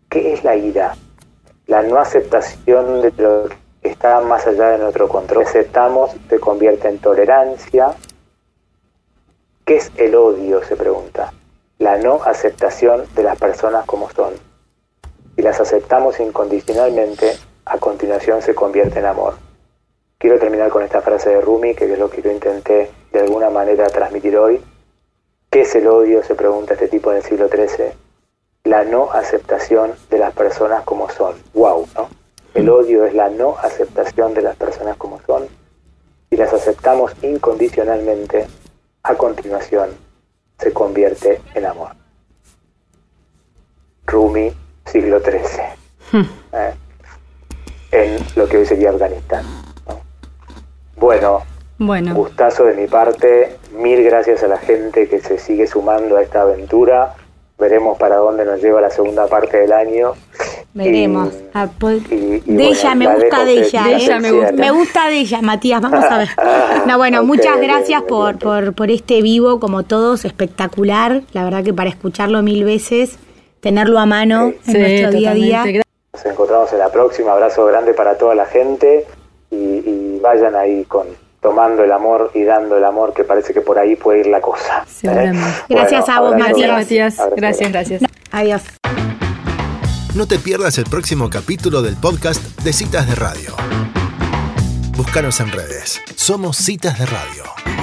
¿Qué 0.09 0.33
es 0.33 0.43
la 0.43 0.57
ira? 0.57 0.97
La 1.67 1.83
no 1.83 1.99
aceptación 1.99 3.01
de 3.01 3.13
lo 3.15 3.47
que 3.81 3.87
está 3.87 4.19
más 4.19 4.45
allá 4.45 4.71
de 4.71 4.79
nuestro 4.79 5.07
control. 5.07 5.43
Aceptamos, 5.43 6.11
se 6.27 6.37
convierte 6.37 6.89
en 6.89 6.99
tolerancia. 6.99 7.95
¿Qué 9.63 9.77
es 9.77 9.89
el 9.95 10.15
odio? 10.15 10.61
Se 10.65 10.75
pregunta 10.75 11.31
la 11.79 11.95
no 11.95 12.21
aceptación 12.25 13.05
de 13.15 13.23
las 13.23 13.39
personas 13.39 13.85
como 13.85 14.09
son. 14.09 14.33
Si 15.37 15.41
las 15.41 15.61
aceptamos 15.61 16.19
incondicionalmente, 16.19 17.37
a 17.63 17.77
continuación 17.77 18.41
se 18.41 18.53
convierte 18.53 18.99
en 18.99 19.05
amor. 19.05 19.35
Quiero 20.17 20.37
terminar 20.39 20.69
con 20.69 20.83
esta 20.83 21.01
frase 21.01 21.29
de 21.29 21.39
Rumi, 21.39 21.73
que 21.73 21.89
es 21.89 21.97
lo 21.97 22.09
que 22.09 22.21
yo 22.21 22.29
intenté 22.29 22.91
de 23.13 23.19
alguna 23.19 23.49
manera 23.51 23.87
transmitir 23.87 24.35
hoy. 24.37 24.59
¿Qué 25.49 25.61
es 25.61 25.75
el 25.75 25.87
odio? 25.87 26.23
se 26.23 26.33
pregunta 26.33 26.73
este 26.73 26.87
tipo 26.87 27.11
en 27.11 27.17
el 27.17 27.23
siglo 27.23 27.47
XIII. 27.47 27.93
La 28.63 28.83
no 28.83 29.11
aceptación 29.11 29.93
de 30.09 30.17
las 30.17 30.33
personas 30.33 30.83
como 30.83 31.09
son. 31.09 31.35
¡Wow! 31.53 31.87
¿no? 31.95 32.09
El 32.55 32.69
odio 32.69 33.05
es 33.05 33.13
la 33.13 33.29
no 33.29 33.55
aceptación 33.59 34.33
de 34.33 34.41
las 34.41 34.55
personas 34.55 34.97
como 34.97 35.21
son. 35.27 35.47
Si 36.29 36.37
las 36.37 36.51
aceptamos 36.53 37.13
incondicionalmente, 37.21 38.47
a 39.03 39.15
continuación 39.15 39.91
se 40.57 40.73
convierte 40.73 41.39
en 41.53 41.65
amor. 41.65 41.91
Rumi, 44.07 44.51
siglo 44.85 45.19
XIII. 45.19 45.39
Hmm. 46.11 46.29
Eh. 46.53 46.73
en 47.91 48.25
lo 48.35 48.47
que 48.47 48.57
hoy 48.57 48.65
sería 48.65 48.89
Afganistán. 48.89 49.45
¿no? 49.87 50.01
Bueno, 50.95 51.43
Bueno, 51.85 52.15
gustazo 52.15 52.65
de 52.65 52.73
mi 52.75 52.87
parte, 52.87 53.57
mil 53.75 54.03
gracias 54.03 54.43
a 54.43 54.47
la 54.47 54.57
gente 54.57 55.07
que 55.07 55.19
se 55.19 55.37
sigue 55.37 55.67
sumando 55.67 56.17
a 56.17 56.21
esta 56.21 56.41
aventura. 56.41 57.13
Veremos 57.59 57.97
para 57.97 58.15
dónde 58.17 58.45
nos 58.45 58.61
lleva 58.61 58.81
la 58.81 58.89
segunda 58.89 59.27
parte 59.27 59.57
del 59.57 59.71
año. 59.71 60.13
Veremos. 60.73 61.29
Y- 61.33 61.37
Ah, 61.53 61.67
y- 61.81 62.15
y 62.15 62.39
de 62.39 62.41
bueno, 62.45 62.61
ella, 62.63 62.95
me 62.95 63.13
gusta 63.15 63.45
de 63.45 63.51
ella. 63.53 63.89
¿eh? 63.91 63.95
ella 63.97 64.19
me 64.19 64.31
gusta. 64.31 64.51
Me 64.53 64.71
gusta 64.71 65.07
de 65.09 65.17
ella, 65.19 65.41
Matías. 65.41 65.81
Vamos 65.81 66.03
a 66.03 66.17
ver. 66.17 66.29
No, 66.87 66.97
bueno, 66.97 67.23
muchas 67.23 67.59
gracias 67.61 68.01
por, 68.03 68.39
por, 68.39 68.73
por 68.73 68.89
este 68.91 69.21
vivo, 69.21 69.59
como 69.59 69.83
todos, 69.83 70.25
espectacular. 70.25 71.21
La 71.31 71.43
verdad 71.43 71.63
que 71.63 71.73
para 71.73 71.89
escucharlo 71.89 72.41
mil 72.41 72.63
veces, 72.65 73.17
tenerlo 73.61 73.99
a 73.99 74.05
mano 74.05 74.51
Sí. 74.65 74.71
en 74.75 74.81
nuestro 74.81 75.11
día 75.11 75.31
a 75.31 75.33
día. 75.33 75.63
Nos 76.13 76.25
encontramos 76.25 76.73
en 76.73 76.79
la 76.79 76.89
próxima. 76.91 77.31
Abrazo 77.33 77.65
grande 77.65 77.93
para 77.93 78.17
toda 78.17 78.35
la 78.35 78.45
gente 78.45 79.05
y, 79.51 79.55
y 79.55 80.19
vayan 80.21 80.55
ahí 80.55 80.83
con 80.85 81.07
tomando 81.43 81.83
el 81.83 81.91
amor 81.91 82.31
y 82.33 82.43
dando 82.43 82.77
el 82.77 82.83
amor, 82.85 83.13
que 83.13 83.23
parece 83.23 83.53
que 83.53 83.61
por 83.61 83.77
ahí 83.77 83.95
puede 83.95 84.21
ir 84.21 84.27
la 84.27 84.41
cosa. 84.41 84.79
¿eh? 84.79 84.87
Seguramente. 84.87 85.47
Gracias 85.69 86.09
a 86.09 86.21
vos, 86.21 86.33
Gracias. 86.35 86.71
Matías. 86.71 87.17
Gracias, 87.35 87.71
grande. 87.71 87.71
gracias. 87.71 88.01
Adiós. 88.31 88.63
No 90.15 90.27
te 90.27 90.39
pierdas 90.39 90.77
el 90.77 90.85
próximo 90.85 91.29
capítulo 91.29 91.81
del 91.81 91.95
podcast 91.97 92.41
de 92.61 92.71
Citas 92.71 93.07
de 93.07 93.15
Radio. 93.15 93.55
Búscanos 94.95 95.39
en 95.39 95.51
redes. 95.51 96.01
Somos 96.15 96.57
Citas 96.57 96.97
de 96.97 97.05
Radio. 97.05 97.82